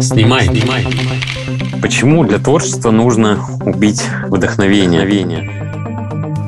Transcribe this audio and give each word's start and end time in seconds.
Снимай, 0.00 0.46
снимай. 0.46 0.86
Почему 1.80 2.24
для 2.24 2.38
творчества 2.38 2.90
нужно 2.90 3.38
убить 3.64 4.02
вдохновение? 4.28 5.04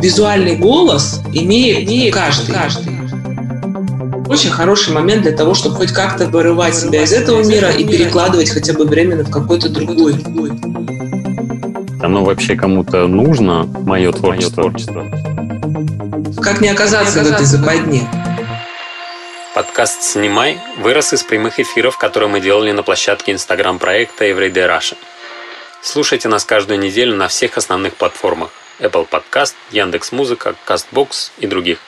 Визуальный 0.03 0.56
голос 0.56 1.21
имеет, 1.32 1.88
имеет 1.88 2.14
каждый. 2.14 2.53
каждый. 2.53 2.96
Очень 4.29 4.50
хороший 4.50 4.92
момент 4.92 5.22
для 5.22 5.32
того, 5.32 5.54
чтобы 5.54 5.77
хоть 5.77 5.92
как-то 5.92 6.27
вырывать 6.27 6.74
себя 6.74 7.03
из 7.03 7.12
этого 7.12 7.43
мира 7.45 7.70
и 7.70 7.84
перекладывать 7.84 8.50
хотя 8.50 8.73
бы 8.73 8.84
временно 8.84 9.25
в 9.25 9.30
какой-то 9.30 9.68
другой. 9.68 10.14
Оно 12.02 12.25
вообще 12.25 12.57
кому-то 12.57 13.07
нужно, 13.07 13.64
мое 13.84 14.12
творчество? 14.12 14.73
Как 16.41 16.61
не 16.61 16.68
оказаться 16.68 17.25
в 17.25 17.27
этой 17.27 17.46
западне? 17.46 18.02
Подкаст 19.57 20.02
«Снимай» 20.02 20.59
вырос 20.77 21.14
из 21.14 21.22
прямых 21.22 21.59
эфиров, 21.59 21.96
которые 21.96 22.29
мы 22.29 22.41
делали 22.41 22.72
на 22.72 22.82
площадке 22.82 23.32
инстаграм-проекта 23.32 24.26
Everyday 24.26 24.68
Russia. 24.68 24.98
Слушайте 25.81 26.29
нас 26.29 26.44
каждую 26.44 26.79
неделю 26.79 27.17
на 27.17 27.29
всех 27.29 27.57
основных 27.57 27.95
платформах 27.95 28.50
Apple 28.81 29.08
Podcast, 29.08 29.54
Яндекс.Музыка, 29.71 30.57
CastBox 30.67 31.31
и 31.39 31.46
других. 31.46 31.79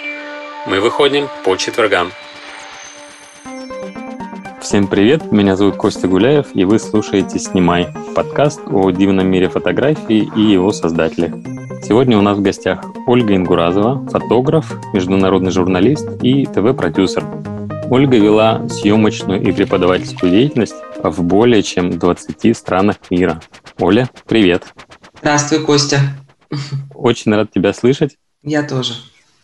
Мы 0.67 0.81
выходим 0.81 1.29
по 1.45 1.57
четвергам. 1.57 2.11
Всем 4.63 4.87
привет, 4.87 5.31
меня 5.31 5.55
зовут 5.55 5.77
Костя 5.77 6.09
Гуляев, 6.09 6.47
и 6.55 6.65
вы 6.65 6.79
слушаете 6.79 7.39
«Снимай»– 7.39 7.89
подкаст 8.15 8.63
о 8.65 8.91
дивном 8.93 9.27
мире 9.27 9.51
фотографии 9.51 10.31
и 10.35 10.41
его 10.41 10.73
создателях. 10.73 11.33
Сегодня 11.83 12.17
у 12.17 12.23
нас 12.23 12.39
в 12.39 12.41
гостях 12.41 12.83
Ольга 13.07 13.37
Ингуразова, 13.37 14.09
фотограф, 14.09 14.73
международный 14.95 15.51
журналист 15.51 16.09
и 16.23 16.47
ТВ-продюсер. 16.47 17.25
Ольга 17.91 18.19
вела 18.19 18.69
съемочную 18.69 19.43
и 19.43 19.51
преподавательскую 19.51 20.31
деятельность 20.31 20.75
в 21.03 21.23
более 21.23 21.63
чем 21.63 21.99
20 21.99 22.55
странах 22.55 22.97
мира. 23.09 23.41
Оля, 23.79 24.11
привет. 24.27 24.75
Здравствуй, 25.21 25.65
Костя. 25.65 26.01
Очень 26.95 27.35
рад 27.35 27.51
тебя 27.51 27.73
слышать. 27.73 28.19
Я 28.43 28.63
тоже. 28.63 28.93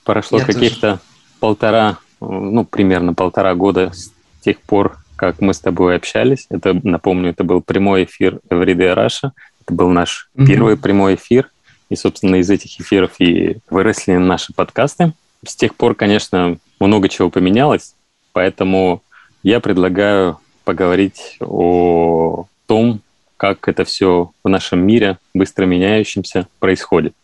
Прошло 0.04 0.40
каких-то 0.40 1.00
полтора, 1.40 1.96
ну, 2.20 2.66
примерно 2.66 3.14
полтора 3.14 3.54
года 3.54 3.92
с 3.94 4.12
тех 4.42 4.60
пор, 4.60 4.98
как 5.16 5.40
мы 5.40 5.54
с 5.54 5.60
тобой 5.60 5.96
общались. 5.96 6.46
Это, 6.50 6.78
напомню, 6.82 7.30
это 7.30 7.44
был 7.44 7.62
прямой 7.62 8.04
эфир 8.04 8.40
Everyday 8.50 8.94
Russia. 8.94 9.30
Это 9.62 9.72
был 9.72 9.88
наш 9.88 10.28
mm-hmm. 10.36 10.46
первый 10.46 10.76
прямой 10.76 11.14
эфир. 11.14 11.50
И, 11.88 11.96
собственно, 11.96 12.36
из 12.36 12.50
этих 12.50 12.78
эфиров 12.78 13.12
и 13.20 13.56
выросли 13.70 14.16
наши 14.16 14.52
подкасты. 14.52 15.14
С 15.46 15.56
тех 15.56 15.74
пор, 15.76 15.94
конечно, 15.94 16.58
много 16.78 17.08
чего 17.08 17.30
поменялось. 17.30 17.93
Поэтому 18.34 19.02
я 19.44 19.60
предлагаю 19.60 20.38
поговорить 20.64 21.38
о 21.40 22.46
том, 22.66 23.00
как 23.36 23.68
это 23.68 23.84
все 23.84 24.32
в 24.42 24.48
нашем 24.48 24.84
мире, 24.84 25.18
быстро 25.32 25.66
меняющемся, 25.66 26.48
происходит. 26.58 27.14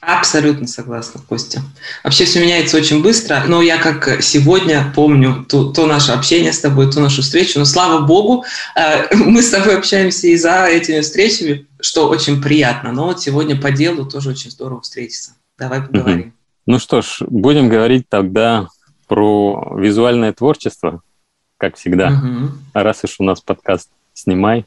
Абсолютно 0.00 0.66
согласна, 0.66 1.20
Костя. 1.28 1.62
Вообще 2.04 2.26
все 2.26 2.40
меняется 2.40 2.76
очень 2.76 3.02
быстро, 3.02 3.42
но 3.48 3.62
я 3.62 3.78
как 3.78 4.22
сегодня 4.22 4.92
помню 4.94 5.44
то, 5.48 5.72
то 5.72 5.86
наше 5.86 6.12
общение 6.12 6.52
с 6.52 6.60
тобой, 6.60 6.92
ту 6.92 7.00
нашу 7.00 7.22
встречу, 7.22 7.58
но 7.58 7.64
слава 7.64 8.06
богу, 8.06 8.44
э, 8.76 9.14
мы 9.16 9.42
с 9.42 9.50
тобой 9.50 9.76
общаемся 9.78 10.26
и 10.26 10.36
за 10.36 10.66
этими 10.66 11.00
встречами, 11.00 11.66
что 11.80 12.08
очень 12.08 12.42
приятно, 12.42 12.92
но 12.92 13.06
вот 13.06 13.22
сегодня 13.22 13.60
по 13.60 13.70
делу 13.70 14.04
тоже 14.04 14.30
очень 14.30 14.50
здорово 14.50 14.82
встретиться. 14.82 15.32
Давай 15.58 15.80
поговорим. 15.80 16.34
Ну 16.66 16.78
что 16.78 17.00
ж, 17.00 17.22
будем 17.26 17.68
говорить 17.68 18.06
тогда 18.08 18.68
про 19.06 19.76
визуальное 19.76 20.32
творчество, 20.32 21.02
как 21.56 21.76
всегда. 21.76 22.08
Угу. 22.08 22.50
Раз 22.74 23.04
уж 23.04 23.16
у 23.18 23.24
нас 23.24 23.40
подкаст 23.40 23.90
«Снимай». 24.12 24.66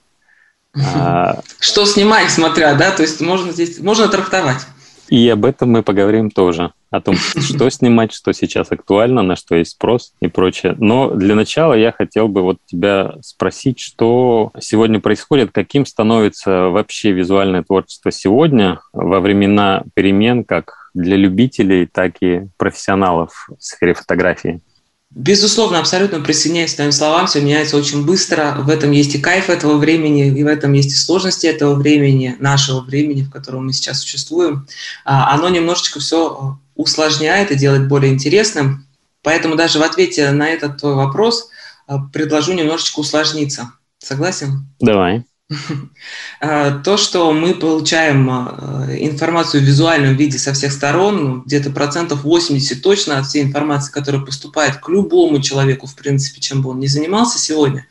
А... 0.76 1.42
Что 1.60 1.86
снимать, 1.86 2.30
смотря, 2.30 2.76
да? 2.76 2.92
То 2.92 3.02
есть 3.02 3.22
можно 3.22 3.52
здесь, 3.52 3.80
можно 3.80 4.08
трактовать. 4.08 4.66
И 5.10 5.28
об 5.30 5.46
этом 5.46 5.72
мы 5.72 5.84
поговорим 5.84 6.30
тоже. 6.30 6.74
О 6.90 7.02
том, 7.02 7.16
что 7.40 7.70
снимать, 7.70 8.14
что 8.14 8.34
сейчас 8.34 8.72
актуально, 8.72 9.22
на 9.22 9.36
что 9.36 9.56
есть 9.56 9.72
спрос 9.72 10.14
и 10.22 10.28
прочее. 10.28 10.76
Но 10.78 11.12
для 11.12 11.36
начала 11.36 11.74
я 11.74 11.92
хотел 11.92 12.28
бы 12.28 12.42
вот 12.42 12.58
тебя 12.66 13.16
спросить, 13.22 13.80
что 13.80 14.52
сегодня 14.60 15.00
происходит, 15.00 15.52
каким 15.52 15.86
становится 15.86 16.70
вообще 16.70 17.12
визуальное 17.12 17.64
творчество 17.64 18.12
сегодня 18.12 18.80
во 18.94 19.20
времена 19.20 19.84
перемен, 19.94 20.44
как 20.44 20.77
для 20.98 21.16
любителей, 21.16 21.86
так 21.86 22.16
и 22.22 22.48
профессионалов 22.58 23.48
в 23.58 23.64
сфере 23.64 23.94
фотографии. 23.94 24.62
Безусловно, 25.10 25.80
абсолютно 25.80 26.20
присоединяюсь 26.20 26.74
к 26.74 26.76
твоим 26.76 26.92
словам. 26.92 27.28
Все 27.28 27.40
меняется 27.40 27.78
очень 27.78 28.06
быстро. 28.06 28.58
В 28.60 28.70
этом 28.70 28.92
есть 28.92 29.16
и 29.16 29.20
кайф 29.20 29.50
этого 29.50 29.78
времени, 29.78 30.28
и 30.28 30.44
в 30.44 30.48
этом 30.48 30.74
есть 30.74 30.92
и 30.92 30.96
сложности 30.96 31.48
этого 31.48 31.76
времени, 31.76 32.36
нашего 32.40 32.82
времени, 32.82 33.24
в 33.24 33.32
котором 33.32 33.68
мы 33.68 33.74
сейчас 33.74 34.02
существуем. 34.02 34.68
А, 35.06 35.34
оно 35.34 35.50
немножечко 35.50 36.00
все 36.00 36.60
усложняет 36.76 37.52
и 37.52 37.56
делает 37.56 37.88
более 37.88 38.12
интересным. 38.12 38.86
Поэтому 39.24 39.56
даже 39.56 39.80
в 39.80 39.84
ответе 39.84 40.32
на 40.32 40.50
этот 40.50 40.78
твой 40.78 40.96
вопрос 40.96 41.50
а, 41.88 42.00
предложу 42.00 42.54
немножечко 42.54 43.00
усложниться. 43.00 43.72
Согласен? 44.00 44.68
Давай. 44.80 45.24
А, 46.40 46.80
то, 46.80 46.98
что 46.98 47.32
мы 47.32 47.54
получаем 47.56 48.30
а, 48.30 48.88
информацию 49.00 49.64
в 49.64 49.66
визуальном 49.66 50.16
виде 50.16 50.38
со 50.38 50.54
всех 50.54 50.72
сторон, 50.72 51.24
ну, 51.24 51.42
где-то 51.42 51.72
процентов 51.72 52.24
80 52.24 52.82
точно 52.82 53.18
от 53.18 53.26
всей 53.26 53.44
информации, 53.44 53.92
которая 53.92 54.22
поступает 54.22 54.78
к 54.78 54.90
любому 54.90 55.42
человеку, 55.42 55.88
в 55.88 55.96
принципе, 55.96 56.42
чем 56.42 56.62
бы 56.62 56.72
он 56.72 56.80
ни 56.80 56.88
занимался 56.88 57.40
сегодня, 57.40 57.88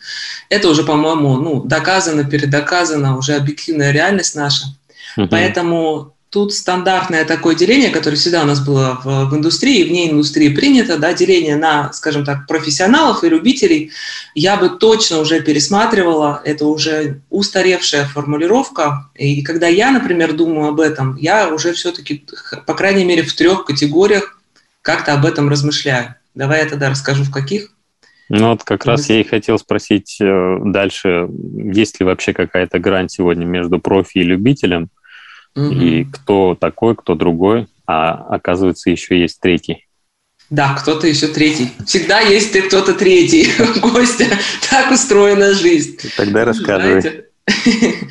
это 0.50 0.69
уже, 0.69 0.84
по-моему, 0.84 1.37
ну, 1.37 1.62
доказано, 1.62 2.25
передоказано, 2.25 3.16
уже 3.16 3.34
объективная 3.34 3.91
реальность 3.91 4.34
наша. 4.34 4.66
Угу. 5.16 5.28
Поэтому 5.28 6.16
Тут 6.31 6.53
стандартное 6.53 7.25
такое 7.25 7.54
деление, 7.54 7.91
которое 7.91 8.16
всегда 8.16 8.42
у 8.42 8.47
нас 8.47 8.64
было 8.64 9.00
в, 9.03 9.31
в 9.31 9.37
индустрии, 9.37 9.84
вне 9.84 10.10
индустрии 10.10 10.48
принято, 10.48 10.98
да, 10.98 11.14
деление 11.14 11.56
на, 11.56 11.92
скажем 11.92 12.25
так, 12.25 12.47
профессионалов 12.48 13.22
и 13.22 13.28
любителей. 13.28 13.92
Я 14.34 14.56
бы 14.56 14.70
точно 14.70 15.20
уже 15.20 15.41
пересматривала, 15.41 16.42
это 16.44 16.66
уже 16.66 17.20
устаревшая 17.31 18.06
формулировка. 18.06 19.09
И 19.15 19.42
когда 19.42 19.69
я, 19.69 19.92
например, 19.92 20.32
думаю 20.32 20.69
об 20.69 20.81
этом, 20.81 21.16
я 21.16 21.48
уже 21.48 21.72
все-таки, 21.72 22.26
по 22.66 22.75
крайней 22.75 23.04
мере, 23.04 23.22
в 23.22 23.32
трех 23.32 23.65
категориях 23.65 24.41
как-то 24.82 25.15
об 25.15 25.25
этом 25.26 25.48
размышляю. 25.48 26.16
Давай 26.34 26.65
я 26.65 26.69
тогда 26.69 26.91
расскажу, 26.91 27.22
в 27.22 27.31
каких. 27.31 27.70
Ну 28.28 28.50
вот 28.50 28.65
как 28.65 28.84
раз 28.84 29.09
я 29.09 29.20
и 29.20 29.25
хотел 29.25 29.59
спросить 29.59 30.19
э, 30.20 30.59
дальше, 30.65 31.28
есть 31.54 32.00
ли 32.00 32.06
вообще 32.06 32.32
какая-то 32.32 32.81
грань 32.81 33.09
сегодня 33.09 33.44
между 33.44 33.78
профи 33.78 34.19
и 34.19 34.22
любителем? 34.25 34.88
Угу. 35.56 35.72
И 35.72 36.05
кто 36.05 36.55
такой, 36.55 36.94
кто 36.94 37.15
другой, 37.15 37.67
а 37.87 38.12
оказывается 38.12 38.91
еще 38.91 39.19
есть 39.19 39.41
третий. 39.41 39.87
Да, 40.50 40.75
кто-то 40.75 41.09
еще 41.09 41.27
третий. 41.27 41.71
Всегда 41.87 42.21
есть 42.21 42.53
ты 42.53 42.62
кто-то 42.62 42.94
третий. 42.94 43.49
Костя, 43.81 44.27
так 44.71 44.93
устроена 44.93 45.55
жизнь. 45.55 45.99
Тогда 46.16 46.45
рассказывай. 46.45 47.25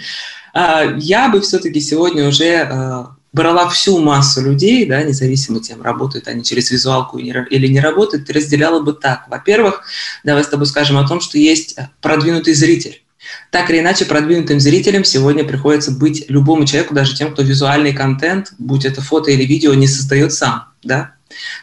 А, 0.57 0.85
я 0.99 1.27
бы 1.27 1.41
все-таки 1.41 1.81
сегодня 1.81 2.29
уже 2.29 2.59
а, 2.61 3.17
брала 3.33 3.67
всю 3.67 3.99
массу 3.99 4.41
людей, 4.41 4.85
да, 4.85 5.03
независимо 5.03 5.59
тем, 5.59 5.81
работают 5.81 6.29
они 6.29 6.45
через 6.45 6.71
визуалку 6.71 7.17
или 7.17 7.67
не 7.67 7.81
работают, 7.81 8.29
разделяла 8.29 8.79
бы 8.81 8.93
так. 8.93 9.25
Во-первых, 9.27 9.83
давай 10.23 10.45
с 10.45 10.47
тобой 10.47 10.65
скажем 10.65 10.97
о 10.97 11.05
том, 11.05 11.19
что 11.19 11.37
есть 11.37 11.75
продвинутый 11.99 12.53
зритель. 12.53 13.03
Так 13.51 13.69
или 13.69 13.79
иначе, 13.79 14.05
продвинутым 14.05 14.59
зрителям 14.59 15.03
сегодня 15.03 15.43
приходится 15.43 15.91
быть 15.91 16.25
любому 16.29 16.65
человеку, 16.65 16.93
даже 16.93 17.15
тем, 17.15 17.31
кто 17.31 17.41
визуальный 17.41 17.93
контент, 17.93 18.53
будь 18.57 18.85
это 18.85 19.01
фото 19.01 19.31
или 19.31 19.45
видео, 19.45 19.73
не 19.73 19.87
создает 19.87 20.33
сам. 20.33 20.65
Да? 20.83 21.13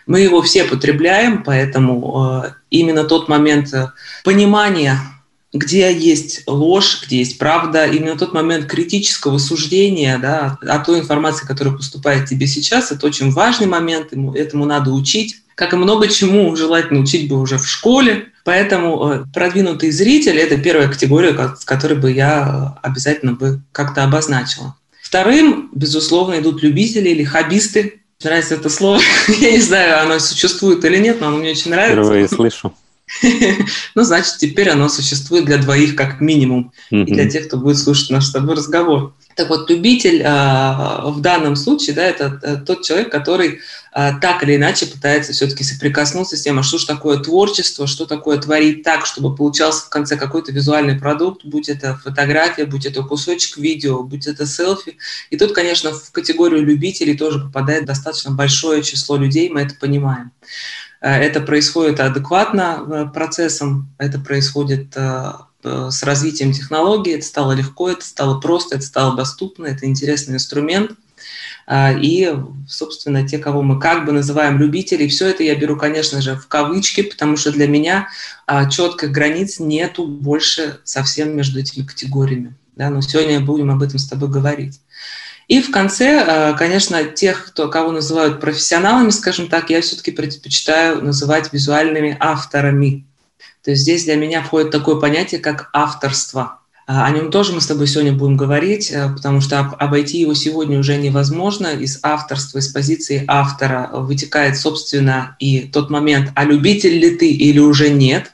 Мы 0.06 0.20
его 0.20 0.42
все 0.42 0.64
потребляем, 0.64 1.42
поэтому 1.42 2.42
э, 2.44 2.52
именно 2.70 3.04
тот 3.04 3.28
момент 3.28 3.72
э, 3.72 3.90
понимания, 4.24 4.98
где 5.52 5.94
есть 5.94 6.42
ложь, 6.46 7.02
где 7.04 7.18
есть 7.18 7.38
правда, 7.38 7.86
именно 7.86 8.16
тот 8.16 8.32
момент 8.32 8.66
критического 8.66 9.38
суждения 9.38 10.18
да, 10.18 10.58
о 10.62 10.78
той 10.78 11.00
информации, 11.00 11.46
которая 11.46 11.74
поступает 11.74 12.26
тебе 12.26 12.46
сейчас, 12.46 12.90
это 12.90 13.06
очень 13.06 13.30
важный 13.30 13.66
момент, 13.66 14.12
этому 14.34 14.64
надо 14.64 14.90
учить. 14.90 15.41
Как 15.54 15.72
и 15.72 15.76
много 15.76 16.08
чему 16.08 16.54
желательно 16.56 17.00
учить 17.00 17.28
бы 17.28 17.40
уже 17.40 17.58
в 17.58 17.66
школе, 17.66 18.28
Поэтому 18.44 19.08
э, 19.08 19.24
продвинутый 19.32 19.90
зритель– 19.92 20.36
это 20.38 20.56
первая 20.58 20.88
категория, 20.88 21.32
которой 21.64 21.94
бы 21.94 22.10
я 22.10 22.76
обязательно 22.82 23.34
бы 23.34 23.60
как-то 23.70 24.02
обозначила. 24.02 24.74
Вторым, 25.00 25.70
безусловно, 25.72 26.40
идут 26.40 26.62
любители 26.62 27.10
или 27.10 27.22
хоббисты. 27.22 28.00
Нравится 28.22 28.54
это 28.54 28.68
слово. 28.68 29.00
я 29.28 29.52
не 29.52 29.60
знаю, 29.60 30.02
оно 30.02 30.18
существует 30.18 30.84
или 30.84 30.96
нет, 30.96 31.20
но 31.20 31.28
оно 31.28 31.36
мне 31.38 31.50
очень 31.50 31.70
нравится. 31.70 32.02
Впервые 32.02 32.28
слышу. 32.28 32.74
Ну, 33.94 34.04
значит, 34.04 34.38
теперь 34.38 34.70
оно 34.70 34.88
существует 34.88 35.44
для 35.44 35.58
двоих 35.58 35.96
как 35.96 36.20
минимум, 36.20 36.72
и 36.90 37.04
для 37.04 37.28
тех, 37.28 37.46
кто 37.46 37.58
будет 37.58 37.78
слушать 37.78 38.10
наш 38.10 38.26
с 38.26 38.32
тобой 38.32 38.56
разговор. 38.56 39.14
Так 39.34 39.48
вот, 39.48 39.70
любитель 39.70 40.22
а, 40.24 41.06
в 41.06 41.20
данном 41.20 41.56
случае, 41.56 41.96
да, 41.96 42.04
это 42.04 42.38
э, 42.42 42.56
тот 42.66 42.82
человек, 42.82 43.10
который 43.10 43.60
а, 43.90 44.18
так 44.18 44.42
или 44.42 44.56
иначе 44.56 44.84
пытается 44.84 45.32
все-таки 45.32 45.64
соприкоснуться 45.64 46.36
с 46.36 46.42
тем, 46.42 46.58
а 46.58 46.62
что 46.62 46.76
же 46.76 46.86
такое 46.86 47.18
творчество, 47.18 47.86
что 47.86 48.04
такое 48.04 48.38
творить 48.38 48.82
так, 48.82 49.06
чтобы 49.06 49.34
получался 49.34 49.86
в 49.86 49.88
конце 49.88 50.16
какой-то 50.16 50.52
визуальный 50.52 50.98
продукт, 50.98 51.44
будь 51.44 51.70
это 51.70 51.96
фотография, 51.96 52.66
будь 52.66 52.84
это 52.84 53.02
кусочек 53.02 53.56
видео, 53.56 54.02
будь 54.02 54.26
это 54.26 54.46
селфи. 54.46 54.98
И 55.30 55.38
тут, 55.38 55.52
конечно, 55.52 55.92
в 55.92 56.10
категорию 56.12 56.62
любителей 56.62 57.16
тоже 57.16 57.38
попадает 57.38 57.86
достаточно 57.86 58.32
большое 58.32 58.82
число 58.82 59.16
людей, 59.16 59.48
мы 59.48 59.62
это 59.62 59.74
понимаем. 59.74 60.30
Э, 61.02 61.10
это 61.10 61.40
происходит 61.40 62.00
адекватно 62.00 62.86
э, 62.86 63.06
процессом, 63.12 63.90
это 63.98 64.18
происходит 64.18 64.96
Э, 65.64 65.90
с 65.90 66.02
развитием 66.02 66.52
технологий 66.52 67.12
это 67.12 67.24
стало 67.24 67.52
легко, 67.52 67.90
это 67.90 68.04
стало 68.04 68.40
просто, 68.40 68.76
это 68.76 68.84
стало 68.84 69.16
доступно, 69.16 69.66
это 69.66 69.86
интересный 69.86 70.34
инструмент. 70.34 70.92
И, 71.72 72.36
собственно, 72.68 73.26
те, 73.26 73.38
кого 73.38 73.62
мы 73.62 73.78
как 73.78 74.04
бы 74.04 74.10
называем 74.10 74.58
любителей, 74.58 75.08
все 75.08 75.28
это 75.28 75.44
я 75.44 75.54
беру, 75.54 75.76
конечно 75.76 76.20
же, 76.20 76.34
в 76.34 76.48
кавычки, 76.48 77.02
потому 77.02 77.36
что 77.36 77.52
для 77.52 77.68
меня 77.68 78.08
четких 78.68 79.12
границ 79.12 79.60
нету 79.60 80.04
больше 80.04 80.80
совсем 80.82 81.36
между 81.36 81.60
этими 81.60 81.86
категориями. 81.86 82.56
Да, 82.74 82.90
но 82.90 83.00
сегодня 83.00 83.38
будем 83.38 83.70
об 83.70 83.80
этом 83.80 84.00
с 84.00 84.08
тобой 84.08 84.28
говорить. 84.28 84.80
И 85.52 85.60
в 85.60 85.70
конце, 85.70 86.24
а, 86.26 86.54
конечно, 86.54 87.04
тех, 87.04 87.48
кто, 87.48 87.68
кого 87.68 87.92
называют 87.92 88.40
профессионалами, 88.40 89.10
скажем 89.10 89.48
так, 89.48 89.68
я 89.68 89.82
все-таки 89.82 90.10
предпочитаю 90.10 91.04
называть 91.04 91.52
визуальными 91.52 92.16
авторами. 92.18 93.04
То 93.62 93.72
есть 93.72 93.82
здесь 93.82 94.04
для 94.04 94.16
меня 94.16 94.40
входит 94.40 94.70
такое 94.70 94.96
понятие, 94.96 95.42
как 95.42 95.68
авторство. 95.74 96.60
А, 96.86 97.04
о 97.04 97.10
нем 97.10 97.30
тоже 97.30 97.52
мы 97.52 97.60
с 97.60 97.66
тобой 97.66 97.86
сегодня 97.86 98.14
будем 98.14 98.38
говорить, 98.38 98.90
э, 98.90 99.12
потому 99.12 99.42
что 99.42 99.58
обойти 99.58 100.20
его 100.20 100.32
сегодня 100.32 100.78
уже 100.78 100.96
невозможно. 100.96 101.66
Из 101.66 101.98
авторства, 102.02 102.56
из 102.56 102.68
позиции 102.68 103.22
автора 103.28 103.90
вытекает, 103.92 104.56
собственно, 104.56 105.36
и 105.38 105.68
тот 105.70 105.90
момент, 105.90 106.30
а 106.34 106.44
любитель 106.44 106.98
ли 106.98 107.14
ты 107.14 107.30
или 107.30 107.58
уже 107.58 107.90
нет, 107.90 108.32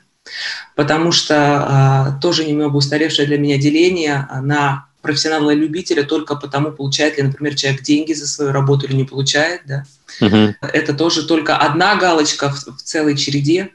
потому 0.77 1.11
что 1.11 1.35
а, 1.37 2.19
тоже 2.23 2.45
немного 2.45 2.77
устаревшее 2.77 3.27
для 3.27 3.39
меня 3.39 3.59
деление 3.59 4.29
на 4.41 4.88
профессионала 5.03 5.51
и 5.51 5.57
любителя 5.57 6.03
только 6.03 6.37
потому, 6.37 6.73
получает 6.73 7.17
ли, 7.17 7.23
например, 7.23 7.55
человек 7.55 7.83
деньги 7.83 8.13
за 8.13 8.27
свою 8.27 8.53
работу 8.53 8.87
или 8.87 8.95
не 8.95 9.05
получает. 9.05 9.63
Да? 9.67 9.85
Угу. 10.21 10.55
Это 10.61 10.95
тоже 10.95 11.27
только 11.27 11.57
одна 11.57 11.97
галочка 11.97 12.51
в, 12.51 12.77
в 12.77 12.83
целой 12.83 13.17
череде 13.17 13.71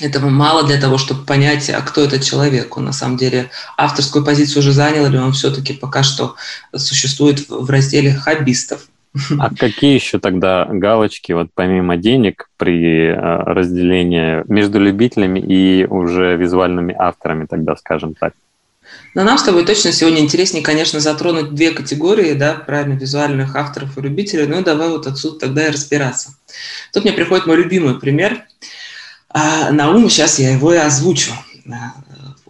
этого 0.00 0.28
мало 0.28 0.64
для 0.64 0.80
того, 0.80 0.98
чтобы 0.98 1.24
понять, 1.24 1.70
а 1.70 1.80
кто 1.80 2.02
этот 2.02 2.22
человек. 2.22 2.76
Он 2.76 2.84
на 2.84 2.92
самом 2.92 3.16
деле 3.16 3.50
авторскую 3.76 4.24
позицию 4.24 4.60
уже 4.60 4.72
занял, 4.72 5.06
или 5.06 5.16
он 5.16 5.32
все-таки 5.32 5.72
пока 5.72 6.02
что 6.02 6.36
существует 6.74 7.48
в 7.48 7.68
разделе 7.68 8.14
хоббистов. 8.14 8.86
А 9.38 9.52
какие 9.54 9.94
еще 9.94 10.18
тогда 10.18 10.66
галочки, 10.70 11.32
вот 11.32 11.48
помимо 11.54 11.96
денег, 11.96 12.48
при 12.56 13.06
э, 13.06 13.14
разделении 13.16 14.44
между 14.52 14.78
любителями 14.78 15.40
и 15.40 15.86
уже 15.86 16.36
визуальными 16.36 16.94
авторами, 16.96 17.46
тогда 17.46 17.74
скажем 17.74 18.14
так? 18.14 18.34
Но 19.18 19.24
нам 19.24 19.36
с 19.36 19.42
тобой 19.42 19.66
точно 19.66 19.90
сегодня 19.90 20.20
интереснее, 20.20 20.62
конечно, 20.62 21.00
затронуть 21.00 21.52
две 21.52 21.72
категории, 21.72 22.34
да, 22.34 22.54
правильно, 22.54 22.94
визуальных 22.94 23.56
авторов 23.56 23.98
и 23.98 24.00
любителей. 24.00 24.46
Ну, 24.46 24.62
давай 24.62 24.90
вот 24.90 25.08
отсюда 25.08 25.40
тогда 25.40 25.66
и 25.66 25.70
разбираться. 25.72 26.36
Тут 26.92 27.02
мне 27.02 27.12
приходит 27.12 27.46
мой 27.46 27.56
любимый 27.56 27.98
пример– 27.98 28.44
а 29.30 29.70
на 29.72 29.90
ум 29.90 30.08
сейчас 30.08 30.38
я 30.38 30.52
его 30.52 30.72
и 30.72 30.78
озвучу. 30.78 31.32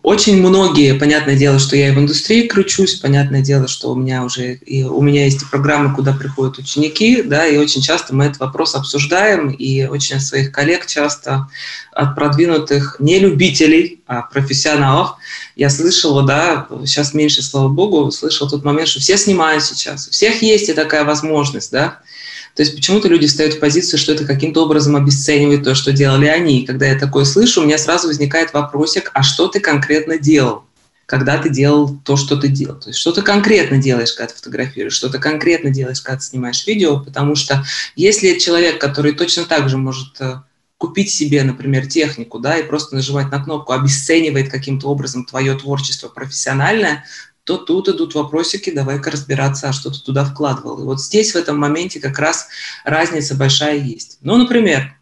Очень 0.08 0.40
многие, 0.40 0.94
понятное 0.94 1.36
дело, 1.36 1.58
что 1.58 1.76
я 1.76 1.88
и 1.88 1.90
в 1.90 1.98
индустрии 1.98 2.48
кручусь, 2.48 2.94
понятное 2.94 3.42
дело, 3.42 3.68
что 3.68 3.90
у 3.90 3.94
меня 3.94 4.24
уже 4.24 4.54
и 4.54 4.82
у 4.82 5.02
меня 5.02 5.26
есть 5.26 5.42
и 5.42 5.44
программы, 5.44 5.94
куда 5.94 6.14
приходят 6.14 6.56
ученики, 6.56 7.20
да, 7.20 7.46
и 7.46 7.58
очень 7.58 7.82
часто 7.82 8.14
мы 8.14 8.24
этот 8.24 8.40
вопрос 8.40 8.74
обсуждаем, 8.74 9.50
и 9.50 9.84
очень 9.84 10.16
от 10.16 10.22
своих 10.22 10.50
коллег 10.50 10.86
часто, 10.86 11.48
от 11.92 12.14
продвинутых 12.14 12.96
не 13.00 13.18
любителей, 13.18 14.00
а 14.06 14.22
профессионалов, 14.22 15.16
я 15.56 15.68
слышала, 15.68 16.22
да, 16.22 16.66
сейчас 16.86 17.12
меньше, 17.12 17.42
слава 17.42 17.68
богу, 17.68 18.10
слышал 18.10 18.48
тот 18.48 18.64
момент, 18.64 18.88
что 18.88 19.00
все 19.00 19.18
снимают 19.18 19.62
сейчас, 19.62 20.08
у 20.08 20.10
всех 20.10 20.40
есть 20.40 20.70
и 20.70 20.72
такая 20.72 21.04
возможность, 21.04 21.70
да, 21.70 21.98
то 22.58 22.62
есть 22.62 22.74
почему-то 22.74 23.06
люди 23.06 23.28
встают 23.28 23.54
в 23.54 23.60
позицию, 23.60 24.00
что 24.00 24.10
это 24.10 24.24
каким-то 24.24 24.64
образом 24.64 24.96
обесценивает 24.96 25.62
то, 25.62 25.76
что 25.76 25.92
делали 25.92 26.26
они. 26.26 26.58
И 26.58 26.66
когда 26.66 26.86
я 26.86 26.98
такое 26.98 27.24
слышу, 27.24 27.60
у 27.60 27.64
меня 27.64 27.78
сразу 27.78 28.08
возникает 28.08 28.52
вопросик, 28.52 29.12
а 29.14 29.22
что 29.22 29.46
ты 29.46 29.60
конкретно 29.60 30.18
делал? 30.18 30.64
когда 31.06 31.38
ты 31.38 31.48
делал 31.48 31.96
то, 32.04 32.16
что 32.16 32.36
ты 32.36 32.48
делал. 32.48 32.78
То 32.78 32.90
есть 32.90 32.98
что 32.98 33.12
ты 33.12 33.22
конкретно 33.22 33.78
делаешь, 33.78 34.12
когда 34.12 34.30
ты 34.30 34.36
фотографируешь, 34.36 34.92
что 34.92 35.08
ты 35.08 35.18
конкретно 35.18 35.70
делаешь, 35.70 36.02
когда 36.02 36.18
ты 36.18 36.24
снимаешь 36.24 36.66
видео, 36.66 37.00
потому 37.00 37.34
что 37.34 37.64
если 37.96 38.38
человек, 38.38 38.78
который 38.78 39.12
точно 39.12 39.44
так 39.44 39.70
же 39.70 39.78
может 39.78 40.20
э, 40.20 40.42
купить 40.76 41.10
себе, 41.10 41.44
например, 41.44 41.86
технику, 41.86 42.40
да, 42.40 42.58
и 42.58 42.62
просто 42.62 42.94
нажимать 42.96 43.30
на 43.30 43.42
кнопку, 43.42 43.72
обесценивает 43.72 44.50
каким-то 44.50 44.88
образом 44.88 45.24
твое 45.24 45.54
творчество 45.54 46.08
профессиональное, 46.08 47.04
то 47.48 47.56
тут 47.56 47.88
идут 47.88 48.14
вопросики, 48.14 48.68
давай-ка 48.68 49.10
разбираться, 49.10 49.70
а 49.70 49.72
что 49.72 49.90
ты 49.90 49.98
туда 50.00 50.26
вкладывал. 50.26 50.78
И 50.80 50.84
вот 50.84 51.00
здесь 51.00 51.32
в 51.32 51.36
этом 51.36 51.58
моменте 51.58 51.98
как 51.98 52.18
раз 52.18 52.48
разница 52.84 53.34
большая 53.34 53.78
есть. 53.78 54.18
Ну, 54.20 54.36
например, 54.36 54.94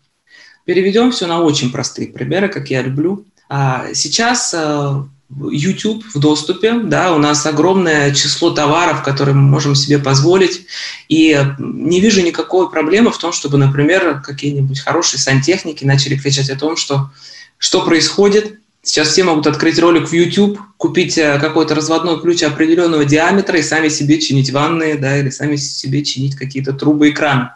переведем 0.65 1.11
все 1.11 1.27
на 1.27 1.41
очень 1.41 1.73
простые 1.73 2.07
примеры, 2.07 2.49
как 2.49 2.71
я 2.71 2.83
люблю. 2.83 3.25
А 3.49 3.93
сейчас 3.95 4.55
э, 4.57 5.03
YouTube 5.29 6.05
в 6.15 6.21
доступе, 6.21 6.79
да, 6.79 7.17
у 7.17 7.19
нас 7.19 7.45
огромное 7.47 8.15
число 8.15 8.51
товаров, 8.51 9.03
которые 9.03 9.35
мы 9.35 9.43
можем 9.43 9.75
себе 9.75 9.99
позволить, 9.99 10.67
и 11.09 11.45
не 11.59 12.01
вижу 12.01 12.23
никакой 12.23 12.71
проблемы 12.71 13.11
в 13.11 13.19
том, 13.19 13.33
чтобы, 13.33 13.59
например, 13.59 14.23
какие-нибудь 14.25 14.79
хорошие 14.79 15.19
сантехники 15.19 15.85
начали 15.85 16.17
кричать 16.17 16.51
о 16.51 16.57
том, 16.57 16.77
что 16.77 17.11
что 17.59 17.85
происходит, 17.85 18.61
Сейчас 18.87 19.09
все 19.09 19.25
могут 19.25 19.49
открыть 19.49 19.81
ролик 19.81 20.09
в 20.09 20.13
YouTube, 20.13 20.61
купить 20.77 21.19
э, 21.19 21.41
какой-то 21.41 21.75
разводной 21.75 22.21
ключ 22.21 22.45
определенного 22.45 23.05
диаметра 23.05 23.59
и 23.59 23.63
сами 23.63 23.89
себе 23.89 24.21
чинить 24.21 24.53
ванные, 24.53 24.95
да, 24.95 25.19
или 25.19 25.29
сами 25.29 25.57
себе 25.57 26.05
чинить 26.05 26.37
какие-то 26.37 26.73
трубы 26.73 27.09
и 27.09 27.13
краны. 27.13 27.51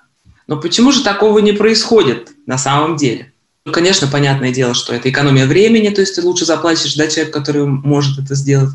Но 0.49 0.57
почему 0.57 0.91
же 0.91 1.05
такого 1.05 1.39
не 1.39 1.53
происходит 1.53 2.33
на 2.47 2.59
самом 2.59 2.97
деле? 2.97 3.33
Ну, 3.65 3.71
конечно, 3.71 4.09
понятное 4.09 4.51
дело, 4.51 4.75
что 4.75 4.93
это 4.93 5.09
экономия 5.09 5.47
времени, 5.47 5.91
то 5.91 6.01
есть 6.01 6.17
ты 6.17 6.23
лучше 6.23 6.45
заплатишь 6.45 6.97
да, 6.97 7.07
человек, 7.07 7.33
который 7.33 7.65
может 7.65 8.19
это 8.19 8.35
сделать. 8.35 8.71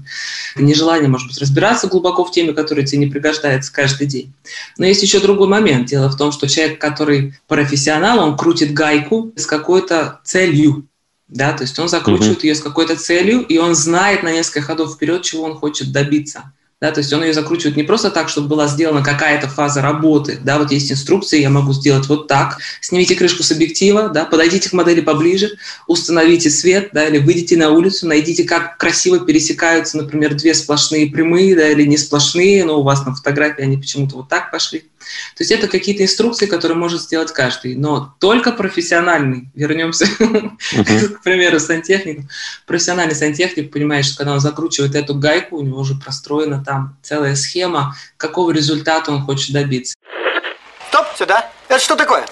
Нежелание, 0.55 1.09
может 1.09 1.27
быть, 1.27 1.41
разбираться 1.41 1.87
глубоко 1.87 2.23
в 2.23 2.31
теме, 2.31 2.53
которая 2.53 2.85
тебе 2.85 2.99
не 2.99 3.07
пригождается 3.07 3.73
каждый 3.73 4.07
день. 4.07 4.31
Но 4.77 4.85
есть 4.85 5.03
еще 5.03 5.19
другой 5.19 5.49
момент. 5.49 5.87
Дело 5.87 6.07
в 6.09 6.15
том, 6.15 6.31
что 6.31 6.47
человек, 6.47 6.79
который 6.79 7.33
профессионал, 7.49 8.19
он 8.19 8.37
крутит 8.37 8.73
гайку 8.73 9.33
с 9.35 9.45
какой-то 9.45 10.21
целью 10.23 10.85
да, 11.27 11.53
то 11.53 11.63
есть 11.63 11.77
он 11.79 11.89
закручивает 11.89 12.39
uh-huh. 12.39 12.47
ее 12.47 12.55
с 12.55 12.61
какой-то 12.61 12.95
целью, 12.95 13.41
и 13.41 13.57
он 13.57 13.73
знает 13.75 14.23
на 14.23 14.31
несколько 14.31 14.61
ходов 14.61 14.93
вперед, 14.93 15.23
чего 15.23 15.43
он 15.43 15.55
хочет 15.55 15.91
добиться. 15.91 16.51
Да, 16.81 16.91
то 16.91 16.99
есть 16.99 17.11
он 17.13 17.23
ее 17.23 17.33
закручивает 17.33 17.77
не 17.77 17.83
просто 17.83 18.11
так, 18.11 18.27
чтобы 18.27 18.49
была 18.49 18.67
сделана 18.67 19.01
какая-то 19.01 19.47
фаза 19.47 19.81
работы. 19.81 20.37
Да, 20.43 20.59
вот 20.59 20.71
есть 20.71 20.91
инструкции, 20.91 21.41
я 21.41 21.49
могу 21.49 21.71
сделать 21.71 22.07
вот 22.07 22.27
так. 22.27 22.57
Снимите 22.81 23.15
крышку 23.15 23.43
с 23.43 23.51
объектива, 23.51 24.09
да, 24.09 24.25
подойдите 24.25 24.69
к 24.69 24.73
модели 24.73 24.99
поближе, 24.99 25.51
установите 25.87 26.49
свет, 26.49 26.89
да, 26.91 27.07
или 27.07 27.17
выйдите 27.17 27.55
на 27.55 27.69
улицу, 27.69 28.07
найдите, 28.07 28.43
как 28.43 28.77
красиво 28.77 29.25
пересекаются, 29.25 29.97
например, 29.97 30.35
две 30.35 30.53
сплошные 30.53 31.09
прямые, 31.09 31.55
да, 31.55 31.69
или 31.69 31.85
не 31.85 31.97
сплошные, 31.97 32.65
но 32.65 32.81
у 32.81 32.83
вас 32.83 33.05
на 33.05 33.15
фотографии 33.15 33.63
они 33.63 33.77
почему-то 33.77 34.17
вот 34.17 34.27
так 34.27 34.51
пошли. 34.51 34.83
То 35.35 35.43
есть 35.43 35.51
это 35.51 35.67
какие-то 35.67 36.03
инструкции, 36.03 36.45
которые 36.45 36.77
может 36.77 37.01
сделать 37.01 37.31
каждый, 37.31 37.75
но 37.75 38.15
только 38.19 38.51
профессиональный. 38.51 39.49
Вернемся, 39.53 40.05
к 40.17 41.23
примеру, 41.23 41.59
сантехнику. 41.59 42.23
Профессиональный 42.65 43.15
сантехник 43.15 43.71
понимает, 43.71 44.05
что 44.05 44.17
когда 44.17 44.33
он 44.33 44.39
закручивает 44.39 44.95
эту 44.95 45.15
гайку, 45.15 45.57
у 45.57 45.61
него 45.61 45.79
уже 45.79 45.95
простроена 45.95 46.63
там 46.63 46.97
целая 47.01 47.35
схема, 47.35 47.95
какого 48.17 48.51
результата 48.51 49.11
он 49.11 49.23
хочет 49.23 49.53
добиться. 49.53 49.95
Стоп, 50.89 51.07
сюда. 51.17 51.49
Это 51.67 51.79
что 51.79 51.95
такое? 51.95 52.25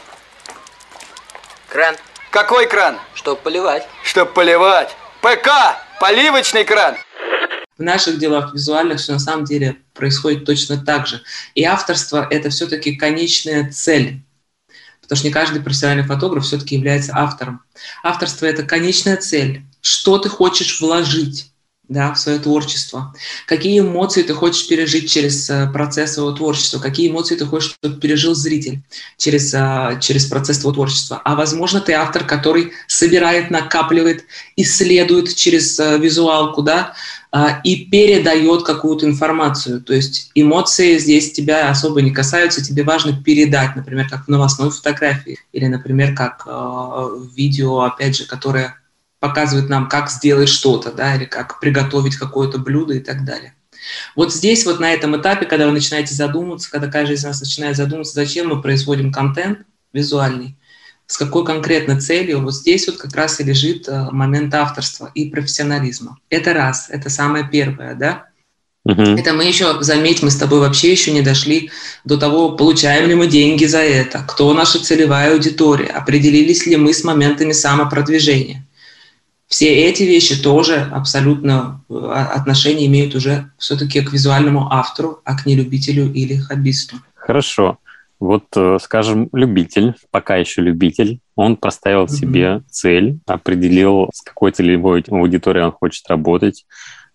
Кран. 1.69 1.95
Какой 2.31 2.67
кран? 2.67 2.97
Чтоб 3.13 3.39
поливать. 3.41 3.83
Чтоб 4.03 4.31
поливать. 4.33 4.95
ПК! 5.21 5.49
Поливочный 5.99 6.65
кран 6.65 6.95
в 7.77 7.83
наших 7.83 8.19
делах 8.19 8.53
визуальных 8.53 8.99
все 8.99 9.13
на 9.13 9.19
самом 9.19 9.45
деле 9.45 9.77
происходит 9.93 10.45
точно 10.45 10.77
так 10.77 11.07
же. 11.07 11.21
И 11.55 11.63
авторство– 11.63 12.27
это 12.31 12.49
все-таки 12.49 12.95
конечная 12.95 13.71
цель. 13.71 14.21
Потому 15.01 15.17
что 15.17 15.27
не 15.27 15.33
каждый 15.33 15.61
профессиональный 15.61 16.05
фотограф 16.05 16.45
все-таки 16.45 16.75
является 16.75 17.13
автором. 17.15 17.61
Авторство– 18.03 18.45
это 18.47 18.63
конечная 18.63 19.17
цель. 19.17 19.63
Что 19.81 20.17
ты 20.17 20.29
хочешь 20.29 20.79
вложить? 20.79 21.53
да, 21.89 22.13
в 22.13 22.19
свое 22.19 22.39
творчество, 22.39 23.13
какие 23.45 23.79
эмоции 23.79 24.23
ты 24.23 24.33
хочешь 24.33 24.67
пережить 24.67 25.11
через 25.11 25.49
э, 25.49 25.69
процесс 25.71 26.13
своего 26.13 26.31
творчества, 26.31 26.79
какие 26.79 27.09
эмоции 27.09 27.35
ты 27.35 27.45
хочешь, 27.45 27.75
чтобы 27.81 27.99
пережил 27.99 28.33
зритель 28.33 28.81
через, 29.17 29.53
э, 29.53 29.99
через 30.01 30.25
процесс 30.25 30.59
твоего 30.59 30.75
творчества. 30.75 31.21
А 31.25 31.35
возможно, 31.35 31.81
ты 31.81 31.93
автор, 31.93 32.23
который 32.23 32.71
собирает, 32.87 33.51
накапливает, 33.51 34.25
исследует 34.55 35.35
через 35.35 35.77
э, 35.79 35.97
визуалку, 35.97 36.61
да, 36.61 36.95
и 37.63 37.85
передает 37.85 38.63
какую-то 38.63 39.07
информацию. 39.07 39.81
То 39.81 39.93
есть 39.93 40.29
эмоции 40.35 40.97
здесь 40.99 41.31
тебя 41.31 41.69
особо 41.69 42.01
не 42.01 42.11
касаются, 42.11 42.63
тебе 42.63 42.83
важно 42.83 43.23
передать, 43.23 43.75
например, 43.75 44.07
как 44.07 44.25
в 44.25 44.27
новостной 44.27 44.69
фотографии, 44.69 45.39
или, 45.51 45.65
например, 45.65 46.15
как 46.15 46.45
в 46.45 47.29
видео, 47.35 47.81
опять 47.81 48.15
же, 48.17 48.27
которое 48.27 48.75
показывает 49.19 49.69
нам, 49.69 49.89
как 49.89 50.11
сделать 50.11 50.49
что-то, 50.49 50.91
да, 50.91 51.15
или 51.15 51.25
как 51.25 51.59
приготовить 51.59 52.17
какое-то 52.17 52.59
блюдо 52.59 52.93
и 52.93 52.99
так 52.99 53.25
далее. 53.25 53.55
Вот 54.15 54.33
здесь, 54.33 54.65
вот 54.65 54.79
на 54.79 54.93
этом 54.93 55.19
этапе, 55.19 55.45
когда 55.45 55.65
вы 55.65 55.71
начинаете 55.71 56.13
задумываться, 56.13 56.69
когда 56.69 56.87
каждый 56.87 57.13
из 57.13 57.23
нас 57.23 57.39
начинает 57.39 57.75
задумываться, 57.75 58.13
зачем 58.13 58.49
мы 58.49 58.61
производим 58.61 59.11
контент 59.11 59.59
визуальный, 59.91 60.55
с 61.07 61.17
какой 61.17 61.45
конкретно 61.45 61.99
целью, 61.99 62.41
вот 62.41 62.55
здесь 62.55 62.87
вот 62.87 62.97
как 62.97 63.15
раз 63.15 63.39
и 63.39 63.43
лежит 63.43 63.87
э, 63.87 64.07
момент 64.11 64.53
авторства 64.53 65.11
и 65.13 65.29
профессионализма. 65.29 66.17
Это 66.29 66.53
раз, 66.53 66.87
это 66.89 67.09
самое 67.09 67.47
первое, 67.49 67.95
да? 67.95 68.25
Угу. 68.85 69.01
Это 69.01 69.33
мы 69.33 69.45
еще, 69.45 69.81
заметь, 69.81 70.23
мы 70.23 70.29
с 70.29 70.35
тобой 70.35 70.59
вообще 70.59 70.91
еще 70.91 71.11
не 71.11 71.21
дошли 71.21 71.71
до 72.03 72.17
того, 72.17 72.51
получаем 72.57 73.07
ли 73.07 73.15
мы 73.15 73.27
деньги 73.27 73.65
за 73.65 73.79
это, 73.79 74.25
кто 74.27 74.53
наша 74.53 74.83
целевая 74.83 75.33
аудитория, 75.33 75.87
определились 75.87 76.65
ли 76.65 76.75
мы 76.75 76.93
с 76.93 77.03
моментами 77.03 77.53
самопродвижения 77.53 78.65
все 79.53 79.71
эти 79.71 80.01
вещи 80.01 80.41
тоже 80.41 80.89
абсолютно 80.91 81.83
э, 81.87 81.93
отношение 81.93 82.87
имеют 82.87 83.13
уже 83.13 83.51
все-таки 83.59 84.01
к 84.01 84.11
визуальному 84.11 84.73
автору, 84.73 85.21
а 85.25 85.37
к 85.37 85.45
нелюбителю 85.45 86.11
или 86.11 86.37
хоббисту. 86.37 86.95
Хорошо. 87.13 87.77
Вот, 88.23 88.45
э, 88.55 88.77
скажем, 88.79 89.27
любитель, 89.33 89.95
пока 90.09 90.37
еще 90.37 90.61
любитель, 90.61 91.19
он 91.35 91.57
поставил 91.57 92.05
mm-hmm. 92.05 92.15
себе 92.15 92.61
цель, 92.69 93.19
определил, 93.25 94.09
с 94.13 94.21
какой 94.21 94.51
целевой 94.51 95.03
аудиторией 95.09 95.65
он 95.65 95.73
хочет 95.73 96.07
работать, 96.07 96.65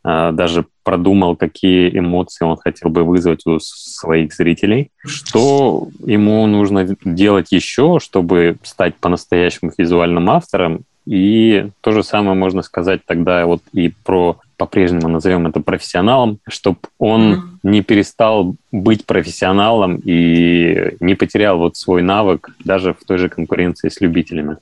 э, 0.05 0.33
даже 0.33 0.67
продумал, 0.85 1.35
какие 1.35 1.99
эмоции 1.99 2.45
он 2.45 2.59
хотел 2.59 2.91
бы 2.91 3.05
вызвать 3.05 3.47
у 3.47 3.59
своих 3.59 4.35
зрителей. 4.35 4.91
Что 4.99 5.89
ему 6.05 6.47
нужно 6.47 6.87
делать 7.07 7.53
еще, 7.53 8.01
чтобы 8.03 8.59
стать 8.63 8.97
по-настоящему 8.97 9.73
визуальным 9.79 10.29
автором 10.29 10.85
и 11.07 11.71
то 11.81 11.93
же 11.93 12.03
самое 12.05 12.35
можно 12.35 12.61
сказать 12.61 13.01
тогда 13.07 13.47
вот 13.47 13.63
и 13.73 13.95
про 14.05 14.41
по-прежнему 14.59 15.09
назовем 15.09 15.47
это 15.47 15.61
профессионалом, 15.61 16.41
чтобы 16.47 16.81
он 16.99 17.33
mm-hmm. 17.33 17.41
не 17.63 17.83
перестал 17.83 18.57
быть 18.73 19.07
профессионалом 19.07 20.03
и 20.05 20.97
не 21.01 21.15
потерял 21.15 21.59
вот 21.59 21.77
свой 21.77 22.03
навык 22.03 22.51
даже 22.65 22.93
в 22.93 23.05
той 23.07 23.19
же 23.19 23.29
конкуренции 23.29 23.89
с 23.89 24.01
любителями. 24.01 24.57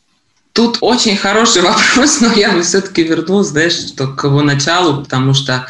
Тут 0.52 0.78
очень 0.82 1.16
хороший 1.16 1.62
вопрос, 1.70 2.20
но 2.20 2.32
я 2.34 2.52
бы 2.52 2.62
все-таки 2.62 3.02
вернулась, 3.02 3.48
знаешь, 3.48 3.88
что 3.88 4.06
к 4.06 4.24
его 4.24 4.42
началу, 4.42 5.02
потому 5.02 5.34
что 5.34 5.66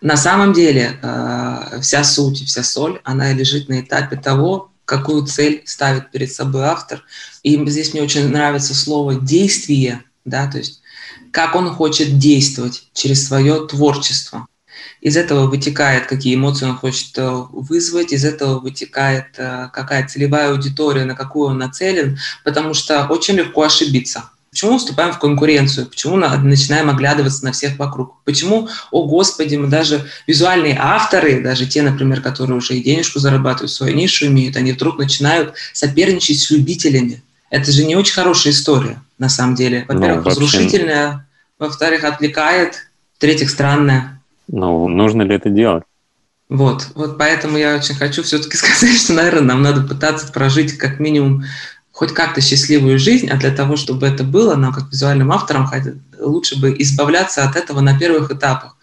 на 0.00 0.16
самом 0.16 0.52
деле 0.52 0.98
э, 1.02 1.80
вся 1.80 2.04
суть, 2.04 2.44
вся 2.44 2.62
соль, 2.62 3.00
она 3.04 3.32
лежит 3.32 3.68
на 3.68 3.80
этапе 3.80 4.16
того, 4.16 4.70
какую 4.84 5.26
цель 5.26 5.62
ставит 5.64 6.10
перед 6.12 6.30
собой 6.30 6.64
автор. 6.64 7.02
И 7.42 7.56
здесь 7.68 7.92
мне 7.92 8.02
очень 8.02 8.28
нравится 8.28 8.74
слово 8.74 9.16
«действие», 9.16 10.02
да, 10.24 10.46
то 10.50 10.58
есть 10.58 10.80
как 11.34 11.56
он 11.56 11.74
хочет 11.74 12.16
действовать 12.18 12.84
через 12.94 13.26
свое 13.26 13.66
творчество. 13.66 14.46
Из 15.00 15.16
этого 15.16 15.48
вытекает, 15.48 16.06
какие 16.06 16.36
эмоции 16.36 16.64
он 16.64 16.76
хочет 16.76 17.18
э, 17.18 17.28
вызвать, 17.50 18.12
из 18.12 18.24
этого 18.24 18.60
вытекает, 18.60 19.26
э, 19.36 19.68
какая 19.72 20.06
целевая 20.06 20.52
аудитория, 20.52 21.04
на 21.04 21.16
какую 21.16 21.48
он 21.48 21.58
нацелен, 21.58 22.18
потому 22.44 22.72
что 22.72 23.08
очень 23.08 23.34
легко 23.34 23.64
ошибиться. 23.64 24.30
Почему 24.50 24.74
мы 24.74 24.78
вступаем 24.78 25.12
в 25.12 25.18
конкуренцию? 25.18 25.86
Почему 25.86 26.14
начинаем 26.16 26.88
оглядываться 26.88 27.44
на 27.44 27.50
всех 27.50 27.76
вокруг? 27.80 28.14
Почему, 28.24 28.68
о 28.92 29.04
господи, 29.04 29.56
мы 29.56 29.66
даже 29.66 30.08
визуальные 30.28 30.78
авторы, 30.80 31.42
даже 31.42 31.66
те, 31.66 31.82
например, 31.82 32.20
которые 32.20 32.58
уже 32.58 32.76
и 32.76 32.82
денежку 32.82 33.18
зарабатывают, 33.18 33.72
свою 33.72 33.96
нишу 33.96 34.26
имеют, 34.26 34.56
они 34.56 34.70
вдруг 34.70 34.98
начинают 34.98 35.54
соперничать 35.72 36.38
с 36.38 36.52
любителями. 36.52 37.24
Это 37.50 37.72
же 37.72 37.84
не 37.84 37.96
очень 37.96 38.14
хорошая 38.14 38.52
история, 38.52 39.02
на 39.24 39.30
самом 39.30 39.54
деле. 39.54 39.86
Ну, 39.88 39.94
Во-первых, 39.94 40.24
ну, 40.24 40.30
разрушительная, 40.30 41.26
во-вторых, 41.58 42.04
отвлекает, 42.04 42.90
в-третьих, 43.16 43.48
странная. 43.48 44.20
Ну, 44.48 44.86
нужно 44.88 45.22
ли 45.22 45.34
это 45.34 45.48
делать? 45.48 45.84
Вот, 46.50 46.88
вот 46.94 47.16
поэтому 47.16 47.56
я 47.56 47.76
очень 47.76 47.94
хочу 47.94 48.22
все-таки 48.22 48.56
сказать, 48.62 48.96
что, 48.96 49.14
наверное, 49.14 49.54
нам 49.54 49.62
надо 49.62 49.80
пытаться 49.82 50.30
прожить 50.30 50.76
как 50.76 51.00
минимум 51.00 51.44
хоть 51.90 52.12
как-то 52.12 52.40
счастливую 52.40 52.98
жизнь, 52.98 53.30
а 53.30 53.36
для 53.36 53.54
того, 53.54 53.76
чтобы 53.76 54.06
это 54.06 54.24
было, 54.24 54.56
нам, 54.56 54.72
как 54.72 54.90
визуальным 54.90 55.30
авторам, 55.32 55.70
лучше 56.18 56.60
бы 56.60 56.74
избавляться 56.78 57.44
от 57.44 57.56
этого 57.56 57.80
на 57.80 57.98
первых 57.98 58.30
этапах. 58.32 58.73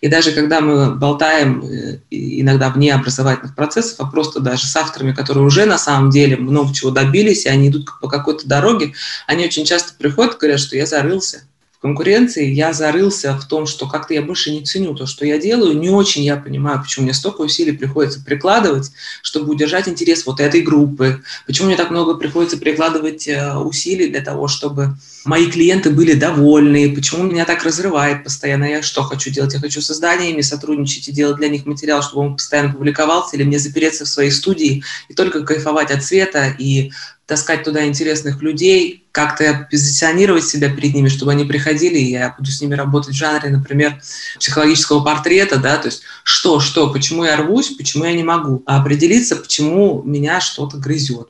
И 0.00 0.08
даже 0.08 0.32
когда 0.32 0.60
мы 0.60 0.94
болтаем 0.94 1.62
э, 1.64 1.98
иногда 2.10 2.70
вне 2.70 2.94
образовательных 2.94 3.54
процессов, 3.54 3.96
а 3.98 4.06
просто 4.06 4.40
даже 4.40 4.66
с 4.66 4.76
авторами, 4.76 5.12
которые 5.12 5.44
уже 5.44 5.64
на 5.66 5.78
самом 5.78 6.10
деле 6.10 6.36
много 6.36 6.74
чего 6.74 6.90
добились, 6.90 7.46
и 7.46 7.48
они 7.48 7.68
идут 7.68 7.88
по 8.00 8.08
какой-то 8.08 8.48
дороге, 8.48 8.94
они 9.26 9.44
очень 9.44 9.64
часто 9.64 9.94
приходят 9.98 10.34
и 10.34 10.38
говорят, 10.38 10.60
что 10.60 10.76
я 10.76 10.86
зарылся, 10.86 11.42
в 11.78 11.80
конкуренции 11.80 12.50
я 12.50 12.72
зарылся 12.72 13.38
в 13.38 13.46
том, 13.46 13.66
что 13.66 13.86
как-то 13.86 14.12
я 14.12 14.20
больше 14.20 14.50
не 14.50 14.64
ценю 14.64 14.96
то, 14.96 15.06
что 15.06 15.24
я 15.24 15.38
делаю, 15.38 15.78
не 15.78 15.90
очень 15.90 16.24
я 16.24 16.36
понимаю, 16.36 16.82
почему 16.82 17.04
мне 17.04 17.14
столько 17.14 17.42
усилий 17.42 17.70
приходится 17.70 18.20
прикладывать, 18.20 18.90
чтобы 19.22 19.52
удержать 19.52 19.86
интерес 19.86 20.26
вот 20.26 20.40
этой 20.40 20.60
группы, 20.62 21.22
почему 21.46 21.68
мне 21.68 21.76
так 21.76 21.90
много 21.90 22.14
приходится 22.14 22.56
прикладывать 22.56 23.28
э, 23.28 23.54
усилий 23.54 24.08
для 24.08 24.22
того, 24.22 24.48
чтобы 24.48 24.96
мои 25.28 25.50
клиенты 25.50 25.90
были 25.90 26.14
довольны, 26.14 26.94
почему 26.94 27.24
меня 27.24 27.44
так 27.44 27.62
разрывает 27.62 28.24
постоянно, 28.24 28.64
я 28.64 28.82
что 28.82 29.02
хочу 29.02 29.28
делать, 29.28 29.52
я 29.52 29.60
хочу 29.60 29.82
с 29.82 29.90
изданиями 29.90 30.40
сотрудничать 30.40 31.06
и 31.08 31.12
делать 31.12 31.36
для 31.36 31.50
них 31.50 31.66
материал, 31.66 32.02
чтобы 32.02 32.22
он 32.22 32.36
постоянно 32.36 32.72
публиковался, 32.72 33.36
или 33.36 33.44
мне 33.44 33.58
запереться 33.58 34.06
в 34.06 34.08
своей 34.08 34.30
студии 34.30 34.82
и 35.10 35.14
только 35.14 35.42
кайфовать 35.42 35.90
от 35.90 36.02
цвета 36.02 36.48
и 36.58 36.92
таскать 37.26 37.62
туда 37.62 37.84
интересных 37.84 38.40
людей, 38.40 39.06
как-то 39.12 39.68
позиционировать 39.70 40.46
себя 40.46 40.74
перед 40.74 40.94
ними, 40.94 41.08
чтобы 41.08 41.32
они 41.32 41.44
приходили, 41.44 41.98
и 41.98 42.12
я 42.12 42.34
буду 42.38 42.50
с 42.50 42.62
ними 42.62 42.74
работать 42.74 43.14
в 43.14 43.18
жанре, 43.18 43.50
например, 43.50 44.00
психологического 44.38 45.04
портрета, 45.04 45.58
да, 45.58 45.76
то 45.76 45.88
есть 45.88 46.04
что, 46.22 46.58
что, 46.58 46.90
почему 46.90 47.24
я 47.24 47.36
рвусь, 47.36 47.68
почему 47.68 48.06
я 48.06 48.14
не 48.14 48.24
могу, 48.24 48.62
а 48.64 48.80
определиться, 48.80 49.36
почему 49.36 50.02
меня 50.04 50.40
что-то 50.40 50.78
грызет. 50.78 51.28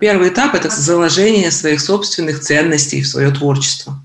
Первый 0.00 0.30
этап– 0.30 0.54
это 0.56 0.70
заложение 0.70 1.50
своих 1.50 1.80
собственных 1.80 2.40
ценностей 2.40 3.02
в 3.02 3.06
свое 3.06 3.30
творчество. 3.30 4.00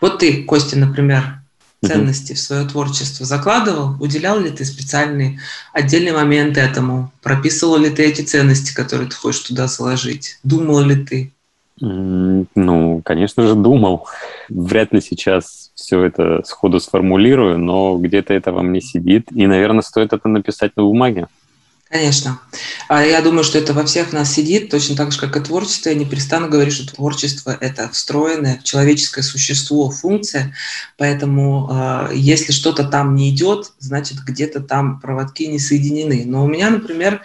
Вот 0.00 0.20
ты, 0.20 0.44
Костя, 0.44 0.78
например, 0.78 1.40
ценности 1.82 2.34
в 2.34 2.38
свое 2.38 2.64
творчество 2.66 3.26
закладывал? 3.26 3.96
Уделял 4.00 4.38
ли 4.40 4.50
ты 4.50 4.64
специальный 4.64 5.38
отдельный 5.72 6.12
момент 6.12 6.56
этому? 6.56 7.12
Прописывал 7.22 7.78
ли 7.78 7.90
ты 7.90 8.04
эти 8.04 8.22
ценности, 8.22 8.74
которые 8.74 9.08
ты 9.08 9.16
хочешь 9.16 9.42
туда 9.42 9.66
заложить? 9.66 10.38
Думал 10.44 10.80
ли 10.80 11.04
ты? 11.04 11.32
Ну, 11.80 13.02
конечно 13.04 13.46
же, 13.46 13.54
думал. 13.54 14.06
Вряд 14.48 14.92
ли 14.92 15.00
сейчас 15.00 15.72
все 15.74 16.04
это 16.04 16.42
сходу 16.44 16.78
сформулирую, 16.78 17.58
но 17.58 17.98
где-то 17.98 18.32
это 18.32 18.52
во 18.52 18.62
мне 18.62 18.80
сидит. 18.80 19.32
И, 19.32 19.46
наверное, 19.46 19.82
стоит 19.82 20.12
это 20.12 20.28
написать 20.28 20.76
на 20.76 20.84
бумаге. 20.84 21.26
Конечно. 21.94 22.40
А 22.88 23.04
я 23.04 23.22
думаю, 23.22 23.44
что 23.44 23.56
это 23.56 23.72
во 23.72 23.84
всех 23.84 24.12
нас 24.12 24.34
сидит, 24.34 24.68
точно 24.68 24.96
так 24.96 25.12
же, 25.12 25.20
как 25.20 25.36
и 25.36 25.40
творчество. 25.40 25.90
Я 25.90 25.94
не 25.94 26.04
перестану 26.04 26.48
говорить, 26.48 26.74
что 26.74 26.92
творчество– 26.92 27.56
это 27.60 27.88
встроенное 27.88 28.58
в 28.58 28.64
человеческое 28.64 29.22
существо, 29.22 29.90
функция. 29.90 30.56
Поэтому 30.98 31.70
э, 31.70 32.14
если 32.16 32.50
что-то 32.50 32.82
там 32.82 33.14
не 33.14 33.30
идет, 33.30 33.70
значит, 33.78 34.18
где-то 34.24 34.58
там 34.58 34.98
проводки 34.98 35.44
не 35.44 35.60
соединены. 35.60 36.24
Но 36.26 36.44
у 36.44 36.48
меня, 36.48 36.70
например, 36.70 37.22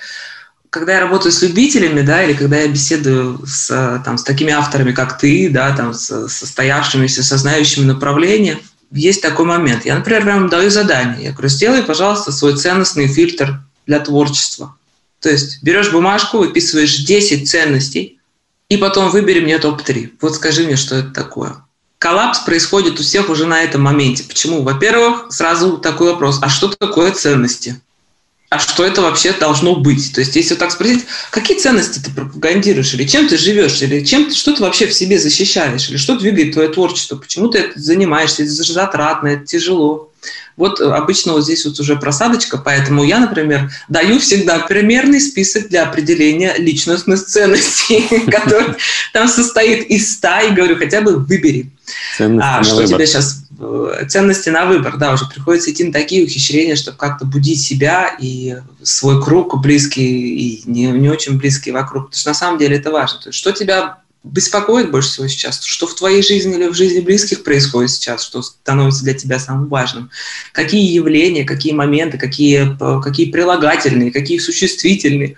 когда 0.70 0.94
я 0.94 1.00
работаю 1.00 1.32
с 1.32 1.42
любителями, 1.42 2.02
да, 2.02 2.22
или 2.22 2.34
когда 2.34 2.58
я 2.58 2.68
беседую 2.68 3.42
с, 3.48 4.02
там, 4.06 4.20
с 4.20 4.24
такими 4.24 4.54
авторами, 4.54 4.92
как 4.92 5.18
ты, 5.18 5.50
да, 5.50 5.76
там, 5.76 5.96
с 5.96 6.28
состоявшимися, 6.28 7.24
со 7.24 7.38
знающими 7.38 7.86
направления, 7.86 8.60
есть 8.92 9.24
такой 9.24 9.46
момент. 9.46 9.86
Я, 9.86 9.96
например, 9.96 10.22
прям 10.22 10.48
даю 10.48 10.70
задание. 10.70 11.24
Я 11.24 11.32
говорю, 11.32 11.50
сделай, 11.50 11.82
пожалуйста, 11.82 12.32
свой 12.32 12.56
ценностный 12.56 13.08
фильтр 13.08 13.64
для 13.90 14.00
творчества. 14.00 14.76
То 15.20 15.30
есть 15.30 15.64
берешь 15.64 15.92
бумажку, 15.92 16.38
выписываешь 16.38 16.98
10 16.98 17.50
ценностей, 17.50 18.20
и 18.70 18.78
потом 18.78 19.10
выбери 19.10 19.40
мне 19.40 19.58
топ-3. 19.58 20.12
Вот 20.22 20.36
скажи 20.36 20.64
мне, 20.64 20.76
что 20.76 20.96
это 20.96 21.10
такое. 21.10 21.56
Коллапс 21.98 22.40
происходит 22.40 23.00
у 23.00 23.04
всех 23.04 23.30
уже 23.30 23.48
на 23.48 23.62
этом 23.64 23.82
моменте. 23.82 24.24
Почему? 24.24 24.62
Во-первых, 24.62 25.32
сразу 25.32 25.80
такой 25.80 26.12
вопрос, 26.12 26.38
а 26.42 26.50
что 26.50 26.68
такое 26.68 27.12
ценности? 27.12 27.82
А 28.50 28.60
что 28.60 28.86
это 28.86 29.02
вообще 29.02 29.34
должно 29.34 29.76
быть? 29.76 30.14
То 30.14 30.22
есть, 30.22 30.36
если 30.36 30.54
так 30.54 30.72
спросить, 30.72 31.06
какие 31.32 31.58
ценности 31.58 32.00
ты 32.00 32.12
пропагандируешь, 32.12 32.94
или 32.94 33.06
чем 33.06 33.28
ты 33.28 33.38
живешь, 33.38 33.82
или 33.82 34.06
чем 34.06 34.26
ты, 34.26 34.36
что 34.36 34.54
ты 34.54 34.62
вообще 34.62 34.86
в 34.86 34.94
себе 34.94 35.18
защищаешь, 35.18 35.90
или 35.90 35.98
что 35.98 36.16
двигает 36.16 36.54
твое 36.54 36.70
творчество, 36.70 37.16
почему 37.16 37.48
ты 37.48 37.58
это 37.58 37.80
занимаешься, 37.80 38.44
это 38.44 38.52
затратно, 38.52 39.30
это 39.30 39.46
тяжело. 39.46 40.09
Вот 40.60 40.82
обычно 40.82 41.32
вот 41.34 41.46
здесь 41.46 41.66
вот 41.66 41.80
уже 41.80 41.96
просадочка, 41.96 42.58
поэтому 42.58 43.06
я, 43.06 43.20
например, 43.20 43.72
даю 43.88 44.20
всегда 44.20 44.60
примерный 44.60 45.22
список 45.22 45.70
для 45.70 45.84
определения 45.84 46.54
личностных 46.58 47.26
ценностей, 47.26 48.08
который 48.30 48.76
там 49.14 49.30
состоит 49.30 49.90
из 49.90 50.14
ста, 50.14 50.42
и 50.42 50.52
говорю, 50.52 50.76
хотя 50.76 51.00
бы 51.00 51.16
выбери. 51.16 51.72
А 52.20 52.62
что 52.64 52.86
тебе 52.86 53.08
сейчас 53.08 53.46
э, 53.58 54.06
ценности 54.10 54.50
на 54.50 54.66
выбор, 54.66 54.98
да, 54.98 55.14
уже 55.14 55.26
приходится 55.26 55.72
идти 55.72 55.86
на 55.86 55.94
такие 55.94 56.26
ухищрения, 56.26 56.76
чтобы 56.76 56.98
как-то 56.98 57.26
будить 57.26 57.62
себя 57.62 58.16
и 58.20 58.58
свой 58.84 59.24
круг 59.24 59.62
близкий 59.62 60.36
и 60.36 60.64
не, 60.66 60.88
не 60.88 61.10
очень 61.10 61.38
близкий 61.38 61.72
вокруг, 61.72 62.08
потому 62.08 62.20
что 62.20 62.30
на 62.32 62.36
самом 62.36 62.60
деле 62.60 62.76
это 62.76 62.92
важно. 62.92 63.20
То 63.22 63.30
есть, 63.30 63.40
что 63.40 63.54
тебя 63.54 64.00
беспокоит 64.24 64.92
больше 64.92 65.10
всего 65.10 65.28
сейчас? 65.28 65.64
Что 65.64 65.88
в 65.88 65.96
твоей 65.96 66.22
жизни 66.22 66.56
или 66.56 66.68
в 66.68 66.74
жизни 66.74 67.00
близких 67.00 67.44
происходит 67.44 67.92
сейчас, 67.92 68.24
что 68.24 68.42
становится 68.42 69.04
для 69.04 69.14
тебя 69.14 69.40
самым 69.40 69.68
важным? 69.68 70.10
Какие 70.52 70.94
явления, 70.94 71.46
какие 71.46 71.74
моменты, 71.74 72.18
какие, 72.18 72.78
какие 73.02 73.32
прилагательные, 73.32 74.12
какие 74.12 74.40
существительные? 74.40 75.38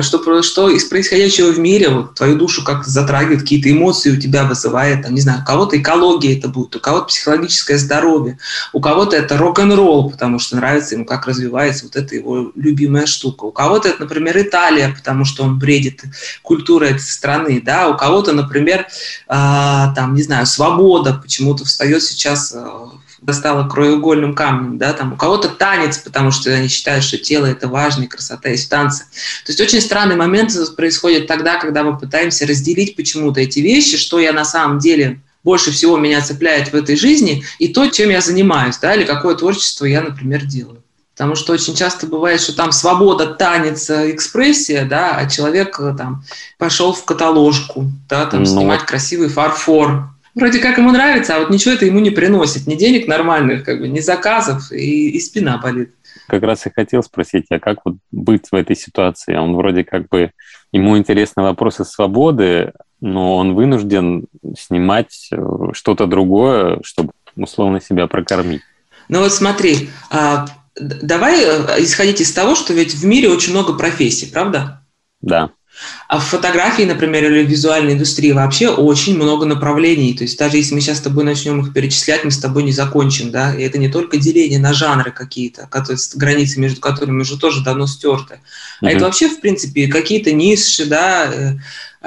Что, 0.00 0.42
что 0.42 0.70
из 0.70 0.84
происходящего 0.84 1.50
в 1.50 1.58
мире 1.58 1.88
вот, 1.88 2.14
твою 2.14 2.36
душу 2.36 2.64
как 2.64 2.86
затрагивает, 2.86 3.40
какие-то 3.40 3.70
эмоции 3.70 4.12
у 4.12 4.20
тебя 4.20 4.44
вызывает, 4.44 5.02
там, 5.02 5.14
не 5.14 5.20
знаю, 5.20 5.42
у 5.42 5.44
кого-то 5.44 5.76
экология 5.78 6.38
это 6.38 6.48
будет, 6.48 6.76
у 6.76 6.80
кого-то 6.80 7.06
психологическое 7.06 7.78
здоровье, 7.78 8.38
у 8.72 8.80
кого-то 8.80 9.16
это 9.16 9.36
рок-н-ролл, 9.36 10.10
потому 10.10 10.38
что 10.38 10.56
нравится 10.56 10.94
ему, 10.94 11.04
как 11.04 11.26
развивается 11.26 11.84
вот 11.84 11.96
эта 11.96 12.14
его 12.14 12.52
любимая 12.54 13.06
штука. 13.06 13.44
У 13.44 13.50
кого-то 13.50 13.88
это, 13.88 14.02
например, 14.02 14.40
Италия, 14.40 14.94
потому 14.96 15.24
что 15.24 15.42
он 15.42 15.58
бредит 15.58 16.02
культурой 16.42 16.90
этой 16.90 17.00
страны, 17.00 17.60
да, 17.60 17.88
у 17.88 17.96
кого-то 17.96 18.21
кого-то, 18.22 18.32
например, 18.32 18.86
а, 19.26 19.92
там, 19.94 20.14
не 20.14 20.22
знаю, 20.22 20.46
свобода 20.46 21.14
почему-то 21.14 21.64
встает 21.64 22.02
сейчас 22.02 22.52
э, 22.54 23.32
стала 23.32 23.68
краеугольным 23.68 24.34
камнем, 24.34 24.78
да, 24.78 24.92
там 24.92 25.12
у 25.12 25.16
кого-то 25.16 25.48
танец, 25.48 25.98
потому 25.98 26.30
что 26.30 26.50
они 26.50 26.68
считают, 26.68 27.04
что 27.04 27.18
тело 27.18 27.46
это 27.46 27.68
важно, 27.68 28.04
и 28.04 28.06
красота 28.06 28.50
в 28.54 28.68
танце. 28.68 29.04
То 29.44 29.52
есть 29.52 29.60
очень 29.60 29.80
странный 29.80 30.16
момент 30.16 30.52
происходит 30.76 31.26
тогда, 31.26 31.58
когда 31.58 31.82
мы 31.82 31.98
пытаемся 31.98 32.46
разделить 32.46 32.96
почему-то 32.96 33.40
эти 33.40 33.60
вещи, 33.60 33.96
что 33.96 34.18
я 34.18 34.32
на 34.32 34.44
самом 34.44 34.78
деле 34.78 35.20
больше 35.44 35.72
всего 35.72 35.98
меня 35.98 36.20
цепляет 36.20 36.72
в 36.72 36.76
этой 36.76 36.96
жизни, 36.96 37.44
и 37.58 37.68
то, 37.68 37.88
чем 37.88 38.10
я 38.10 38.20
занимаюсь, 38.20 38.78
да, 38.78 38.94
или 38.94 39.04
какое 39.04 39.34
творчество 39.34 39.84
я, 39.84 40.00
например, 40.00 40.44
делаю. 40.44 40.81
Потому 41.14 41.34
что 41.34 41.52
очень 41.52 41.74
часто 41.74 42.06
бывает, 42.06 42.40
что 42.40 42.56
там 42.56 42.72
свобода, 42.72 43.34
танец, 43.34 43.90
экспрессия, 43.90 44.86
да, 44.86 45.16
а 45.16 45.28
человек 45.28 45.78
э, 45.78 45.94
там 45.96 46.24
пошел 46.58 46.94
в 46.94 47.04
каталожку, 47.04 47.84
да, 48.08 48.24
там 48.26 48.40
ну, 48.40 48.46
снимать 48.46 48.82
красивый 48.82 49.28
фарфор. 49.28 50.08
Вроде 50.34 50.58
как 50.58 50.78
ему 50.78 50.90
нравится, 50.90 51.36
а 51.36 51.40
вот 51.40 51.50
ничего 51.50 51.74
это 51.74 51.84
ему 51.84 51.98
не 51.98 52.08
приносит. 52.08 52.66
Ни 52.66 52.76
денег 52.76 53.06
нормальных, 53.06 53.64
как 53.64 53.80
бы, 53.80 53.88
ни 53.88 54.00
заказов, 54.00 54.72
и, 54.72 55.10
и 55.10 55.20
спина 55.20 55.58
болит. 55.58 55.94
Как 56.28 56.42
раз 56.42 56.66
и 56.66 56.72
хотел 56.74 57.02
спросить, 57.02 57.46
а 57.50 57.58
как 57.58 57.80
вот 57.84 57.96
быть 58.10 58.48
в 58.50 58.54
этой 58.54 58.74
ситуации? 58.74 59.36
Он 59.36 59.54
вроде 59.54 59.84
как 59.84 60.08
бы, 60.08 60.30
ему 60.72 60.96
интересны 60.96 61.42
вопросы 61.42 61.84
свободы, 61.84 62.72
но 63.02 63.36
он 63.36 63.54
вынужден 63.54 64.26
снимать 64.58 65.28
э, 65.30 65.36
что-то 65.74 66.06
другое, 66.06 66.80
чтобы 66.84 67.12
условно 67.36 67.82
себя 67.82 68.06
прокормить. 68.06 68.62
Ну 69.08 69.20
вот 69.20 69.32
смотри, 69.32 69.90
а, 70.10 70.46
давай 70.74 71.42
э, 71.42 71.82
исходить 71.82 72.20
из 72.20 72.32
того, 72.32 72.54
что 72.54 72.72
ведь 72.72 72.94
в 72.94 73.04
мире 73.04 73.28
очень 73.28 73.52
много 73.52 73.74
профессий, 73.74 74.26
правда? 74.26 74.82
Да. 75.20 75.50
А 76.08 76.18
в 76.18 76.24
фотографии, 76.24 76.82
например, 76.82 77.24
или 77.24 77.44
в 77.44 77.48
визуальной 77.48 77.94
индустрии 77.94 78.32
вообще 78.32 78.68
очень 78.68 79.16
много 79.16 79.46
направлений. 79.46 80.14
То 80.14 80.24
есть 80.24 80.38
даже 80.38 80.58
если 80.58 80.74
мы 80.74 80.80
сейчас 80.80 80.98
с 80.98 81.02
тобой 81.02 81.24
начнем 81.24 81.60
их 81.60 81.72
перечислять, 81.72 82.24
мы 82.24 82.30
с 82.30 82.38
тобой 82.38 82.62
не 82.62 82.72
закончим, 82.72 83.30
да. 83.30 83.54
И 83.54 83.62
это 83.62 83.78
не 83.78 83.88
только 83.88 84.18
деление 84.18 84.58
на 84.58 84.74
жанры 84.74 85.10
какие-то, 85.10 85.68
границы 86.14 86.60
между 86.60 86.80
которыми 86.80 87.22
уже 87.22 87.38
тоже 87.38 87.64
давно 87.64 87.86
стерты, 87.86 88.40
а 88.80 88.90
это 88.90 89.04
вообще, 89.04 89.28
в 89.28 89.40
принципе, 89.40 89.88
какие-то 89.88 90.32
ниши, 90.32 90.86
да, 90.86 91.32
э, 91.32 91.52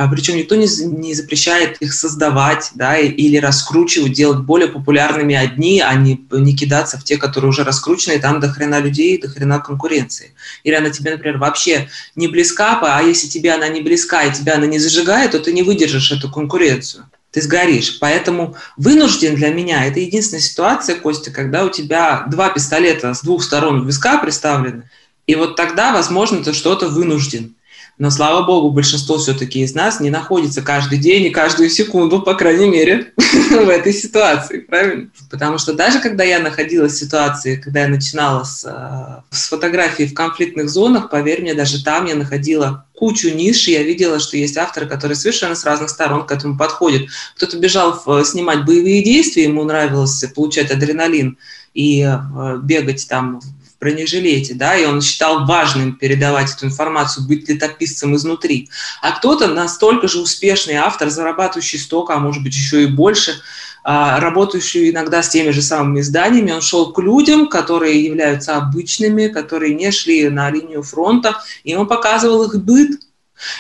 причем 0.10 0.36
никто 0.36 0.56
не, 0.56 0.68
не 0.86 1.14
запрещает 1.14 1.78
их 1.82 1.94
создавать 1.94 2.72
да, 2.75 2.98
или 2.98 3.38
раскручивать, 3.38 4.14
делать 4.14 4.40
более 4.40 4.68
популярными 4.68 5.36
одни, 5.36 5.80
а 5.80 5.94
не, 5.96 6.20
не 6.32 6.56
кидаться 6.56 6.98
в 6.98 7.04
те, 7.04 7.18
которые 7.18 7.50
уже 7.50 7.64
раскручены, 7.64 8.14
и 8.14 8.20
там 8.20 8.40
до 8.40 8.50
хрена 8.50 8.80
людей, 8.80 9.20
до 9.20 9.30
хрена 9.30 9.60
конкуренции. 9.60 10.34
Или 10.64 10.75
она 10.75 10.90
тебе, 10.90 11.12
например, 11.12 11.38
вообще 11.38 11.90
не 12.16 12.28
близка, 12.28 12.80
а 12.82 13.02
если 13.02 13.28
тебе 13.28 13.54
она 13.54 13.68
не 13.70 13.82
близка 13.82 14.24
и 14.24 14.34
тебя 14.34 14.56
она 14.56 14.66
не 14.66 14.80
зажигает, 14.80 15.32
то 15.32 15.40
ты 15.40 15.54
не 15.54 15.64
выдержишь 15.64 16.12
эту 16.12 16.30
конкуренцию 16.30 17.06
ты 17.32 17.42
сгоришь. 17.42 18.00
Поэтому 18.00 18.56
вынужден 18.78 19.36
для 19.36 19.50
меня, 19.50 19.86
это 19.86 20.00
единственная 20.00 20.42
ситуация, 20.42 20.96
Костя, 20.96 21.32
когда 21.32 21.66
у 21.66 21.70
тебя 21.70 22.24
два 22.32 22.48
пистолета 22.48 23.14
с 23.14 23.24
двух 23.24 23.44
сторон 23.44 23.86
виска 23.86 24.18
приставлены, 24.20 24.90
и 25.28 25.36
вот 25.36 25.58
тогда, 25.58 25.91
возможно, 25.91 26.41
ты 26.43 26.54
что-то 26.54 26.88
вынужден. 26.88 27.56
Но, 27.97 28.10
слава 28.10 28.45
богу, 28.45 28.71
большинство 28.71 29.17
все-таки 29.17 29.62
из 29.62 29.73
нас 29.73 30.01
не 30.01 30.10
находится 30.10 30.62
каждый 30.62 30.97
день 30.97 31.25
и 31.25 31.29
каждую 31.29 31.69
секунду, 31.69 32.21
по 32.21 32.34
крайней 32.34 32.67
мере, 32.67 33.13
в 33.17 33.69
этой 33.69 33.93
ситуации, 33.93 34.60
правильно? 34.60 35.10
Потому 35.29 35.58
что 35.58 35.73
даже 35.73 35.99
когда 35.99 36.25
я 36.25 36.39
находилась 36.39 36.93
в 36.93 36.99
ситуации, 36.99 37.55
когда 37.55 37.84
я 37.84 37.88
начинала 37.88 38.43
с, 38.43 38.65
э, 38.65 39.21
с 39.34 39.47
фотографией 39.47 40.10
в 40.10 40.13
конфликтных 40.13 40.69
зонах, 40.69 41.10
поверь 41.10 41.41
мне, 41.41 41.53
даже 41.53 41.81
там 41.86 42.05
я 42.05 42.15
находила 42.15 42.86
кучу 42.93 43.29
ниш, 43.29 43.65
и 43.67 43.71
я 43.71 43.84
видела, 43.84 44.19
что 44.19 44.36
есть 44.36 44.58
авторы, 44.58 44.88
которые 44.88 45.15
совершенно 45.15 45.55
с 45.55 45.63
разных 45.63 45.89
сторон 45.89 46.25
к 46.25 46.31
этому 46.34 46.58
подходят. 46.58 47.03
Кто-то 47.38 47.58
бежал 47.58 48.01
в, 48.05 48.25
снимать 48.25 48.65
боевые 48.65 49.03
действия, 49.03 49.43
ему 49.43 49.63
нравилось 49.63 50.21
получать 50.36 50.69
адреналин 50.69 51.38
и 51.73 52.01
э, 52.01 52.58
бегать 52.62 53.08
там 53.08 53.39
бронежилете, 53.80 54.54
да, 54.54 54.76
и 54.76 54.86
он 54.86 55.02
считал 55.02 55.46
важным 55.46 55.96
передавать 55.96 56.54
эту 56.54 56.66
информацию, 56.66 57.28
быть 57.28 57.48
летописцем 57.50 58.16
изнутри. 58.16 58.70
А 59.02 59.12
кто-то 59.12 59.48
настолько 59.48 60.08
же 60.08 60.20
успешный 60.20 60.76
автор, 60.76 61.10
зарабатывающий 61.10 61.80
столько, 61.80 62.14
а 62.14 62.20
может 62.20 62.44
быть 62.44 62.54
еще 62.54 62.84
и 62.84 62.88
больше, 62.88 63.42
а, 63.88 64.20
работающий 64.20 64.90
иногда 64.90 65.22
с 65.22 65.30
теми 65.30 65.52
же 65.52 65.62
самыми 65.62 66.00
изданиями, 66.00 66.52
он 66.52 66.62
шел 66.62 66.92
к 66.92 67.00
людям, 67.00 67.48
которые 67.48 68.04
являются 68.04 68.58
обычными, 68.58 69.28
которые 69.28 69.76
не 69.76 69.92
шли 69.92 70.28
на 70.30 70.50
линию 70.50 70.82
фронта, 70.82 71.38
и 71.64 71.76
он 71.76 71.88
показывал 71.88 72.44
их 72.46 72.56
быт. 72.64 73.00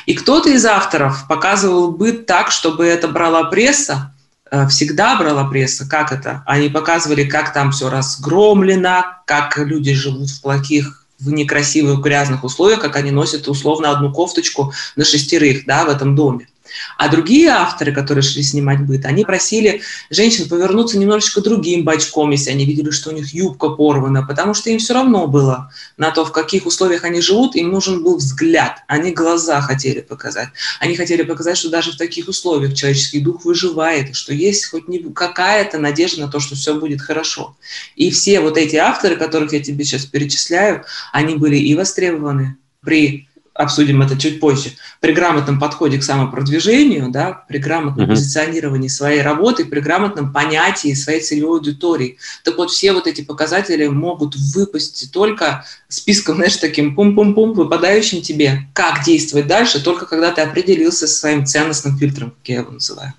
И 0.07 0.15
кто-то 0.15 0.49
из 0.49 0.65
авторов 0.65 1.27
показывал 1.27 1.91
быт 1.91 2.25
так, 2.25 2.49
чтобы 2.49 2.85
это 2.85 3.07
брала 3.07 3.43
пресса, 3.43 4.14
всегда 4.69 5.15
брала 5.17 5.45
пресса, 5.45 5.87
как 5.87 6.11
это? 6.11 6.43
Они 6.45 6.69
показывали, 6.69 7.23
как 7.23 7.53
там 7.53 7.71
все 7.71 7.89
разгромлено, 7.89 9.03
как 9.25 9.57
люди 9.57 9.93
живут 9.93 10.29
в 10.29 10.41
плохих 10.41 11.05
в 11.19 11.31
некрасивых 11.31 12.01
грязных 12.01 12.43
условиях, 12.43 12.81
как 12.81 12.95
они 12.95 13.11
носят 13.11 13.47
условно 13.47 13.91
одну 13.91 14.11
кофточку 14.11 14.73
на 14.95 15.05
шестерых 15.05 15.65
да, 15.65 15.85
в 15.85 15.89
этом 15.89 16.15
доме. 16.15 16.47
А 16.97 17.09
другие 17.09 17.49
авторы, 17.49 17.93
которые 17.93 18.23
шли 18.23 18.43
снимать 18.43 18.81
быт, 18.81 19.05
они 19.05 19.23
просили 19.25 19.81
женщин 20.09 20.47
повернуться 20.47 20.97
немножечко 20.97 21.41
другим 21.41 21.83
бочком, 21.83 22.31
если 22.31 22.51
они 22.51 22.65
видели, 22.65 22.89
что 22.89 23.09
у 23.09 23.13
них 23.13 23.33
юбка 23.33 23.69
порвана, 23.69 24.25
потому 24.25 24.53
что 24.53 24.69
им 24.69 24.79
все 24.79 24.93
равно 24.93 25.27
было 25.27 25.71
на 25.97 26.11
то, 26.11 26.25
в 26.25 26.31
каких 26.31 26.65
условиях 26.65 27.03
они 27.03 27.21
живут, 27.21 27.55
им 27.55 27.69
нужен 27.69 28.03
был 28.03 28.17
взгляд, 28.17 28.83
они 28.87 29.11
глаза 29.11 29.61
хотели 29.61 30.01
показать. 30.01 30.49
Они 30.79 30.95
хотели 30.95 31.23
показать, 31.23 31.57
что 31.57 31.69
даже 31.69 31.91
в 31.91 31.97
таких 31.97 32.27
условиях 32.27 32.73
человеческий 32.73 33.19
дух 33.19 33.45
выживает, 33.45 34.15
что 34.15 34.33
есть 34.33 34.69
хоть 34.69 34.85
какая-то 35.13 35.77
надежда 35.77 36.21
на 36.21 36.31
то, 36.31 36.39
что 36.39 36.55
все 36.55 36.79
будет 36.79 37.01
хорошо. 37.01 37.57
И 37.95 38.11
все 38.11 38.39
вот 38.39 38.57
эти 38.57 38.75
авторы, 38.75 39.15
которых 39.15 39.53
я 39.53 39.61
тебе 39.61 39.83
сейчас 39.83 40.05
перечисляю, 40.05 40.85
они 41.11 41.35
были 41.35 41.57
и 41.57 41.75
востребованы 41.75 42.57
при 42.81 43.27
обсудим 43.55 44.01
это 44.01 44.17
чуть 44.19 44.41
позже, 44.41 44.71
при 44.99 45.13
грамотном 45.13 45.59
подходе 45.59 45.97
к 45.97 46.03
самопродвижению, 46.03 47.09
да, 47.09 47.45
при 47.47 47.57
грамотном 47.57 48.05
uh-huh. 48.05 48.09
позиционировании 48.09 48.89
своей 48.89 49.21
работы, 49.21 49.63
при 49.63 49.79
грамотном 49.79 50.33
понятии 50.33 50.93
своей 50.93 51.21
целевой 51.21 51.59
аудитории. 51.59 52.17
Так 52.43 52.57
вот, 52.57 52.69
все 52.69 52.91
вот 52.91 53.07
эти 53.07 53.21
показатели 53.21 53.87
могут 53.87 54.35
выпасть 54.35 55.09
только 55.13 55.65
списком, 55.87 56.35
знаешь, 56.35 56.57
таким 56.57 56.95
пум-пум-пум, 56.95 57.53
выпадающим 57.53 58.21
тебе, 58.21 58.67
как 58.73 59.05
действовать 59.05 59.47
дальше, 59.47 59.81
только 59.81 60.05
когда 60.05 60.31
ты 60.31 60.41
определился 60.41 61.07
со 61.07 61.15
своим 61.15 61.45
ценностным 61.45 61.97
фильтром, 61.97 62.31
как 62.31 62.49
я 62.49 62.55
его 62.57 62.71
называю. 62.71 63.13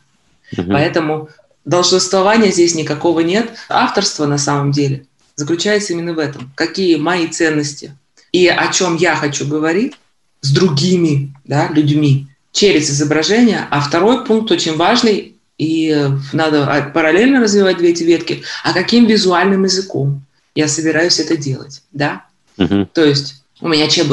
Uh-huh. 0.55 0.71
Поэтому 0.71 1.31
должествования 1.65 2.53
здесь 2.53 2.75
никакого 2.75 3.21
нет. 3.21 3.53
Авторство 3.71 4.27
на 4.27 4.37
самом 4.37 4.71
деле 4.71 5.07
заключается 5.35 5.95
именно 5.95 6.13
в 6.13 6.19
этом. 6.19 6.53
Какие 6.55 6.97
мои 6.97 7.27
ценности 7.27 7.97
и 8.33 8.49
о 8.49 8.71
чем 8.71 8.97
я 8.97 9.17
хочу 9.17 9.49
говорить, 9.49 9.95
с 10.41 10.53
другими 10.53 11.35
да, 11.45 11.69
людьми 11.69 12.29
через 12.53 12.91
изображение. 12.91 13.67
А 13.71 13.81
второй 13.81 14.25
пункт 14.25 14.51
очень 14.51 14.77
важный, 14.77 15.35
и 15.59 16.09
надо 16.33 16.91
параллельно 16.95 17.41
развивать 17.41 17.79
две 17.79 17.91
эти 17.91 18.03
ветки, 18.03 18.43
а 18.65 18.73
каким 18.73 19.07
визуальным 19.07 19.65
языком 19.65 20.23
я 20.55 20.69
собираюсь 20.69 21.21
это 21.21 21.37
делать, 21.37 21.83
да? 21.93 22.25
Uh-huh. 22.59 22.87
То 22.93 23.05
есть 23.05 23.43
у 23.61 23.69
меня 23.69 23.89
ЧБ, 23.89 24.13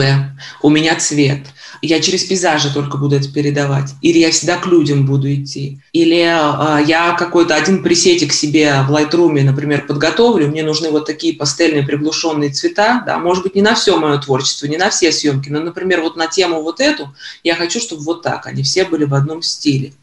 у 0.61 0.69
меня 0.69 0.95
цвет, 0.95 1.47
я 1.81 1.99
через 2.01 2.23
пейзажи 2.23 2.73
только 2.73 2.97
буду 2.97 3.15
это 3.15 3.31
передавать, 3.31 3.91
или 4.01 4.19
я 4.19 4.31
всегда 4.31 4.57
к 4.57 4.65
людям 4.65 5.05
буду 5.05 5.33
идти, 5.33 5.79
или 5.91 6.17
э, 6.17 6.85
я 6.85 7.15
какой-то 7.17 7.55
один 7.55 7.83
пресетик 7.83 8.33
себе 8.33 8.83
в 8.87 8.91
Lightroom, 8.91 9.41
например, 9.41 9.85
подготовлю, 9.87 10.47
мне 10.47 10.63
нужны 10.63 10.89
вот 10.91 11.05
такие 11.05 11.35
пастельные 11.35 11.83
приглушенные 11.83 12.49
цвета, 12.49 13.03
да, 13.05 13.17
может 13.19 13.43
быть, 13.43 13.55
не 13.55 13.61
на 13.61 13.75
все 13.75 13.97
мое 13.97 14.17
творчество, 14.19 14.67
не 14.67 14.77
на 14.77 14.89
все 14.89 15.11
съемки, 15.11 15.49
но, 15.49 15.59
например, 15.59 16.01
вот 16.01 16.15
на 16.15 16.27
тему 16.27 16.61
вот 16.61 16.79
эту 16.79 17.13
я 17.43 17.55
хочу, 17.55 17.79
чтобы 17.79 18.03
вот 18.03 18.21
так, 18.21 18.45
они 18.47 18.63
все 18.63 18.85
были 18.85 19.05
в 19.05 19.13
одном 19.13 19.41
стиле. 19.41 19.93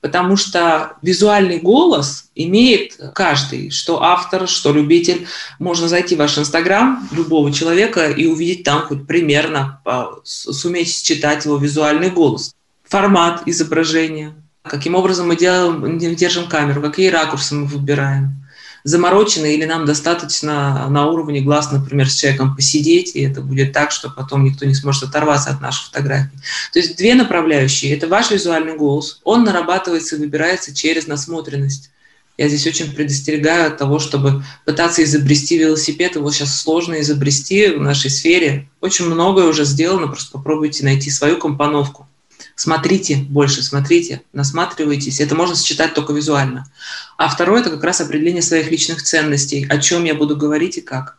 Потому 0.00 0.36
что 0.36 0.92
визуальный 1.02 1.58
голос 1.58 2.25
имеет 2.36 2.98
каждый, 3.14 3.70
что 3.70 4.02
автор, 4.02 4.46
что 4.46 4.72
любитель. 4.72 5.26
Можно 5.58 5.88
зайти 5.88 6.14
в 6.14 6.18
ваш 6.18 6.38
Инстаграм 6.38 7.08
любого 7.10 7.52
человека 7.52 8.10
и 8.10 8.26
увидеть 8.26 8.62
там 8.62 8.82
хоть 8.82 9.06
примерно, 9.06 9.80
а, 9.84 10.10
суметь 10.22 10.94
считать 10.94 11.44
его 11.44 11.56
визуальный 11.56 12.10
голос. 12.10 12.54
Формат 12.84 13.42
изображения, 13.46 14.34
каким 14.62 14.94
образом 14.94 15.28
мы 15.28 15.36
делаем, 15.36 15.98
держим 15.98 16.48
камеру, 16.48 16.80
какие 16.80 17.08
ракурсы 17.08 17.54
мы 17.54 17.66
выбираем– 17.66 18.36
заморочены, 18.86 19.52
или 19.52 19.64
нам 19.64 19.84
достаточно 19.84 20.88
на 20.88 21.06
уровне 21.08 21.40
глаз, 21.40 21.72
например, 21.72 22.08
с 22.08 22.14
человеком 22.14 22.54
посидеть, 22.54 23.16
и 23.16 23.22
это 23.22 23.40
будет 23.40 23.72
так, 23.72 23.90
что 23.90 24.10
потом 24.10 24.44
никто 24.44 24.64
не 24.64 24.76
сможет 24.76 25.08
оторваться 25.08 25.50
от 25.50 25.60
нашей 25.60 25.86
фотографии. 25.86 26.38
То 26.72 26.78
есть 26.78 26.96
две 26.96 27.16
направляющие. 27.16 27.92
Это 27.92 28.06
ваш 28.06 28.30
визуальный 28.30 28.76
голос. 28.76 29.20
Он 29.24 29.42
нарабатывается 29.42 30.14
и 30.14 30.20
выбирается 30.20 30.72
через 30.72 31.08
насмотренность. 31.08 31.90
Я 32.36 32.48
здесь 32.48 32.66
очень 32.66 32.92
предостерегаю 32.92 33.68
от 33.68 33.78
того, 33.78 33.98
чтобы 33.98 34.44
пытаться 34.64 35.02
изобрести 35.02 35.56
велосипед. 35.56 36.16
Его 36.16 36.30
сейчас 36.30 36.60
сложно 36.60 37.00
изобрести 37.00 37.68
в 37.68 37.80
нашей 37.80 38.10
сфере. 38.10 38.68
Очень 38.80 39.06
многое 39.06 39.46
уже 39.46 39.64
сделано, 39.64 40.08
просто 40.08 40.32
попробуйте 40.32 40.84
найти 40.84 41.10
свою 41.10 41.38
компоновку. 41.38 42.06
Смотрите 42.54 43.16
больше, 43.16 43.62
смотрите, 43.62 44.22
насматривайтесь. 44.32 45.20
Это 45.20 45.34
можно 45.34 45.54
сочетать 45.54 45.94
только 45.94 46.12
визуально. 46.12 46.66
А 47.16 47.28
второе– 47.28 47.60
это 47.62 47.70
как 47.70 47.84
раз 47.84 48.00
определение 48.00 48.42
своих 48.42 48.70
личных 48.70 49.02
ценностей. 49.02 49.66
О 49.68 49.78
чем 49.78 50.04
я 50.04 50.14
буду 50.14 50.36
говорить 50.36 50.78
и 50.78 50.82
как. 50.82 51.18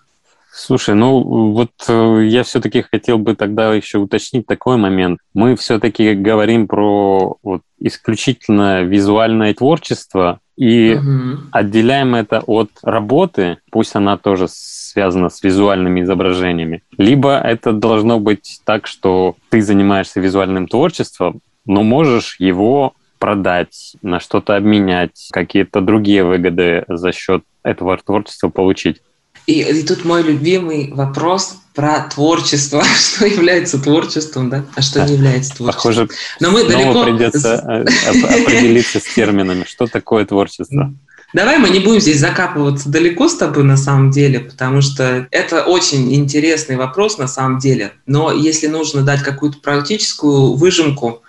Слушай, 0.60 0.96
ну 0.96 1.22
вот 1.52 1.70
э, 1.88 2.24
я 2.26 2.42
все-таки 2.42 2.82
хотел 2.82 3.20
бы 3.20 3.36
тогда 3.36 3.72
еще 3.76 4.00
уточнить 4.00 4.48
такой 4.48 4.78
момент. 4.78 5.20
Мы 5.36 5.56
все-таки 5.56 6.16
говорим 6.16 6.68
про 6.68 7.38
вот, 7.44 7.62
исключительно 7.78 8.82
визуальное 8.82 9.54
творчество 9.54 10.40
и 10.58 10.96
угу. 10.96 11.44
отделяем 11.52 12.16
это 12.16 12.40
от 12.40 12.72
работы, 12.82 13.60
пусть 13.70 13.96
она 13.96 14.18
тоже 14.18 14.48
связана 14.50 15.30
с 15.30 15.44
визуальными 15.44 16.02
изображениями. 16.02 16.82
Либо 16.98 17.38
это 17.38 17.72
должно 17.72 18.20
быть 18.20 18.60
так, 18.66 18.88
что 18.88 19.36
ты 19.50 19.62
занимаешься 19.62 20.20
визуальным 20.20 20.68
творчеством, 20.68 21.42
но 21.68 21.84
можешь 21.84 22.38
его 22.40 22.94
продать, 23.20 23.96
на 24.02 24.20
что-то 24.20 24.56
обменять, 24.56 25.30
какие-то 25.32 25.82
другие 25.82 26.24
выгоды 26.24 26.84
за 26.88 27.12
счет 27.12 27.44
этого 27.64 27.98
творчества 27.98 28.50
получить. 28.50 29.02
И, 29.48 29.62
и 29.62 29.84
тут 29.84 30.06
мой 30.06 30.24
любимый 30.24 30.92
вопрос 30.92 31.56
про 31.74 32.02
творчество. 32.02 32.84
Что 32.98 33.26
является 33.26 33.82
творчеством, 33.82 34.50
да? 34.50 34.66
А 34.76 34.82
что 34.82 35.06
не 35.06 35.14
является 35.14 35.56
творчеством? 35.56 36.08
Похоже, 36.08 36.10
Но 36.40 36.52
мы 36.52 36.64
далеко... 36.66 37.04
придется 37.04 37.56
определиться 37.60 39.00
с 39.00 39.04
терминами. 39.04 39.64
Что 39.64 39.88
такое 39.88 40.26
творчество? 40.26 40.94
Давай 41.34 41.60
мы 41.60 41.70
не 41.70 41.80
будем 41.80 42.00
здесь 42.00 42.20
закапываться 42.20 42.90
далеко 42.90 43.28
с 43.28 43.36
тобой 43.36 43.64
на 43.64 43.78
самом 43.78 44.12
деле, 44.12 44.40
потому 44.40 44.82
что 44.82 45.28
это 45.32 45.64
очень 45.64 46.14
интересный 46.16 46.78
вопрос 46.78 47.18
на 47.18 47.28
самом 47.28 47.60
деле. 47.60 47.94
Но 48.06 48.32
если 48.32 48.68
нужно 48.68 49.02
дать 49.02 49.22
какую-то 49.22 49.60
практическую 49.60 50.54
выжимку, 50.54 51.22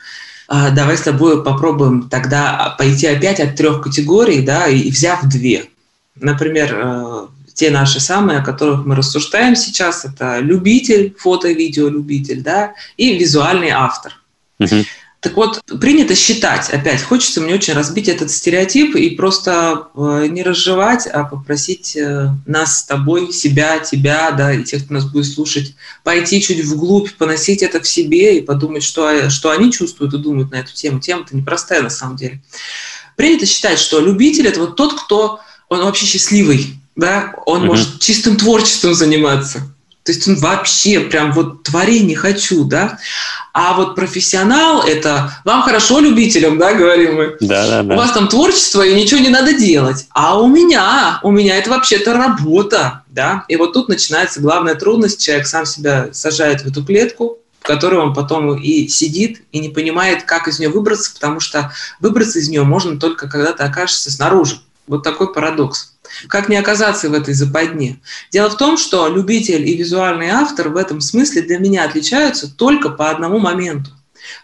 а, 0.46 0.70
давай 0.70 0.96
с 0.96 1.02
тобой 1.02 1.42
попробуем 1.42 2.08
тогда 2.08 2.74
пойти 2.78 3.06
опять 3.06 3.40
от 3.40 3.56
трех 3.56 3.82
категорий, 3.82 4.40
да, 4.40 4.68
и 4.68 4.90
взяв 4.90 5.24
две. 5.24 5.66
Например, 6.14 6.74
э, 6.74 7.26
те 7.58 7.70
наши 7.70 7.98
самые, 7.98 8.38
о 8.38 8.44
которых 8.44 8.86
мы 8.86 8.94
рассуждаем 8.94 9.56
сейчас, 9.56 10.04
это 10.04 10.38
любитель, 10.38 11.16
фото-видео-любитель, 11.18 12.40
да, 12.40 12.74
и 12.96 13.18
визуальный 13.18 13.70
автор. 13.70 14.12
Uh-huh. 14.60 14.84
Так 15.18 15.34
вот, 15.34 15.60
принято 15.80 16.14
считать, 16.14 16.70
опять, 16.70 17.02
хочется 17.02 17.40
мне 17.40 17.54
очень 17.54 17.72
разбить 17.72 18.08
этот 18.08 18.30
стереотип 18.30 18.94
и 18.94 19.10
просто 19.10 19.88
э, 19.96 20.26
не 20.30 20.44
разжевать, 20.44 21.08
а 21.08 21.24
попросить 21.24 21.96
э, 21.96 22.28
нас 22.46 22.78
с 22.78 22.84
тобой, 22.84 23.32
себя, 23.32 23.80
тебя, 23.80 24.30
да, 24.30 24.52
и 24.52 24.62
тех, 24.62 24.84
кто 24.84 24.94
нас 24.94 25.06
будет 25.06 25.26
слушать, 25.26 25.74
пойти 26.04 26.40
чуть 26.40 26.64
вглубь, 26.64 27.12
поносить 27.14 27.64
это 27.64 27.80
в 27.80 27.88
себе 27.88 28.38
и 28.38 28.42
подумать, 28.42 28.84
что, 28.84 29.30
что 29.30 29.50
они 29.50 29.72
чувствуют 29.72 30.14
и 30.14 30.18
думают 30.18 30.52
на 30.52 30.56
эту 30.60 30.72
тему. 30.72 31.00
Тема-то 31.00 31.36
непростая 31.36 31.82
на 31.82 31.90
самом 31.90 32.14
деле. 32.14 32.40
Принято 33.16 33.46
считать, 33.46 33.80
что 33.80 33.98
любитель– 33.98 34.46
это 34.48 34.60
вот 34.60 34.76
тот, 34.76 34.94
кто, 35.02 35.40
он 35.68 35.82
вообще 35.82 36.06
счастливый, 36.06 36.77
да, 36.98 37.32
он 37.46 37.62
uh-huh. 37.62 37.66
может 37.66 38.00
чистым 38.00 38.36
творчеством 38.36 38.92
заниматься. 38.92 39.62
То 40.02 40.12
есть 40.12 40.26
он 40.26 40.36
вообще 40.36 41.00
прям 41.00 41.32
вот 41.32 41.62
твори 41.62 42.00
не 42.00 42.14
хочу, 42.14 42.64
да. 42.64 42.98
А 43.52 43.74
вот 43.74 43.94
профессионал– 43.94 44.82
это 44.86 45.38
вам 45.44 45.62
хорошо 45.62 46.00
любителям, 46.00 46.58
да, 46.58 46.72
говорим 46.72 47.16
мы. 47.16 47.36
Да, 47.40 47.68
да, 47.68 47.82
да. 47.82 47.94
У 47.94 47.96
вас 47.96 48.12
там 48.12 48.26
творчество, 48.26 48.82
и 48.82 48.94
ничего 49.00 49.20
не 49.20 49.28
надо 49.28 49.52
делать. 49.52 50.06
А 50.10 50.40
у 50.40 50.48
меня, 50.48 51.20
у 51.22 51.30
меня 51.30 51.56
это 51.56 51.70
вообще-то 51.70 52.14
работа, 52.14 53.02
да. 53.08 53.44
И 53.48 53.56
вот 53.56 53.74
тут 53.74 53.88
начинается 53.88 54.40
главная 54.40 54.74
трудность. 54.74 55.22
Человек 55.22 55.46
сам 55.46 55.66
себя 55.66 56.08
сажает 56.12 56.62
в 56.62 56.66
эту 56.66 56.84
клетку, 56.84 57.38
в 57.60 57.66
которой 57.66 58.00
он 58.00 58.14
потом 58.14 58.56
и 58.56 58.88
сидит, 58.88 59.42
и 59.52 59.60
не 59.60 59.68
понимает, 59.68 60.24
как 60.24 60.48
из 60.48 60.58
нее 60.58 60.70
выбраться, 60.70 61.12
потому 61.12 61.38
что 61.38 61.70
выбраться 62.00 62.38
из 62.38 62.48
нее 62.48 62.64
можно 62.64 62.98
только 62.98 63.28
когда 63.28 63.52
ты 63.52 63.62
окажешься 63.62 64.10
снаружи. 64.10 64.62
Вот 64.88 65.02
такой 65.02 65.32
парадокс. 65.32 65.94
Как 66.28 66.48
не 66.48 66.56
оказаться 66.56 67.10
в 67.10 67.12
этой 67.12 67.34
западне? 67.34 68.00
Дело 68.32 68.50
в 68.50 68.56
том, 68.56 68.76
что 68.76 69.08
любитель 69.08 69.68
и 69.68 69.76
визуальный 69.76 70.30
автор 70.30 70.70
в 70.70 70.76
этом 70.76 71.00
смысле 71.00 71.42
для 71.42 71.58
меня 71.58 71.84
отличаются 71.84 72.52
только 72.52 72.88
по 72.90 73.10
одному 73.10 73.38
моменту. 73.38 73.90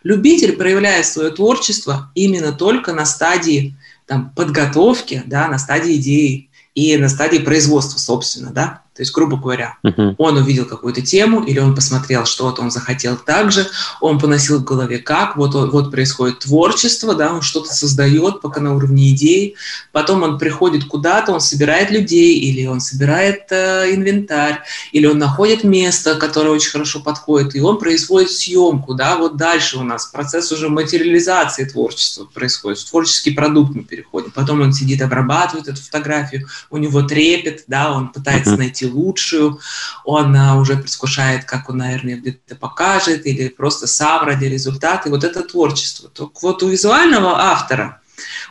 Любитель 0.03 0.53
проявляет 0.53 1.07
свое 1.07 1.31
творчество 1.31 2.11
именно 2.15 2.53
только 2.53 2.93
на 2.93 3.05
стадии 3.05 3.77
там, 4.07 4.31
подготовки, 4.37 5.23
да, 5.27 5.49
на 5.49 5.59
стадии 5.59 5.97
идеи 5.97 6.51
и 6.75 6.97
на 6.97 7.09
стадии 7.09 7.39
производства, 7.39 7.99
собственно, 7.99 8.51
да. 8.51 8.84
То 8.95 9.03
есть, 9.03 9.13
грубо 9.13 9.37
говоря, 9.37 9.77
uh-huh. 9.85 10.15
он 10.19 10.37
увидел 10.37 10.67
какую-то 10.67 11.03
тему, 11.03 11.43
или 11.43 11.59
он 11.59 11.75
посмотрел 11.75 12.27
что-то, 12.27 12.63
он 12.63 12.71
захотел 12.71 13.17
так 13.17 13.51
же, 13.51 13.67
он 14.01 14.21
поносил 14.21 14.61
в 14.61 14.65
голове 14.65 14.99
как, 14.99 15.37
вот, 15.37 15.55
вот 15.55 15.91
происходит 15.91 16.39
творчество, 16.39 17.17
да, 17.17 17.33
он 17.33 17.43
что-то 17.43 17.75
создает 17.75 18.41
пока 18.41 18.61
на 18.61 18.73
уровне 18.77 19.11
идей, 19.11 19.57
потом 19.91 20.23
он 20.23 20.39
приходит 20.39 20.85
куда-то, 20.85 21.33
он 21.33 21.41
собирает 21.41 21.91
людей, 21.91 22.39
или 22.39 22.67
он 22.67 22.81
собирает 22.81 23.47
э, 23.51 23.93
инвентарь, 23.93 24.63
или 24.93 25.07
он 25.07 25.19
находит 25.19 25.65
место, 25.65 26.15
которое 26.15 26.51
очень 26.51 26.71
хорошо 26.71 27.01
подходит, 27.01 27.57
и 27.57 27.61
он 27.61 27.79
производит 27.79 28.31
съемку, 28.31 28.95
да, 28.95 29.17
вот 29.17 29.37
дальше 29.37 29.77
у 29.77 29.83
нас 29.83 30.07
процесс 30.07 30.53
уже 30.53 30.69
материализации 30.69 31.65
творчества 31.65 32.29
происходит, 32.33 32.79
в 32.79 32.89
творческий 32.89 33.33
продукт 33.33 33.75
мы 33.75 33.83
переходим, 33.83 34.31
потом 34.31 34.61
он 34.61 34.73
сидит, 34.73 35.03
обрабатывает 35.03 35.67
эту 35.67 35.83
фотографию, 35.83 36.47
у 36.71 36.77
него 36.77 37.03
трепет, 37.03 37.65
да, 37.67 37.93
он 37.93 38.11
пытается 38.11 38.55
uh-huh. 38.55 38.59
найти 38.59 38.84
найти 38.85 38.87
лучшую, 38.87 39.61
он 40.05 40.37
а, 40.37 40.57
уже 40.57 40.77
предвкушает, 40.77 41.45
как 41.45 41.69
он, 41.69 41.79
наверное, 41.79 42.17
где-то 42.17 42.57
покажет, 42.57 43.27
или 43.27 43.49
просто 43.49 43.87
сам 43.87 44.27
ради 44.27 44.47
результата. 44.47 45.09
И 45.09 45.13
вот 45.13 45.25
это 45.25 45.43
творчество. 45.43 46.11
Только 46.11 46.39
вот 46.43 46.63
у 46.63 46.69
визуального 46.69 47.39
автора, 47.39 48.01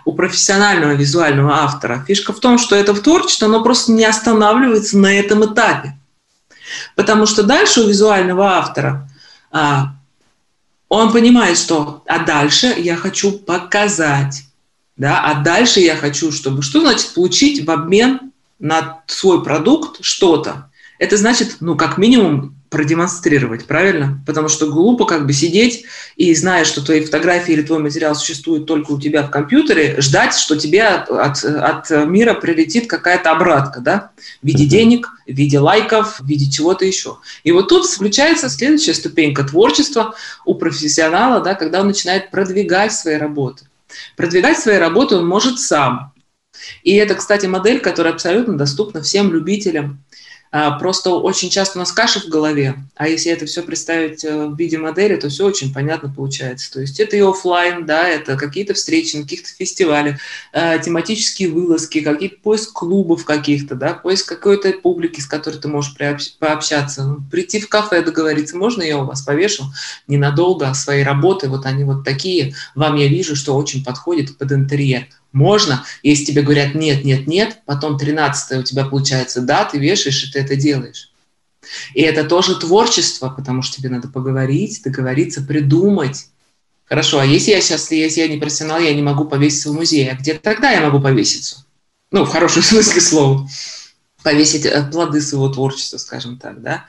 у 0.06 0.14
профессионального 0.14 0.92
визуального 0.92 1.54
автора 1.64 2.04
фишка 2.08 2.34
в 2.34 2.40
том, 2.40 2.58
что 2.58 2.76
это 2.76 2.94
творчество, 2.94 3.48
оно 3.48 3.64
просто 3.64 3.92
не 3.92 4.06
останавливается 4.06 4.98
на 4.98 5.14
этом 5.14 5.46
этапе. 5.46 5.98
Потому 6.96 7.26
что 7.26 7.44
дальше 7.44 7.82
у 7.82 7.88
визуального 7.88 8.46
автора 8.46 9.10
а, 9.52 9.96
он 10.90 11.12
понимает, 11.12 11.58
что 11.58 12.04
а 12.08 12.20
дальше 12.20 12.68
я 12.78 12.96
хочу 12.96 13.32
показать, 13.32 14.44
да, 14.96 15.22
а 15.24 15.42
дальше 15.42 15.80
я 15.80 15.96
хочу, 15.96 16.32
чтобы 16.32 16.62
что 16.62 16.82
значит 16.82 17.14
получить 17.14 17.66
в 17.66 17.72
обмен 17.72 18.33
на 18.64 19.02
свой 19.08 19.44
продукт 19.44 19.98
что-то, 20.02 20.70
это 20.98 21.18
значит, 21.18 21.58
ну, 21.60 21.76
как 21.76 21.98
минимум, 21.98 22.56
продемонстрировать, 22.70 23.66
правильно? 23.66 24.24
Потому 24.26 24.48
что 24.48 24.68
глупо 24.68 25.06
как 25.06 25.28
бы 25.28 25.34
сидеть 25.34 25.84
и, 26.16 26.34
зная, 26.34 26.66
что 26.66 26.84
твои 26.84 27.02
фотографии 27.04 27.52
или 27.52 27.62
твой 27.62 27.80
материал 27.80 28.16
существует 28.16 28.66
только 28.66 28.92
у 28.92 29.00
тебя 29.00 29.22
в 29.22 29.30
компьютере, 29.30 30.00
ждать, 30.00 30.34
что 30.34 30.56
тебе 30.56 30.84
от, 30.84 31.10
от, 31.12 31.44
от 31.44 32.08
мира 32.08 32.34
прилетит 32.34 32.88
какая-то 32.88 33.32
обратка, 33.32 33.82
да? 33.82 34.10
В 34.42 34.48
виде 34.48 34.66
денег, 34.66 35.10
в 35.28 35.32
виде 35.32 35.60
лайков, 35.60 36.22
в 36.22 36.26
виде 36.26 36.50
чего-то 36.50 36.86
еще. 36.86 37.18
И 37.44 37.52
вот 37.52 37.68
тут 37.68 37.86
включается 37.86 38.50
следующая 38.50 38.94
ступенька 38.94 39.44
творчества 39.44 40.16
у 40.46 40.56
профессионала, 40.56 41.42
да, 41.42 41.54
когда 41.54 41.82
он 41.82 41.88
начинает 41.88 42.32
продвигать 42.32 42.94
свои 42.94 43.18
работы. 43.18 43.66
Продвигать 44.16 44.58
свои 44.58 44.78
работы 44.78 45.18
он 45.18 45.28
может 45.28 45.60
сам, 45.60 46.13
и 46.84 46.96
это, 46.96 47.16
кстати, 47.16 47.46
модель, 47.46 47.80
которая 47.80 48.14
абсолютно 48.14 48.58
доступна 48.58 49.02
всем 49.02 49.32
любителям. 49.32 50.04
А, 50.56 50.78
просто 50.78 51.10
очень 51.10 51.50
часто 51.50 51.80
у 51.80 51.82
нас 51.82 51.92
каша 51.92 52.20
в 52.20 52.28
голове, 52.28 52.76
а 52.94 53.08
если 53.08 53.32
это 53.32 53.48
все 53.48 53.64
представить 53.64 54.24
э, 54.24 54.46
в 54.46 54.56
виде 54.56 54.78
модели, 54.78 55.16
то 55.16 55.28
все 55.28 55.48
очень 55.48 55.74
понятно 55.74 56.14
получается. 56.14 56.72
То 56.72 56.82
есть 56.82 57.00
это 57.00 57.18
и 57.18 57.22
офлайн, 57.22 57.88
да, 57.88 58.08
это 58.08 58.38
какие-то 58.38 58.76
встречи 58.76 59.16
на 59.16 59.24
каких-то 59.24 59.50
фестивалях, 59.50 60.20
э, 60.54 60.78
тематические 60.78 61.50
вылазки, 61.50 62.02
какие-то 62.02 62.36
поиск 62.44 62.72
клубов 62.72 63.26
каких-то, 63.26 63.74
да, 63.74 63.96
поиск 63.96 64.30
какой-то 64.30 64.72
публики, 64.74 65.22
с 65.22 65.26
которой 65.26 65.56
ты 65.56 65.68
можешь 65.68 65.96
пообщаться, 66.38 67.04
ну, 67.04 67.18
прийти 67.32 67.60
в 67.60 67.68
кафе, 67.68 68.04
договориться, 68.04 68.56
можно 68.56 68.84
я 68.84 69.00
у 69.00 69.06
вас 69.06 69.24
повешу 69.24 69.64
ненадолго 70.08 70.72
своей 70.76 71.04
работы, 71.04 71.50
вот 71.50 71.66
они 71.66 71.84
вот 71.84 72.04
такие, 72.04 72.54
вам 72.76 72.98
я 72.98 73.08
вижу, 73.08 73.36
что 73.36 73.56
очень 73.56 73.84
подходит 73.84 74.38
под 74.38 74.52
интерьер. 74.52 75.08
Можно, 75.34 75.84
если 76.04 76.26
тебе 76.26 76.44
говорят 76.44 76.76
нет, 76.76 77.04
нет, 77.04 77.26
нет, 77.26 77.62
потом 77.66 77.98
13 77.98 78.60
у 78.60 78.64
тебя 78.64 78.86
получается 78.86 79.42
да, 79.42 79.66
ты 79.66 79.80
вешаешь, 79.80 80.24
и 80.24 80.32
ты 80.32 80.40
это 80.40 80.56
делаешь. 80.56 81.12
И 81.96 82.02
это 82.02 82.24
тоже 82.24 82.60
творчество, 82.60 83.30
потому 83.30 83.64
что 83.64 83.78
тебе 83.78 83.90
надо 83.90 84.08
поговорить, 84.08 84.82
договориться, 84.84 85.42
придумать. 85.42 86.28
Хорошо, 86.86 87.20
а 87.20 87.26
если 87.26 87.52
я 87.52 87.62
сейчас, 87.62 87.90
если 87.92 88.22
я 88.22 88.28
не 88.28 88.38
профессионал, 88.38 88.80
я 88.80 88.94
не 88.94 89.02
могу 89.02 89.26
повеситься 89.26 89.72
в 89.72 89.74
музее, 89.74 90.12
а 90.12 90.16
где 90.16 90.36
тогда 90.36 90.72
я 90.72 90.82
могу 90.82 91.02
повеситься? 91.02 91.66
Ну, 92.12 92.26
в 92.26 92.30
хорошем 92.30 92.62
смысле 92.62 93.02
слова. 93.02 93.50
Повесить 94.22 94.66
э, 94.66 94.84
плоды 94.92 95.20
своего 95.20 95.50
творчества, 95.50 95.98
скажем 95.98 96.38
так, 96.38 96.62
да. 96.62 96.86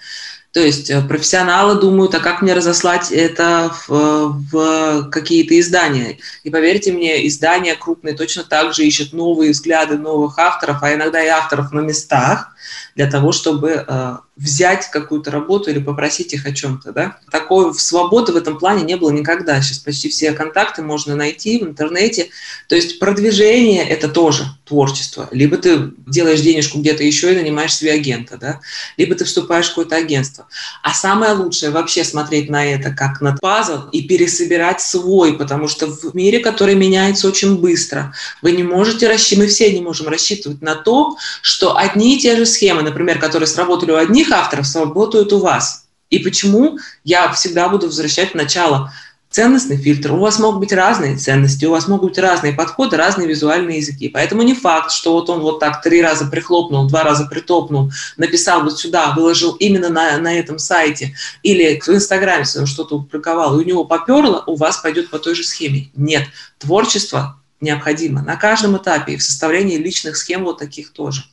То 0.55 0.61
есть 0.61 0.89
э, 0.89 1.03
профессионалы 1.03 1.81
думают, 1.81 2.15
а 2.15 2.21
как 2.21 2.41
мне 2.41 2.55
разослать 2.55 3.11
это 3.11 3.75
в, 3.89 4.39
в 4.53 5.11
какие-то 5.11 5.59
издания. 5.59 6.19
И 6.45 6.51
поверьте 6.51 6.93
мне, 6.93 7.27
издания 7.27 7.75
крупные 7.75 8.15
точно 8.15 8.45
так 8.45 8.73
же 8.73 8.87
ищут 8.87 9.13
новые 9.13 9.51
взгляды 9.51 9.99
новых 9.99 10.39
авторов, 10.39 10.79
а 10.83 10.95
иногда 10.95 11.21
и 11.21 11.27
авторов 11.27 11.73
на 11.73 11.81
местах, 11.81 12.53
для 12.95 13.11
того, 13.11 13.33
чтобы 13.33 13.85
э, 13.87 14.17
взять 14.37 14.91
какую-то 14.91 15.31
работу 15.31 15.71
или 15.71 15.79
попросить 15.79 16.33
их 16.33 16.45
о 16.47 16.53
чем-то. 16.53 16.93
Да? 16.93 17.19
Такой 17.31 17.73
свободы 17.75 18.33
в 18.33 18.37
этом 18.37 18.59
плане 18.59 18.83
не 18.83 18.97
было 18.97 19.11
никогда. 19.11 19.61
Сейчас 19.63 19.79
почти 19.79 20.09
все 20.09 20.33
контакты 20.33 20.83
можно 20.83 21.15
найти 21.15 21.59
в 21.59 21.63
интернете. 21.65 22.31
То 22.69 22.75
есть 22.75 22.99
продвижение– 22.99 23.87
это 23.89 24.09
тоже 24.09 24.45
творчество. 24.65 25.29
Либо 25.31 25.57
ты 25.57 25.93
делаешь 26.07 26.41
денежку 26.41 26.79
где-то 26.79 27.05
еще 27.05 27.33
и 27.33 27.37
нанимаешь 27.37 27.75
себе 27.75 27.93
агента, 27.93 28.37
да? 28.37 28.61
либо 28.97 29.15
ты 29.15 29.25
вступаешь 29.25 29.67
в 29.67 29.71
какое-то 29.71 29.97
агентство. 29.97 30.47
А 30.83 30.93
самое 30.93 31.33
лучшее 31.33 31.71
вообще 31.71 32.03
смотреть 32.03 32.49
на 32.51 32.65
это 32.65 32.91
как 32.91 33.21
на 33.21 33.37
пазл 33.37 33.89
и 33.93 34.03
пересобирать 34.03 34.81
свой, 34.81 35.37
потому 35.37 35.69
что 35.69 35.87
в 35.87 36.15
мире, 36.15 36.41
который 36.41 36.75
меняется 36.75 37.29
очень 37.29 37.59
быстро, 37.59 38.15
вы 38.43 38.53
не 38.53 38.63
можете 38.63 39.09
рассчитывать, 39.09 39.45
мы 39.45 39.47
все 39.49 39.73
не 39.73 39.81
можем 39.81 40.09
рассчитывать 40.09 40.63
на 40.63 40.75
то, 40.75 41.17
что 41.43 41.77
одни 41.77 42.17
и 42.17 42.21
те 42.21 42.37
же 42.37 42.47
схемы, 42.47 42.83
например, 42.85 43.19
которые 43.19 43.47
сработали 43.47 43.91
у 43.93 43.97
одних 43.97 44.31
авторов, 44.31 44.67
сработают 44.67 45.33
у 45.33 45.39
вас. 45.39 45.87
И 46.11 46.19
почему 46.19 46.79
я 47.03 47.33
всегда 47.33 47.69
буду 47.69 47.87
возвращать 47.87 48.33
в 48.33 48.35
начало 48.35 48.93
ценностный 49.35 49.77
фильтр. 49.77 50.13
У 50.13 50.19
вас 50.19 50.39
могут 50.39 50.61
быть 50.61 50.73
разные 50.73 51.17
ценности, 51.17 51.65
у 51.65 51.73
вас 51.73 51.89
могут 51.89 52.11
быть 52.11 52.19
разные 52.19 52.53
подходы, 52.53 52.97
разные 52.97 53.27
визуальные 53.27 53.79
языки. 53.79 54.09
Поэтому 54.09 54.43
не 54.43 54.55
факт, 54.55 54.93
что 54.93 55.13
вот 55.13 55.29
он 55.29 55.41
вот 55.41 55.59
так 55.59 55.83
три 55.83 56.01
раза 56.01 56.27
прихлопнул, 56.27 56.87
два 56.87 57.03
раза 57.03 57.27
притопнул, 57.27 57.91
написал 58.17 58.63
вот 58.63 58.79
сюда, 58.79 59.13
выложил 59.13 59.55
именно 59.55 59.89
на, 59.89 60.19
на 60.19 60.39
этом 60.39 60.61
сайте 60.61 61.17
или 61.43 61.81
в 61.81 61.89
Инстаграме 61.89 62.45
что-то 62.45 62.95
опубликовал, 62.95 63.59
и 63.59 63.65
у 63.65 63.67
него 63.67 63.85
поперло, 63.85 64.45
у 64.47 64.55
вас 64.55 64.77
пойдет 64.77 65.11
по 65.11 65.19
той 65.19 65.35
же 65.35 65.43
схеме. 65.43 65.91
Нет, 65.97 66.29
творчество 66.59 67.41
необходимо 67.61 68.23
на 68.23 68.37
каждом 68.37 68.77
этапе 68.77 69.15
и 69.15 69.17
в 69.17 69.23
составлении 69.23 69.79
личных 69.79 70.17
схем 70.17 70.45
вот 70.45 70.59
таких 70.59 70.93
тоже. 70.93 71.25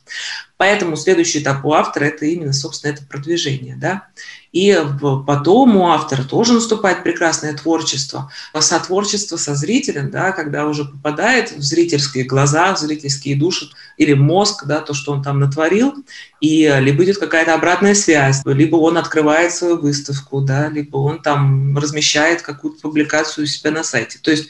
Поэтому 0.62 0.94
следующий 0.94 1.40
этап 1.40 1.64
у 1.64 1.72
автора– 1.72 2.04
это 2.06 2.24
именно, 2.24 2.52
собственно, 2.52 2.92
это 2.92 3.02
продвижение. 3.04 3.74
Да? 3.74 4.06
И 4.52 4.80
потом 5.26 5.76
у 5.76 5.88
автора 5.88 6.22
тоже 6.22 6.52
наступает 6.52 7.02
прекрасное 7.02 7.52
творчество. 7.52 8.30
Сотворчество 8.56 9.36
со 9.36 9.56
зрителем, 9.56 10.12
да, 10.12 10.30
когда 10.30 10.68
уже 10.68 10.84
попадает 10.84 11.50
в 11.50 11.60
зрительские 11.62 12.22
глаза, 12.22 12.76
в 12.76 12.78
зрительские 12.78 13.34
души 13.34 13.70
или 13.96 14.12
мозг, 14.14 14.64
да, 14.64 14.80
то, 14.82 14.94
что 14.94 15.10
он 15.10 15.24
там 15.24 15.40
натворил, 15.40 15.94
и 16.40 16.72
либо 16.78 17.02
идет 17.02 17.18
какая-то 17.18 17.54
обратная 17.54 17.96
связь, 17.96 18.42
либо 18.44 18.76
он 18.76 18.98
открывает 18.98 19.52
свою 19.52 19.80
выставку, 19.80 20.42
да, 20.42 20.68
либо 20.68 20.98
он 20.98 21.20
там 21.22 21.76
размещает 21.76 22.42
какую-то 22.42 22.80
публикацию 22.82 23.44
у 23.44 23.48
себя 23.48 23.72
на 23.72 23.82
сайте. 23.82 24.20
То 24.22 24.30
есть 24.30 24.48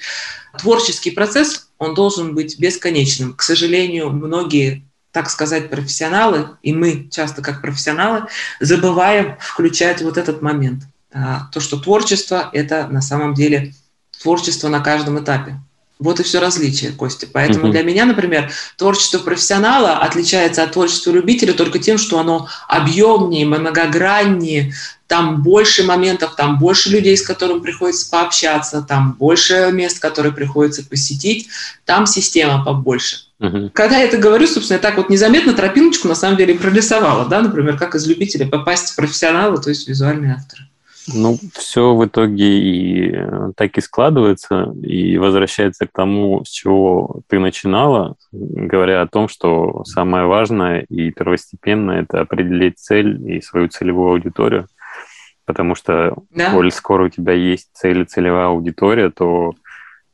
творческий 0.58 1.12
процесс, 1.12 1.68
он 1.78 1.94
должен 1.94 2.34
быть 2.34 2.58
бесконечным. 2.58 3.32
К 3.32 3.40
сожалению, 3.40 4.10
многие 4.10 4.84
так 5.12 5.30
сказать, 5.30 5.70
профессионалы, 5.70 6.48
и 6.62 6.72
мы 6.72 7.08
часто 7.10 7.42
как 7.42 7.60
профессионалы 7.60 8.24
забываем 8.60 9.36
включать 9.40 10.02
вот 10.02 10.16
этот 10.16 10.42
момент. 10.42 10.84
А, 11.12 11.48
то, 11.52 11.60
что 11.60 11.78
творчество– 11.78 12.48
это 12.52 12.88
на 12.88 13.02
самом 13.02 13.34
деле 13.34 13.74
творчество 14.20 14.68
на 14.68 14.80
каждом 14.80 15.22
этапе. 15.22 15.60
Вот 15.98 16.18
и 16.18 16.24
все 16.24 16.40
различие, 16.40 16.90
Костя. 16.90 17.28
Поэтому 17.32 17.66
mm-hmm. 17.66 17.70
для 17.70 17.82
меня, 17.84 18.04
например, 18.06 18.50
творчество 18.76 19.18
профессионала 19.18 19.98
отличается 19.98 20.64
от 20.64 20.72
творчества 20.72 21.12
любителя 21.12 21.52
только 21.52 21.78
тем, 21.78 21.96
что 21.96 22.18
оно 22.18 22.48
объемнее, 22.66 23.46
многограннее, 23.46 24.72
там 25.06 25.42
больше 25.42 25.84
моментов, 25.84 26.34
там 26.34 26.58
больше 26.58 26.90
людей, 26.90 27.16
с 27.16 27.22
которыми 27.22 27.60
приходится 27.60 28.10
пообщаться, 28.10 28.82
там 28.82 29.12
больше 29.12 29.70
мест, 29.72 30.00
которые 30.00 30.32
приходится 30.32 30.82
посетить, 30.82 31.48
там 31.84 32.06
система 32.06 32.64
побольше. 32.64 33.26
Угу. 33.42 33.70
Когда 33.74 33.98
я 33.98 34.04
это 34.04 34.18
говорю, 34.18 34.46
собственно, 34.46 34.76
я 34.76 34.82
так 34.82 34.96
вот 34.96 35.10
незаметно 35.10 35.52
тропиночку 35.52 36.06
на 36.06 36.14
самом 36.14 36.36
деле 36.36 36.54
прорисовала, 36.54 37.28
да, 37.28 37.42
например, 37.42 37.76
как 37.76 37.96
из 37.96 38.06
любителя 38.06 38.46
попасть 38.46 38.90
в 38.90 38.96
профессионала, 38.96 39.60
то 39.60 39.68
есть 39.68 39.88
визуальный 39.88 40.30
автор. 40.30 40.60
Ну, 41.12 41.36
все 41.54 41.96
в 41.96 42.06
итоге 42.06 42.46
и 42.46 43.10
э, 43.12 43.50
так 43.56 43.76
и 43.76 43.80
складывается, 43.80 44.72
и 44.84 45.18
возвращается 45.18 45.88
к 45.88 45.92
тому, 45.92 46.44
с 46.44 46.50
чего 46.50 47.22
ты 47.26 47.40
начинала, 47.40 48.14
говоря 48.30 49.02
о 49.02 49.08
том, 49.08 49.26
что 49.26 49.82
самое 49.84 50.26
важное 50.26 50.86
и 50.88 51.10
первостепенное– 51.10 52.02
это 52.08 52.20
определить 52.20 52.78
цель 52.78 53.20
и 53.28 53.40
свою 53.40 53.66
целевую 53.66 54.12
аудиторию. 54.12 54.68
Потому 55.44 55.74
что, 55.74 56.14
да. 56.30 56.52
коль 56.52 56.70
скоро 56.70 57.06
у 57.06 57.08
тебя 57.08 57.32
есть 57.32 57.70
цель 57.72 58.02
и 58.02 58.04
целевая 58.04 58.46
аудитория, 58.46 59.10
то 59.10 59.54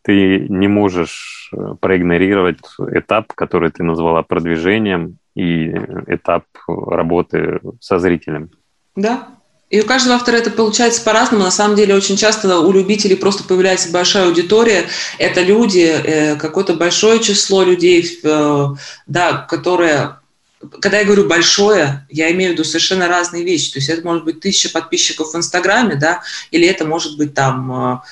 ты 0.08 0.46
не 0.48 0.68
можешь 0.68 1.50
э, 1.52 1.74
проигнорировать 1.78 2.60
этап, 2.94 3.34
который 3.34 3.70
ты 3.70 3.82
назвала 3.82 4.22
продвижением, 4.22 5.18
и 5.34 5.68
этап 6.06 6.44
работы 6.66 7.60
со 7.78 7.98
зрителем. 7.98 8.50
Да, 8.96 9.28
и 9.68 9.82
у 9.82 9.84
каждого 9.84 10.16
автора 10.16 10.36
это 10.36 10.50
получается 10.50 11.04
по-разному. 11.04 11.44
На 11.44 11.50
самом 11.50 11.76
деле 11.76 11.94
очень 11.94 12.16
часто 12.16 12.58
у 12.58 12.72
любителей 12.72 13.16
просто 13.16 13.44
появляется 13.44 13.92
большая 13.92 14.28
аудитория. 14.28 14.86
Это 15.18 15.42
люди, 15.42 15.80
э, 15.80 16.36
какое-то 16.36 16.72
большое 16.72 17.20
число 17.20 17.62
людей, 17.62 18.18
э, 18.24 18.66
да, 19.06 19.46
которые 19.46 20.16
когда 20.80 20.98
я 20.98 21.04
говорю 21.04 21.28
большое, 21.28 22.04
я 22.08 22.32
имею 22.32 22.50
в 22.50 22.52
виду 22.54 22.64
совершенно 22.64 23.06
разные 23.06 23.44
вещи. 23.44 23.70
То 23.70 23.78
есть 23.78 23.90
это 23.90 24.04
может 24.04 24.24
быть 24.24 24.40
тысяча 24.40 24.70
подписчиков 24.70 25.32
в 25.32 25.36
Инстаграме, 25.36 25.94
да, 25.94 26.22
или 26.50 26.66
это 26.66 26.84
может 26.84 27.16
быть 27.16 27.32
там 27.32 28.02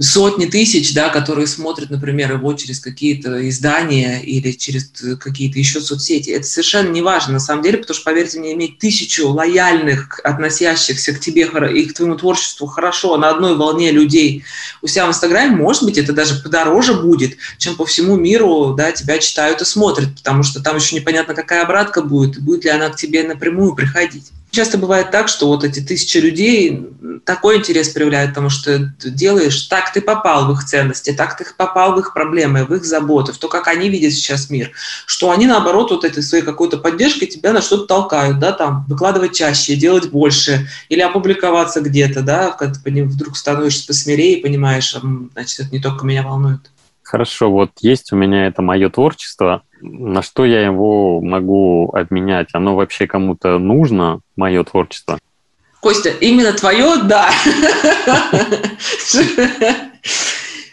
сотни 0.00 0.46
тысяч, 0.46 0.94
да, 0.94 1.08
которые 1.08 1.46
смотрят, 1.46 1.90
например, 1.90 2.32
его 2.32 2.52
через 2.54 2.80
какие-то 2.80 3.48
издания 3.48 4.20
или 4.20 4.52
через 4.52 4.90
какие-то 5.20 5.58
еще 5.58 5.80
соцсети. 5.80 6.30
Это 6.30 6.46
совершенно 6.46 6.90
не 6.90 7.02
важно 7.02 7.34
на 7.34 7.40
самом 7.40 7.62
деле, 7.62 7.78
потому 7.78 7.94
что, 7.94 8.04
поверьте 8.04 8.38
мне, 8.38 8.54
иметь 8.54 8.78
тысячу 8.78 9.28
лояльных, 9.28 10.20
относящихся 10.24 11.12
к 11.12 11.20
тебе 11.20 11.42
и 11.42 11.84
к 11.84 11.94
твоему 11.94 12.16
творчеству 12.16 12.66
хорошо 12.66 13.16
на 13.16 13.30
одной 13.30 13.56
волне 13.56 13.90
людей 13.90 14.44
у 14.82 14.86
себя 14.86 15.06
в 15.06 15.10
Инстаграме, 15.10 15.54
может 15.56 15.84
быть, 15.84 15.98
это 15.98 16.12
даже 16.12 16.36
подороже 16.36 16.94
будет, 16.94 17.36
чем 17.58 17.76
по 17.76 17.84
всему 17.84 18.16
миру 18.16 18.74
да, 18.76 18.92
тебя 18.92 19.18
читают 19.18 19.60
и 19.60 19.64
смотрят, 19.64 20.14
потому 20.16 20.42
что 20.42 20.62
там 20.62 20.76
еще 20.76 20.96
непонятно, 20.96 21.34
какая 21.34 21.62
обратка 21.62 22.02
будет, 22.02 22.40
будет 22.40 22.64
ли 22.64 22.70
она 22.70 22.88
к 22.88 22.96
тебе 22.96 23.22
напрямую 23.22 23.74
приходить. 23.74 24.30
Часто 24.50 24.78
бывает 24.78 25.10
так, 25.10 25.28
что 25.28 25.46
вот 25.48 25.62
эти 25.62 25.80
тысячи 25.80 26.16
людей 26.18 26.88
такой 27.24 27.58
интерес 27.58 27.90
проявляют, 27.90 28.30
потому 28.30 28.48
что 28.48 28.90
ты 28.98 29.10
делаешь, 29.10 29.62
так 29.62 29.92
ты 29.92 30.00
попал 30.00 30.46
в 30.46 30.52
их 30.52 30.64
ценности, 30.64 31.12
так 31.12 31.36
ты 31.36 31.44
попал 31.56 31.94
в 31.94 31.98
их 31.98 32.14
проблемы, 32.14 32.64
в 32.64 32.74
их 32.74 32.84
заботы, 32.84 33.32
в 33.32 33.38
то, 33.38 33.48
как 33.48 33.68
они 33.68 33.90
видят 33.90 34.12
сейчас 34.12 34.48
мир, 34.48 34.72
что 35.04 35.30
они, 35.30 35.46
наоборот, 35.46 35.90
вот 35.90 36.04
этой 36.04 36.22
своей 36.22 36.44
какой-то 36.44 36.78
поддержкой 36.78 37.26
тебя 37.26 37.52
на 37.52 37.60
что-то 37.60 37.86
толкают, 37.86 38.38
да, 38.38 38.52
там, 38.52 38.86
выкладывать 38.88 39.34
чаще, 39.36 39.76
делать 39.76 40.10
больше, 40.10 40.68
или 40.88 41.00
опубликоваться 41.00 41.82
где-то, 41.82 42.22
да, 42.22 42.50
когда 42.50 42.80
ты 42.80 43.04
вдруг 43.04 43.36
становишься 43.36 43.86
посмирее 43.86 44.38
и 44.38 44.42
понимаешь, 44.42 44.96
значит, 45.34 45.60
это 45.60 45.68
не 45.72 45.80
только 45.80 46.06
меня 46.06 46.22
волнует. 46.22 46.70
Хорошо, 47.02 47.50
вот 47.50 47.70
есть 47.80 48.12
у 48.12 48.16
меня 48.16 48.48
это 48.48 48.60
мое 48.60 48.90
творчество, 48.90 49.62
на 49.80 50.22
что 50.22 50.44
я 50.44 50.64
его 50.64 51.20
могу 51.20 51.90
обменять? 51.92 52.48
Оно 52.52 52.76
вообще 52.76 53.06
кому-то 53.06 53.58
нужно, 53.58 54.20
мое 54.36 54.64
творчество? 54.64 55.18
Костя, 55.80 56.10
именно 56.10 56.52
твое, 56.52 57.02
да. 57.04 57.30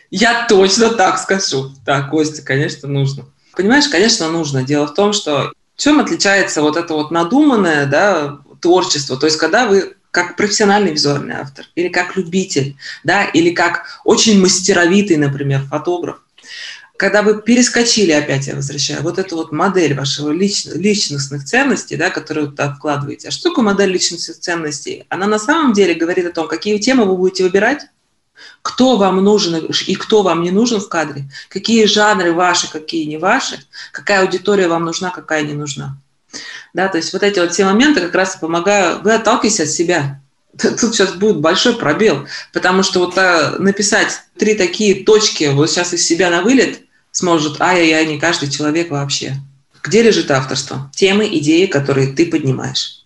Я 0.09 0.45
точно 0.47 0.89
так 0.89 1.19
скажу. 1.19 1.71
Да, 1.85 2.01
Костя, 2.01 2.41
конечно, 2.41 2.87
нужно. 2.87 3.25
Понимаешь, 3.55 3.87
конечно, 3.87 4.29
нужно. 4.29 4.63
Дело 4.63 4.87
в 4.87 4.93
том, 4.93 5.13
что 5.13 5.51
чем 5.77 5.99
отличается 5.99 6.61
вот 6.61 6.77
это 6.77 6.93
вот 6.93 7.11
надуманное 7.11 7.85
да, 7.85 8.39
творчество? 8.61 9.17
То 9.17 9.27
есть, 9.27 9.37
когда 9.37 9.67
вы 9.67 9.95
как 10.11 10.37
профессиональный 10.37 10.93
визуальный 10.93 11.35
автор, 11.35 11.65
или 11.75 11.89
как 11.89 12.15
любитель, 12.15 12.77
да, 13.03 13.25
или 13.25 13.49
как 13.49 13.99
очень 14.05 14.39
мастеровитый, 14.39 15.17
например, 15.17 15.63
фотограф, 15.69 16.21
когда 16.97 17.21
вы 17.21 17.41
перескочили, 17.41 18.11
опять 18.11 18.47
я 18.47 18.55
возвращаю, 18.55 19.01
вот 19.03 19.19
эту 19.19 19.35
вот 19.35 19.51
модель 19.51 19.95
вашего 19.95 20.31
лично, 20.31 20.73
личностных 20.73 21.43
ценностей, 21.43 21.97
да, 21.97 22.09
которую 22.09 22.53
вы 22.55 22.63
откладываете. 22.63 23.27
А 23.27 23.31
что 23.31 23.49
такое 23.49 23.65
модель 23.65 23.91
личностных 23.91 24.39
ценностей? 24.39 25.05
Она 25.09 25.27
на 25.27 25.39
самом 25.39 25.73
деле 25.73 25.93
говорит 25.93 26.25
о 26.25 26.31
том, 26.31 26.47
какие 26.47 26.77
темы 26.77 27.05
вы 27.05 27.17
будете 27.17 27.43
выбирать, 27.43 27.87
кто 28.61 28.97
вам 28.97 29.23
нужен 29.23 29.67
и 29.87 29.95
кто 29.95 30.23
вам 30.23 30.41
не 30.41 30.51
нужен 30.51 30.79
в 30.79 30.89
кадре, 30.89 31.29
какие 31.49 31.85
жанры 31.85 32.33
ваши, 32.33 32.71
какие 32.71 33.05
не 33.05 33.17
ваши, 33.17 33.59
какая 33.91 34.21
аудитория 34.21 34.67
вам 34.67 34.85
нужна, 34.85 35.09
какая 35.09 35.43
не 35.43 35.53
нужна. 35.53 35.97
Да, 36.73 36.87
то 36.87 36.97
есть 36.97 37.13
вот 37.13 37.23
эти 37.23 37.39
вот 37.39 37.53
все 37.53 37.65
моменты 37.65 38.01
как 38.01 38.15
раз 38.15 38.35
помогают, 38.35 39.03
вы 39.03 39.13
отталкиваетесь 39.13 39.61
от 39.61 39.69
себя. 39.69 40.21
Тут 40.57 40.95
сейчас 40.95 41.13
будет 41.13 41.39
большой 41.39 41.75
пробел, 41.75 42.27
потому 42.53 42.83
что 42.83 42.99
вот 42.99 43.17
а, 43.17 43.55
написать 43.59 44.21
три 44.37 44.55
такие 44.55 45.03
точки 45.03 45.45
вот 45.45 45.69
сейчас 45.69 45.93
из 45.93 46.05
себя 46.05 46.29
на 46.29 46.41
вылет 46.41 46.84
сможет, 47.15 47.61
ай-яй-яй, 47.61 48.05
не 48.07 48.19
каждый 48.19 48.49
человек 48.49 48.91
вообще. 48.91 49.35
Где 49.81 50.03
лежит 50.03 50.29
авторство? 50.31 50.91
Темы, 50.93 51.27
идеи, 51.37 51.65
которые 51.65 52.07
ты 52.07 52.25
поднимаешь 52.25 53.05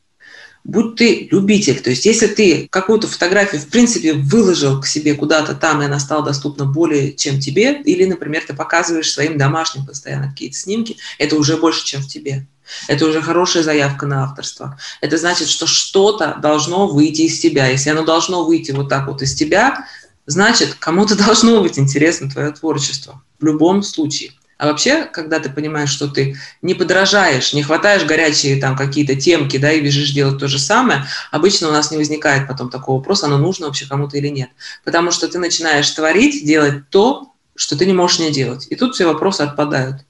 будь 0.66 0.96
ты 0.96 1.28
любитель. 1.32 1.80
То 1.80 1.90
есть 1.90 2.06
если 2.06 2.28
ты 2.28 2.68
какую-то 2.70 3.08
фотографию, 3.08 3.62
в 3.62 3.68
принципе, 3.68 4.14
выложил 4.14 4.82
к 4.82 4.86
себе 4.86 5.16
куда-то 5.16 5.56
там, 5.56 5.82
и 5.82 5.86
она 5.86 6.00
стала 6.00 6.24
доступна 6.24 6.66
более, 6.66 7.14
чем 7.14 7.40
тебе, 7.40 7.82
или, 7.82 8.06
например, 8.06 8.44
ты 8.46 8.54
показываешь 8.54 9.12
своим 9.12 9.38
домашним 9.38 9.86
постоянно 9.86 10.30
какие-то 10.30 10.58
снимки, 10.58 10.98
это 11.18 11.38
уже 11.38 11.58
больше, 11.58 11.86
чем 11.86 12.02
в 12.02 12.08
тебе. 12.08 12.46
Это 12.88 13.06
уже 13.06 13.22
хорошая 13.22 13.64
заявка 13.64 14.06
на 14.06 14.24
авторство. 14.24 14.80
Это 15.02 15.18
значит, 15.18 15.48
что 15.48 15.66
что-то 15.66 16.38
должно 16.40 16.88
выйти 16.88 17.22
из 17.22 17.40
тебя. 17.40 17.68
Если 17.68 17.90
оно 17.90 18.04
должно 18.04 18.46
выйти 18.46 18.72
вот 18.72 18.90
так 18.90 19.08
вот 19.08 19.24
из 19.24 19.34
тебя, 19.34 19.88
значит, 20.30 20.76
кому-то 20.76 21.16
должно 21.26 21.62
быть 21.62 21.78
интересно 21.78 22.30
твое 22.30 22.52
творчество. 22.52 23.22
В 23.40 23.46
любом 23.46 23.84
случае. 23.84 24.32
А 24.58 24.68
вообще, 24.68 25.06
когда 25.06 25.40
ты 25.40 25.50
понимаешь, 25.50 25.90
что 25.90 26.10
ты 26.10 26.36
не 26.62 26.74
подражаешь, 26.74 27.54
не 27.54 27.64
хватаешь 27.64 28.04
горячие 28.04 28.60
там 28.60 28.76
какие-то 28.76 29.16
темки, 29.16 29.56
да, 29.58 29.72
и 29.72 29.80
бежишь 29.80 30.12
делать 30.12 30.38
то 30.38 30.50
же 30.50 30.60
самое, 30.60 31.06
обычно 31.32 31.70
у 31.70 31.72
нас 31.72 31.92
не 31.92 31.98
возникает 31.98 32.46
потом 32.46 32.70
такого 32.70 32.98
вопроса, 32.98 33.28
оно 33.28 33.38
нужно 33.38 33.68
вообще 33.68 33.88
кому-то 33.88 34.18
или 34.18 34.28
нет. 34.28 34.50
Потому 34.84 35.12
что 35.12 35.30
ты 35.30 35.40
начинаешь 35.40 35.90
творить, 35.92 36.46
делать 36.46 36.90
то, 36.90 37.34
что 37.56 37.78
ты 37.78 37.86
не 37.86 37.94
можешь 37.94 38.20
не 38.20 38.32
делать. 38.32 38.68
И 38.70 38.76
тут 38.76 38.96
все 38.96 39.06
вопросы 39.06 39.42
отпадают 39.42 40.02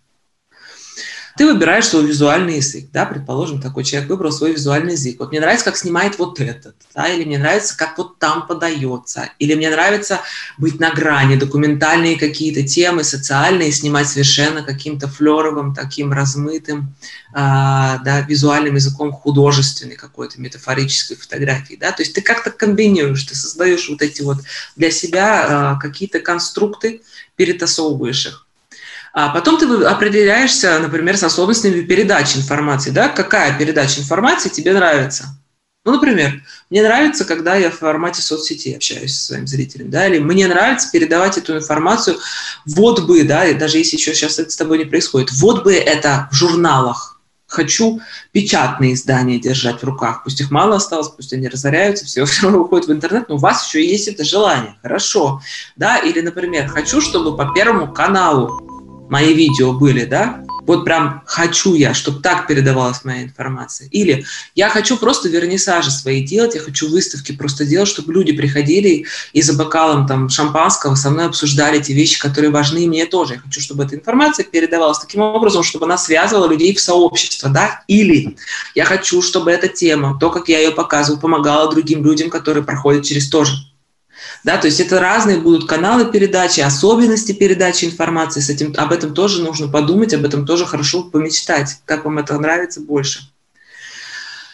ты 1.39 1.45
выбираешь 1.45 1.88
свой 1.88 2.06
визуальный 2.06 2.58
язык, 2.58 2.89
да, 2.91 3.06
предположим, 3.06 3.62
такой 3.62 3.86
человек 3.86 4.10
выбрал 4.10 4.30
свой 4.30 4.52
визуальный 4.52 4.91
язык. 4.91 5.19
Вот 5.19 5.32
мне 5.32 5.39
нравится, 5.39 5.63
как 5.63 5.78
снимает 5.78 6.19
вот 6.19 6.41
этот, 6.41 6.75
да, 6.93 7.08
или 7.08 7.23
мне 7.23 7.38
нравится, 7.38 7.78
как 7.78 7.97
вот 7.97 8.19
там 8.19 8.45
подается, 8.45 9.30
или 9.39 9.56
мне 9.56 9.69
нравится 9.69 10.19
быть 10.58 10.82
на 10.82 10.91
грани, 10.91 11.38
документальные 11.38 12.19
какие-то 12.19 12.63
темы, 12.67 13.06
социальные, 13.06 13.71
снимать 13.71 14.10
совершенно 14.10 14.63
каким-то 14.63 15.08
флеровым, 15.08 15.73
таким 15.73 16.12
размытым, 16.12 16.93
а, 17.34 17.99
да, 17.99 18.19
визуальным 18.19 18.75
языком 18.75 19.13
художественной 19.13 19.95
какой-то 19.95 20.41
метафорической 20.41 21.15
фотографии, 21.15 21.78
да, 21.80 21.93
то 21.93 22.02
есть 22.02 22.13
ты 22.13 22.21
как-то 22.21 22.52
комбинируешь, 22.52 23.23
ты 23.23 23.34
создаешь 23.34 23.88
вот 23.88 24.02
эти 24.02 24.21
вот 24.23 24.39
для 24.75 24.91
себя 24.91 25.45
а, 25.47 25.80
какие-то 25.80 26.19
конструкты, 26.19 27.02
перетасовываешь 27.38 28.25
их. 28.25 28.49
А 29.13 29.30
потом 29.30 29.58
ты 29.58 29.65
определяешься, 29.86 30.80
например, 30.80 31.17
с 31.17 31.24
особенностями 31.24 31.82
передачи 31.82 32.38
информации. 32.38 32.91
Да? 32.91 33.10
Какая 33.10 33.58
передача 33.58 34.00
информации 34.02 34.50
тебе 34.50 34.74
нравится? 34.74 35.26
Ну, 35.86 35.93
например, 35.93 36.43
мне 36.69 36.84
нравится, 36.84 37.26
когда 37.26 37.56
я 37.56 37.72
в 37.72 37.78
формате 37.78 38.22
соцсети 38.22 38.76
общаюсь 38.76 39.17
со 39.17 39.28
своим 39.28 39.48
зрителем, 39.48 39.89
да, 39.89 40.08
или 40.08 40.19
мне 40.19 40.45
нравится 40.45 40.91
передавать 40.91 41.38
эту 41.38 41.58
информацию, 41.58 42.17
вот 42.65 43.08
бы, 43.08 43.24
да, 43.24 43.45
и 43.45 43.54
даже 43.54 43.78
если 43.78 43.95
еще 43.95 44.13
сейчас 44.13 44.38
это 44.39 44.52
с 44.52 44.58
тобой 44.58 44.78
не 44.78 44.86
происходит, 44.86 45.32
вот 45.32 45.63
бы 45.63 45.74
это 45.74 46.28
в 46.32 46.36
журналах, 46.36 47.19
хочу 47.48 48.02
печатные 48.32 48.93
издания 48.93 49.39
держать 49.39 49.82
в 49.82 49.84
руках. 49.84 50.24
Пусть 50.24 50.39
их 50.41 50.52
мало 50.52 50.76
осталось, 50.76 51.10
пусть 51.10 51.34
они 51.34 51.48
разоряются, 51.48 52.06
все 52.06 52.24
все 52.28 52.43
равно 52.43 52.60
уходят 52.60 52.88
в 52.88 52.91
интернет, 52.91 53.28
но 53.28 53.36
у 53.36 53.39
вас 53.39 53.65
еще 53.65 53.84
есть 53.84 54.08
это 54.08 54.24
желание. 54.24 54.76
Хорошо. 54.82 55.41
Да? 55.76 55.98
Или, 55.98 56.22
например, 56.22 56.67
хочу, 56.67 57.02
чтобы 57.02 57.36
по 57.36 57.52
Первому 57.54 57.91
каналу 57.91 58.69
мои 59.10 59.34
видео 59.34 59.74
были, 59.74 60.06
да, 60.06 60.43
вот 60.69 60.86
прям 60.86 61.24
хочу 61.26 61.74
я, 61.74 61.95
чтобы 61.95 62.22
так 62.22 62.45
передавалась 62.45 63.04
моя 63.04 63.24
информация. 63.24 63.88
Или 63.89 64.24
я 64.54 64.69
хочу 64.69 64.98
просто 64.98 65.28
вернисажи 65.28 65.89
свои 65.89 66.24
делать, 66.24 66.54
я 66.54 66.62
хочу 66.62 66.88
выставки 66.91 67.32
просто 67.32 67.65
делать, 67.65 67.89
чтобы 67.89 68.13
люди 68.13 68.34
приходили 68.34 69.08
и 69.34 69.41
за 69.41 69.54
бокалом 69.54 70.06
там 70.06 70.30
шампанского 70.30 70.93
со 70.93 71.10
мной 71.10 71.26
обсуждали 71.26 71.82
те 71.82 71.93
вещи, 71.93 72.19
которые 72.19 72.52
важны 72.52 72.86
мне 72.86 73.08
тоже. 73.08 73.34
Я 73.34 73.39
хочу, 73.39 73.62
чтобы 73.62 73.84
эта 73.84 73.95
информация 73.95 74.45
передавалась 74.45 75.00
таким 75.00 75.22
образом, 75.22 75.63
чтобы 75.63 75.86
она 75.86 75.98
связывала 75.98 76.48
людей 76.48 76.76
в 76.76 76.80
сообщество, 76.80 77.50
да. 77.50 77.84
Или 77.88 78.38
я 78.76 78.86
хочу, 78.86 79.24
чтобы 79.24 79.50
эта 79.50 79.67
тема, 79.69 80.19
то, 80.19 80.30
как 80.30 80.50
я 80.50 80.60
ее 80.60 80.69
показываю, 80.69 81.19
помогала 81.19 81.72
другим 81.72 82.06
людям, 82.06 82.30
которые 82.30 82.63
проходят 82.63 83.06
через 83.06 83.28
то 83.28 83.43
же. 83.43 83.54
Да, 84.44 84.58
то 84.58 84.68
есть 84.68 84.80
это 84.80 85.00
разные 85.00 85.38
будут 85.38 85.68
каналы 85.68 86.12
передачи, 86.12 86.60
особенности 86.62 87.32
передачи 87.32 87.86
информации. 87.86 88.40
С 88.40 88.50
этим, 88.50 88.74
об 88.78 88.92
этом 88.92 89.14
тоже 89.14 89.42
нужно 89.42 89.68
подумать, 89.68 90.14
об 90.14 90.26
этом 90.26 90.46
тоже 90.46 90.66
хорошо 90.66 91.04
помечтать, 91.04 91.82
как 91.86 92.06
вам 92.06 92.20
это 92.20 92.38
нравится 92.38 92.82
больше. 92.82 93.32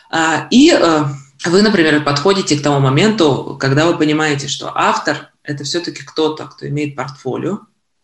А, 0.10 0.47
и 0.49 0.71
э, 0.71 1.04
вы, 1.45 1.62
например, 1.62 2.04
подходите 2.04 2.58
к 2.58 2.62
тому 2.63 2.80
моменту, 2.80 3.58
когда 3.60 3.86
вы 3.86 3.97
понимаете, 3.97 4.47
что 4.47 4.71
автор– 4.73 5.32
это 5.43 5.63
все-таки 5.63 6.04
кто-то, 6.04 6.45
кто 6.45 6.67
имеет 6.67 6.95
портфолио. 6.95 7.60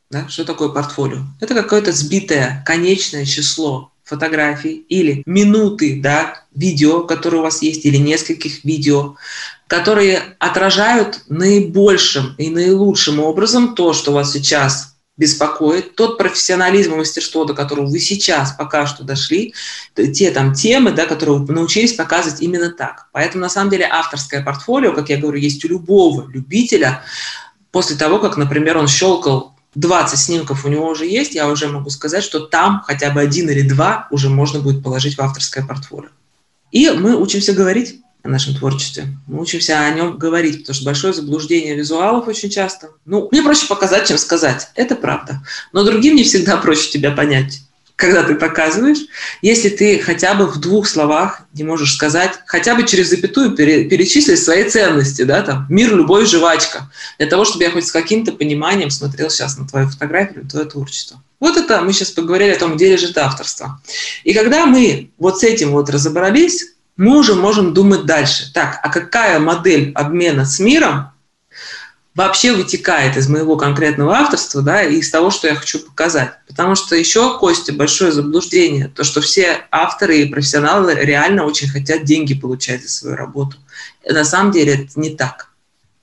Да? 0.10 0.28
Что 0.28 0.46
такое 0.46 0.70
портфолио? 0.70 1.20
Это 1.40 1.54
какое-то 1.54 1.92
сбитое 1.92 2.64
конечное 2.66 3.26
число 3.26 3.92
фотографий 4.04 4.86
или 4.90 5.24
минуты 5.26 6.02
да, 6.02 6.44
видео, 6.54 7.06
которые 7.06 7.40
у 7.40 7.44
вас 7.44 7.62
есть, 7.62 7.86
или 7.86 7.96
нескольких 7.96 8.66
видео, 8.66 9.16
которые 9.72 10.36
отражают 10.38 11.22
наибольшим 11.30 12.36
и 12.38 12.50
наилучшим 12.50 13.22
образом 13.22 13.74
то, 13.74 13.94
что 13.94 14.12
вас 14.12 14.34
сейчас 14.34 14.98
беспокоит, 15.16 15.96
тот 15.96 16.18
профессионализм 16.18 16.92
и 16.92 16.98
мастерство, 16.98 17.46
до 17.46 17.54
которого 17.54 17.86
вы 17.86 18.00
сейчас 18.00 18.52
пока 18.52 18.86
что 18.86 19.06
дошли, 19.06 19.54
те 19.96 20.32
там 20.32 20.54
темы, 20.54 20.92
да, 20.92 21.06
которые 21.06 21.40
вы 21.40 21.54
научились 21.54 21.94
показывать 21.94 22.42
именно 22.42 22.70
так. 22.70 23.08
Поэтому 23.14 23.44
на 23.44 23.50
самом 23.50 23.70
деле 23.70 23.88
авторское 23.90 24.44
портфолио, 24.44 24.92
как 24.92 25.08
я 25.08 25.16
говорю, 25.16 25.40
есть 25.40 25.64
у 25.64 25.70
любого 25.70 26.30
любителя. 26.30 27.04
После 27.72 27.96
того, 27.96 28.20
как, 28.20 28.36
например, 28.36 28.78
он 28.78 28.90
щелкал 28.90 29.56
20 29.76 30.20
снимков 30.20 30.66
у 30.66 30.68
него 30.68 30.90
уже 30.90 31.06
есть, 31.06 31.34
я 31.34 31.48
уже 31.48 31.70
могу 31.70 31.90
сказать, 31.92 32.26
что 32.26 32.42
там 32.42 32.84
хотя 32.86 33.10
бы 33.12 33.22
один 33.22 33.50
или 33.50 33.62
два 33.62 34.10
уже 34.12 34.28
можно 34.28 34.60
будет 34.60 34.84
положить 34.84 35.16
в 35.16 35.22
авторское 35.22 35.66
портфолио. 35.66 36.10
И 36.74 36.90
мы 36.90 37.16
учимся 37.16 37.54
говорить 37.54 38.01
о 38.24 38.30
нашем 38.30 38.56
творчестве. 38.56 39.08
Мы 39.28 39.42
учимся 39.42 39.80
о 39.80 39.90
нем 39.92 40.18
говорить, 40.18 40.60
потому 40.60 40.76
что 40.76 40.86
большое 40.86 41.14
заблуждение 41.14 41.76
визуалов 41.76 42.28
очень 42.28 42.50
часто. 42.50 42.90
Ну, 43.06 43.28
мне 43.32 43.42
проще 43.42 43.68
показать, 43.68 44.08
чем 44.08 44.18
сказать. 44.18 44.70
Это 44.76 44.96
правда. 44.96 45.42
Но 45.74 45.84
другим 45.84 46.16
не 46.16 46.24
всегда 46.24 46.58
проще 46.58 46.90
тебя 46.92 47.12
понять 47.12 47.62
когда 48.02 48.24
ты 48.24 48.34
показываешь, 48.34 48.98
если 49.44 49.70
ты 49.70 50.00
хотя 50.00 50.34
бы 50.34 50.48
в 50.48 50.60
двух 50.60 50.88
словах 50.88 51.44
не 51.54 51.64
можешь 51.64 51.94
сказать, 51.94 52.32
хотя 52.48 52.74
бы 52.74 52.84
через 52.84 53.12
запятую 53.12 53.52
пере, 53.52 53.84
перечислить 53.86 54.44
свои 54.44 54.68
ценности, 54.68 55.22
да, 55.22 55.44
там, 55.44 55.68
мир, 55.70 55.96
любовь, 55.96 56.28
жвачка, 56.28 56.92
для 57.20 57.28
того, 57.28 57.46
чтобы 57.46 57.64
я 57.64 57.70
хоть 57.70 57.86
с 57.86 57.92
каким-то 57.92 58.32
пониманием 58.32 58.90
смотрел 58.90 59.30
сейчас 59.30 59.56
на 59.60 59.68
твою 59.68 59.88
фотографию, 59.88 60.48
твое 60.50 60.66
творчество. 60.66 61.22
Вот 61.40 61.58
это 61.58 61.82
мы 61.82 61.94
сейчас 61.94 62.10
поговорили 62.10 62.52
о 62.52 62.60
том, 62.60 62.76
где 62.76 62.92
лежит 62.92 63.18
авторство. 63.20 63.80
И 64.24 64.34
когда 64.34 64.66
мы 64.66 65.12
вот 65.20 65.40
с 65.40 65.44
этим 65.44 65.72
вот 65.72 65.90
разобрались, 65.92 66.71
мы 66.98 67.18
уже 67.18 67.36
можем 67.36 67.74
думать 67.74 68.06
дальше. 68.06 68.52
Так, 68.54 68.80
а 68.84 68.90
какая 68.90 69.40
модель 69.40 69.92
обмена 69.96 70.46
с 70.46 70.60
миром 70.60 71.12
вообще 72.16 72.54
вытекает 72.54 73.16
из 73.18 73.30
моего 73.30 73.56
конкретного 73.56 74.16
авторства, 74.16 74.62
да, 74.62 74.84
и 74.84 74.98
из 74.98 75.10
того, 75.10 75.32
что 75.32 75.48
я 75.48 75.56
хочу 75.56 75.80
показать. 75.80 76.32
Потому 76.48 76.76
что 76.76 76.96
еще, 76.96 77.38
Костя, 77.40 77.74
большое 77.74 78.12
заблуждение, 78.12 78.92
то, 78.94 79.04
что 79.04 79.22
все 79.22 79.66
авторы 79.72 80.20
и 80.20 80.26
профессионалы 80.26 80.94
реально 80.94 81.46
очень 81.46 81.70
хотят 81.70 82.04
деньги 82.04 82.34
получать 82.34 82.84
за 82.84 82.90
свою 82.90 83.16
работу. 83.16 83.58
На 84.08 84.26
самом 84.26 84.52
деле 84.52 84.74
это 84.74 85.00
не 85.00 85.12
так. 85.12 85.48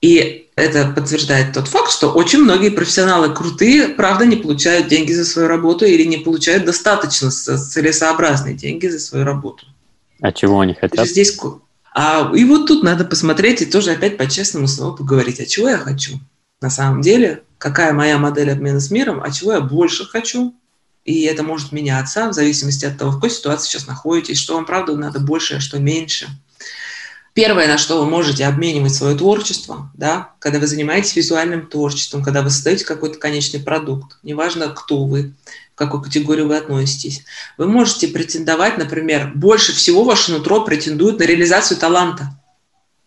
И 0.01 0.49
это 0.55 0.91
подтверждает 0.95 1.53
тот 1.53 1.67
факт, 1.67 1.91
что 1.91 2.11
очень 2.11 2.39
многие 2.39 2.69
профессионалы 2.69 3.33
крутые, 3.33 3.89
правда, 3.89 4.25
не 4.25 4.37
получают 4.37 4.87
деньги 4.87 5.11
за 5.11 5.25
свою 5.25 5.47
работу 5.49 5.85
или 5.85 6.03
не 6.05 6.17
получают 6.17 6.65
достаточно 6.65 7.29
целесообразные 7.29 8.55
деньги 8.55 8.87
за 8.87 8.99
свою 8.99 9.25
работу. 9.25 9.65
А 10.21 10.31
чего 10.31 10.59
они 10.59 10.73
хотят? 10.73 11.07
Здесь 11.07 11.37
а, 11.93 12.31
и 12.35 12.45
вот 12.45 12.67
тут 12.67 12.83
надо 12.83 13.03
посмотреть 13.03 13.61
и 13.61 13.65
тоже 13.65 13.91
опять 13.91 14.17
по-честному 14.17 14.67
снова 14.67 14.95
поговорить, 14.95 15.39
а 15.39 15.45
чего 15.45 15.69
я 15.69 15.77
хочу 15.77 16.19
на 16.61 16.69
самом 16.69 17.01
деле, 17.01 17.43
какая 17.57 17.93
моя 17.93 18.17
модель 18.17 18.51
обмена 18.51 18.79
с 18.79 18.91
миром, 18.91 19.21
а 19.23 19.31
чего 19.31 19.53
я 19.53 19.61
больше 19.61 20.05
хочу, 20.05 20.53
и 21.05 21.23
это 21.23 21.43
может 21.43 21.71
меняться 21.71 22.29
в 22.29 22.33
зависимости 22.33 22.85
от 22.85 22.97
того, 22.97 23.11
в 23.11 23.15
какой 23.15 23.29
ситуации 23.29 23.69
сейчас 23.69 23.87
находитесь, 23.87 24.37
что 24.37 24.55
вам, 24.55 24.65
правда, 24.65 24.95
надо 24.95 25.19
больше, 25.19 25.55
а 25.55 25.59
что 25.59 25.79
меньше. 25.79 26.27
Первое, 27.33 27.67
на 27.67 27.77
что 27.77 28.03
вы 28.03 28.09
можете 28.09 28.45
обменивать 28.45 28.93
свое 28.93 29.15
творчество, 29.15 29.89
да, 29.93 30.33
когда 30.39 30.59
вы 30.59 30.67
занимаетесь 30.67 31.15
визуальным 31.15 31.67
творчеством, 31.67 32.23
когда 32.23 32.41
вы 32.41 32.49
создаете 32.49 32.85
какой-то 32.85 33.17
конечный 33.17 33.61
продукт, 33.61 34.17
неважно, 34.23 34.69
кто 34.69 35.05
вы, 35.05 35.33
какой 35.79 36.03
категории 36.03 36.43
вы 36.43 36.57
относитесь, 36.57 37.23
вы 37.57 37.67
можете 37.67 38.09
претендовать, 38.09 38.77
например, 38.77 39.31
больше 39.33 39.73
всего 39.73 40.03
ваше 40.03 40.31
нутро 40.31 40.61
претендует 40.61 41.19
на 41.19 41.23
реализацию 41.23 41.77
таланта. 41.77 42.29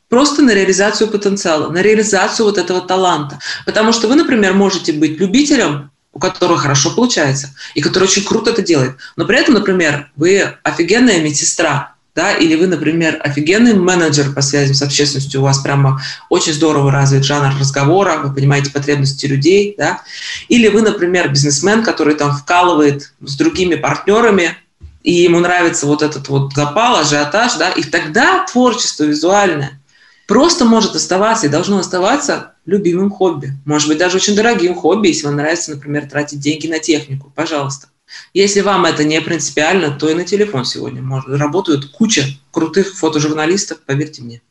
Просто 0.08 0.42
на 0.42 0.52
реализацию 0.52 1.08
потенциала, 1.08 1.70
на 1.70 1.82
реализацию 1.82 2.46
вот 2.46 2.58
этого 2.58 2.80
таланта. 2.80 3.38
Потому 3.64 3.92
что 3.92 4.08
вы, 4.08 4.16
например, 4.16 4.54
можете 4.54 4.92
быть 4.92 5.20
любителем 5.20 5.90
у 6.14 6.18
которого 6.18 6.58
хорошо 6.58 6.94
получается, 6.94 7.54
и 7.74 7.80
который 7.80 8.04
очень 8.04 8.22
круто 8.22 8.50
это 8.50 8.60
делает. 8.60 8.96
Но 9.16 9.24
при 9.24 9.38
этом, 9.38 9.54
например, 9.54 10.12
вы 10.14 10.42
офигенная 10.62 11.22
медсестра, 11.22 11.91
да, 12.14 12.32
или 12.34 12.54
вы, 12.54 12.66
например, 12.66 13.18
офигенный 13.22 13.74
менеджер 13.74 14.32
по 14.32 14.42
связям 14.42 14.74
с 14.74 14.82
общественностью, 14.82 15.40
у 15.40 15.44
вас 15.44 15.58
прямо 15.58 16.00
очень 16.28 16.52
здорово 16.52 16.90
развит 16.90 17.24
жанр 17.24 17.58
разговора, 17.58 18.18
вы 18.22 18.34
понимаете 18.34 18.70
потребности 18.70 19.26
людей, 19.26 19.74
да, 19.78 20.02
или 20.48 20.68
вы, 20.68 20.82
например, 20.82 21.30
бизнесмен, 21.30 21.82
который 21.82 22.14
там 22.14 22.36
вкалывает 22.36 23.12
с 23.20 23.36
другими 23.36 23.76
партнерами, 23.76 24.56
и 25.02 25.12
ему 25.12 25.40
нравится 25.40 25.86
вот 25.86 26.02
этот 26.02 26.28
вот 26.28 26.52
запал, 26.54 26.96
ажиотаж, 26.96 27.54
да, 27.54 27.70
и 27.70 27.82
тогда 27.82 28.44
творчество 28.44 29.04
визуальное 29.04 29.80
просто 30.28 30.64
может 30.64 30.94
оставаться 30.94 31.46
и 31.46 31.50
должно 31.50 31.78
оставаться 31.78 32.52
любимым 32.64 33.10
хобби. 33.10 33.52
Может 33.64 33.88
быть, 33.88 33.98
даже 33.98 34.16
очень 34.16 34.36
дорогим 34.36 34.74
хобби, 34.74 35.08
если 35.08 35.26
вам 35.26 35.36
нравится, 35.36 35.72
например, 35.72 36.08
тратить 36.08 36.40
деньги 36.40 36.68
на 36.68 36.78
технику. 36.78 37.32
Пожалуйста. 37.34 37.88
Если 38.34 38.60
вам 38.60 38.84
это 38.84 39.04
не 39.04 39.20
принципиально, 39.20 39.90
то 39.90 40.08
и 40.08 40.14
на 40.14 40.24
телефон 40.24 40.64
сегодня 40.64 41.02
можно. 41.02 41.36
Работают 41.36 41.86
куча 41.86 42.26
крутых 42.50 42.94
фотожурналистов, 42.94 43.80
поверьте 43.86 44.22
мне. 44.22 44.42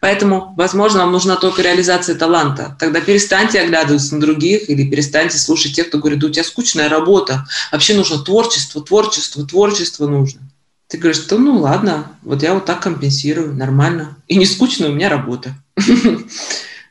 Поэтому, 0.00 0.54
возможно, 0.56 1.00
вам 1.00 1.12
нужна 1.12 1.36
только 1.36 1.62
реализация 1.62 2.16
таланта. 2.16 2.76
Тогда 2.80 3.00
перестаньте 3.00 3.60
оглядываться 3.60 4.14
на 4.14 4.20
других 4.20 4.68
или 4.68 4.88
перестаньте 4.88 5.38
слушать 5.38 5.74
тех, 5.76 5.88
кто 5.88 5.98
говорит, 5.98 6.18
да 6.18 6.26
у 6.26 6.30
тебя 6.30 6.44
скучная 6.44 6.88
работа, 6.88 7.46
вообще 7.70 7.94
нужно 7.94 8.18
творчество, 8.18 8.82
творчество, 8.82 9.46
творчество 9.46 10.06
нужно. 10.06 10.40
Ты 10.88 10.98
говоришь, 10.98 11.20
да 11.26 11.38
ну 11.38 11.58
ладно, 11.58 12.18
вот 12.22 12.42
я 12.42 12.54
вот 12.54 12.66
так 12.66 12.82
компенсирую, 12.82 13.54
нормально. 13.54 14.16
И 14.26 14.36
не 14.36 14.44
скучно 14.44 14.88
у 14.88 14.92
меня 14.92 15.08
работа. 15.08 15.54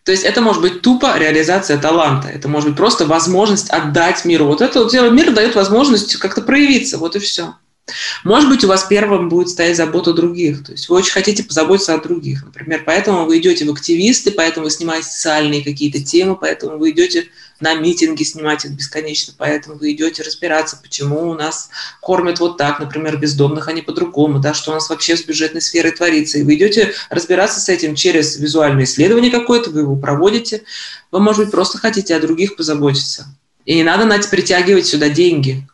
То 0.03 0.11
есть 0.11 0.23
это 0.23 0.41
может 0.41 0.61
быть 0.61 0.81
тупо 0.81 1.17
реализация 1.17 1.77
таланта. 1.77 2.27
Это 2.27 2.47
может 2.47 2.69
быть 2.69 2.77
просто 2.77 3.05
возможность 3.05 3.69
отдать 3.69 4.25
миру. 4.25 4.45
Вот 4.45 4.61
это 4.61 4.83
вот 4.83 4.93
мир 4.93 5.31
дает 5.31 5.55
возможность 5.55 6.15
как-то 6.15 6.41
проявиться. 6.41 6.97
Вот 6.97 7.15
и 7.15 7.19
все. 7.19 7.55
Может 8.23 8.49
быть, 8.49 8.63
у 8.63 8.67
вас 8.67 8.85
первым 8.85 9.29
будет 9.29 9.49
стоять 9.49 9.77
забота 9.77 10.13
других. 10.13 10.63
То 10.63 10.71
есть 10.71 10.89
вы 10.89 10.97
очень 10.97 11.11
хотите 11.11 11.43
позаботиться 11.43 11.93
о 11.93 12.01
других. 12.01 12.43
Например, 12.43 12.81
поэтому 12.85 13.25
вы 13.25 13.39
идете 13.39 13.65
в 13.65 13.71
активисты, 13.71 14.31
поэтому 14.31 14.65
вы 14.65 14.71
снимаете 14.71 15.07
социальные 15.07 15.63
какие-то 15.63 16.01
темы, 16.03 16.35
поэтому 16.35 16.77
вы 16.77 16.91
идете 16.91 17.27
на 17.61 17.75
митинги 17.75 18.23
снимать 18.23 18.65
их 18.65 18.71
бесконечно, 18.71 19.33
поэтому 19.37 19.77
вы 19.77 19.91
идете 19.91 20.23
разбираться, 20.23 20.79
почему 20.81 21.29
у 21.29 21.33
нас 21.33 21.69
кормят 22.01 22.39
вот 22.39 22.57
так, 22.57 22.79
например, 22.79 23.17
бездомных, 23.17 23.67
а 23.67 23.73
не 23.73 23.81
по-другому, 23.81 24.39
да, 24.39 24.53
что 24.53 24.71
у 24.71 24.73
нас 24.73 24.89
вообще 24.89 25.15
с 25.15 25.23
бюджетной 25.23 25.61
сферой 25.61 25.91
творится. 25.91 26.37
И 26.37 26.43
вы 26.43 26.55
идете 26.55 26.93
разбираться 27.09 27.59
с 27.59 27.69
этим 27.69 27.95
через 27.95 28.37
визуальное 28.37 28.83
исследование 28.83 29.31
какое-то, 29.31 29.69
вы 29.69 29.81
его 29.81 29.95
проводите. 29.95 30.63
Вы, 31.11 31.19
может 31.19 31.43
быть, 31.43 31.51
просто 31.51 31.77
хотите 31.77 32.15
о 32.15 32.19
других 32.19 32.55
позаботиться. 32.55 33.27
И 33.65 33.75
не 33.75 33.83
надо, 33.83 34.05
Надь, 34.05 34.29
притягивать 34.29 34.87
сюда 34.87 35.09
деньги. 35.09 35.67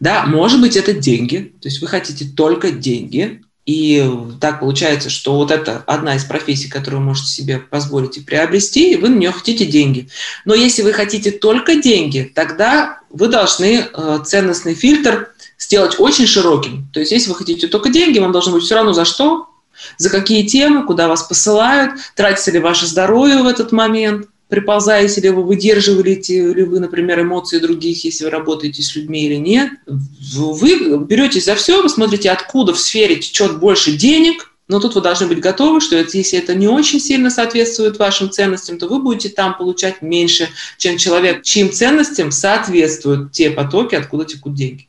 Да, 0.00 0.26
может 0.26 0.60
быть, 0.60 0.76
это 0.76 0.92
деньги, 0.92 1.54
то 1.60 1.68
есть 1.68 1.80
вы 1.80 1.86
хотите 1.86 2.24
только 2.24 2.72
деньги, 2.72 3.42
и 3.64 4.10
так 4.40 4.60
получается, 4.60 5.08
что 5.08 5.36
вот 5.36 5.52
это 5.52 5.84
одна 5.86 6.16
из 6.16 6.24
профессий, 6.24 6.68
которую 6.68 7.00
вы 7.00 7.06
можете 7.06 7.28
себе 7.28 7.58
позволить 7.58 8.16
и 8.16 8.20
приобрести, 8.20 8.92
и 8.92 8.96
вы 8.96 9.08
на 9.08 9.16
нее 9.16 9.30
хотите 9.30 9.66
деньги. 9.66 10.08
Но 10.44 10.54
если 10.54 10.82
вы 10.82 10.92
хотите 10.92 11.30
только 11.30 11.76
деньги, 11.76 12.30
тогда 12.34 13.00
вы 13.10 13.28
должны 13.28 13.86
э, 13.86 14.18
ценностный 14.24 14.74
фильтр 14.74 15.30
сделать 15.58 16.00
очень 16.00 16.26
широким. 16.26 16.88
То 16.92 16.98
есть 16.98 17.12
если 17.12 17.30
вы 17.30 17.36
хотите 17.36 17.68
только 17.68 17.90
деньги, 17.90 18.18
вам 18.18 18.32
должно 18.32 18.52
быть 18.52 18.64
все 18.64 18.74
равно 18.74 18.92
за 18.92 19.04
что, 19.04 19.48
за 19.96 20.10
какие 20.10 20.44
темы, 20.44 20.84
куда 20.84 21.06
вас 21.06 21.22
посылают, 21.22 21.92
тратится 22.16 22.50
ли 22.50 22.58
ваше 22.58 22.86
здоровье 22.86 23.42
в 23.42 23.46
этот 23.46 23.70
момент, 23.70 24.26
приползаете 24.52 25.22
ли 25.22 25.30
вы, 25.30 25.44
выдерживаете 25.44 26.52
ли 26.52 26.62
вы, 26.64 26.78
например, 26.78 27.22
эмоции 27.22 27.58
других, 27.58 28.04
если 28.04 28.24
вы 28.24 28.30
работаете 28.30 28.82
с 28.82 28.94
людьми 28.94 29.24
или 29.24 29.36
нет. 29.36 29.70
Вы 29.86 30.98
беретесь 30.98 31.46
за 31.46 31.54
все, 31.54 31.82
вы 31.82 31.88
смотрите, 31.88 32.30
откуда 32.30 32.74
в 32.74 32.78
сфере 32.78 33.16
течет 33.16 33.58
больше 33.58 33.92
денег, 33.92 34.52
но 34.68 34.78
тут 34.78 34.94
вы 34.94 35.00
должны 35.00 35.26
быть 35.26 35.40
готовы, 35.40 35.80
что 35.80 35.96
это, 35.96 36.18
если 36.18 36.38
это 36.38 36.54
не 36.54 36.68
очень 36.68 37.00
сильно 37.00 37.30
соответствует 37.30 37.98
вашим 37.98 38.30
ценностям, 38.30 38.76
то 38.76 38.88
вы 38.88 39.00
будете 39.00 39.30
там 39.30 39.56
получать 39.56 40.02
меньше, 40.02 40.50
чем 40.76 40.98
человек, 40.98 41.42
чьим 41.42 41.72
ценностям 41.72 42.30
соответствуют 42.30 43.32
те 43.32 43.48
потоки, 43.48 43.94
откуда 43.94 44.26
текут 44.26 44.52
деньги. 44.52 44.86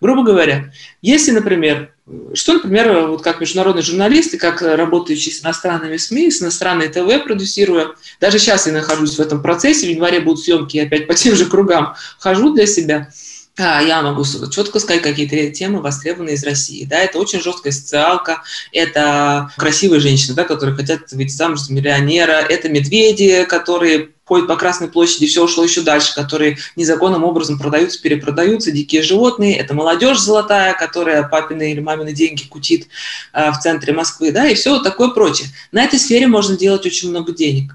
Грубо 0.00 0.24
говоря, 0.24 0.72
если, 1.02 1.30
например, 1.30 1.93
что, 2.34 2.52
например, 2.54 3.06
вот 3.06 3.22
как 3.22 3.40
международный 3.40 3.82
журналист 3.82 4.34
и 4.34 4.38
как 4.38 4.60
работающий 4.60 5.32
с 5.32 5.42
иностранными 5.42 5.96
СМИ, 5.96 6.30
с 6.30 6.42
иностранной 6.42 6.88
ТВ 6.88 7.24
продюсируя, 7.24 7.92
даже 8.20 8.38
сейчас 8.38 8.66
я 8.66 8.74
нахожусь 8.74 9.16
в 9.16 9.20
этом 9.20 9.42
процессе, 9.42 9.86
в 9.86 9.90
январе 9.90 10.20
будут 10.20 10.44
съемки, 10.44 10.76
я 10.76 10.82
опять 10.84 11.06
по 11.06 11.14
тем 11.14 11.34
же 11.34 11.46
кругам 11.46 11.94
хожу 12.18 12.52
для 12.52 12.66
себя, 12.66 13.10
а, 13.56 13.80
я 13.80 14.02
могу 14.02 14.24
четко 14.50 14.80
сказать 14.80 15.02
какие-то 15.02 15.54
темы 15.54 15.80
востребованные 15.80 16.34
из 16.34 16.42
России. 16.42 16.84
Да, 16.84 16.98
это 16.98 17.18
очень 17.18 17.40
жесткая 17.40 17.72
социалка, 17.72 18.42
это 18.72 19.52
красивые 19.56 20.00
женщины, 20.00 20.34
да, 20.34 20.42
которые 20.42 20.74
хотят 20.74 21.12
выйти 21.12 21.32
замуж 21.32 21.60
за 21.60 21.72
миллионера, 21.72 22.32
это 22.32 22.68
медведи, 22.68 23.44
которые 23.44 24.10
ходят 24.24 24.48
по 24.48 24.56
Красной 24.56 24.88
площади, 24.88 25.26
все 25.26 25.44
ушло 25.44 25.62
еще 25.62 25.82
дальше, 25.82 26.14
которые 26.16 26.58
незаконным 26.74 27.22
образом 27.22 27.58
продаются, 27.58 28.02
перепродаются, 28.02 28.72
дикие 28.72 29.02
животные, 29.02 29.56
это 29.56 29.72
молодежь 29.72 30.18
золотая, 30.18 30.74
которая 30.74 31.22
папины 31.22 31.70
или 31.70 31.80
мамины 31.80 32.12
деньги 32.12 32.44
кутит 32.44 32.88
э, 33.32 33.52
в 33.52 33.58
центре 33.58 33.92
Москвы, 33.92 34.32
да, 34.32 34.48
и 34.48 34.54
все 34.54 34.70
вот 34.70 34.82
такое 34.82 35.10
прочее. 35.10 35.48
На 35.70 35.84
этой 35.84 36.00
сфере 36.00 36.26
можно 36.26 36.56
делать 36.56 36.86
очень 36.86 37.10
много 37.10 37.32
денег. 37.32 37.72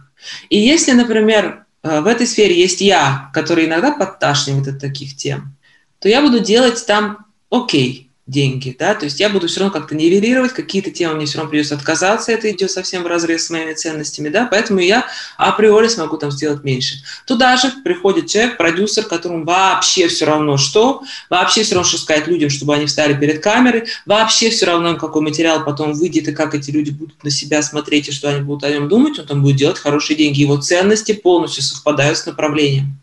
И 0.49 0.59
если, 0.59 0.91
например, 0.91 1.65
э, 1.83 2.01
в 2.01 2.07
этой 2.07 2.27
сфере 2.27 2.59
есть 2.59 2.81
я, 2.81 3.29
который 3.33 3.65
иногда 3.65 3.91
подташнивает 3.91 4.67
от 4.67 4.79
таких 4.79 5.15
тем, 5.15 5.55
то 5.99 6.09
я 6.09 6.21
буду 6.21 6.39
делать 6.39 6.85
там 6.85 7.25
окей, 7.49 8.09
деньги, 8.29 8.75
да, 8.77 8.93
то 8.93 9.05
есть 9.05 9.19
я 9.19 9.29
буду 9.29 9.47
все 9.47 9.61
равно 9.61 9.73
как-то 9.73 9.95
нивелировать, 9.95 10.53
какие-то 10.53 10.91
темы 10.91 11.15
мне 11.15 11.25
все 11.25 11.37
равно 11.37 11.49
придется 11.49 11.75
отказаться, 11.75 12.31
это 12.31 12.49
идет 12.51 12.69
совсем 12.69 13.03
в 13.03 13.07
разрез 13.07 13.47
с 13.47 13.49
моими 13.49 13.73
ценностями, 13.73 14.29
да, 14.29 14.45
поэтому 14.45 14.79
я 14.79 15.07
априори 15.37 15.87
смогу 15.87 16.17
там 16.17 16.31
сделать 16.31 16.63
меньше. 16.63 16.97
Туда 17.25 17.57
же 17.57 17.71
приходит 17.83 18.27
человек, 18.27 18.57
продюсер, 18.57 19.05
которому 19.05 19.45
вообще 19.45 20.07
все 20.07 20.25
равно 20.25 20.57
что, 20.57 21.01
вообще 21.29 21.63
все 21.63 21.75
равно, 21.75 21.89
что 21.89 21.97
сказать 21.97 22.27
людям, 22.27 22.51
чтобы 22.51 22.75
они 22.75 22.85
встали 22.85 23.19
перед 23.19 23.41
камерой, 23.41 23.85
вообще 24.05 24.51
все 24.51 24.67
равно, 24.67 24.95
какой 24.95 25.23
материал 25.23 25.65
потом 25.65 25.93
выйдет 25.93 26.27
и 26.27 26.31
как 26.31 26.53
эти 26.53 26.69
люди 26.69 26.91
будут 26.91 27.23
на 27.23 27.31
себя 27.31 27.63
смотреть 27.63 28.09
и 28.09 28.11
что 28.11 28.29
они 28.29 28.41
будут 28.41 28.63
о 28.63 28.71
нем 28.71 28.87
думать, 28.87 29.17
он 29.17 29.25
там 29.25 29.41
будет 29.41 29.55
делать 29.55 29.79
хорошие 29.79 30.15
деньги. 30.15 30.41
Его 30.41 30.57
ценности 30.57 31.13
полностью 31.13 31.63
совпадают 31.63 32.17
с 32.17 32.25
направлением. 32.27 32.99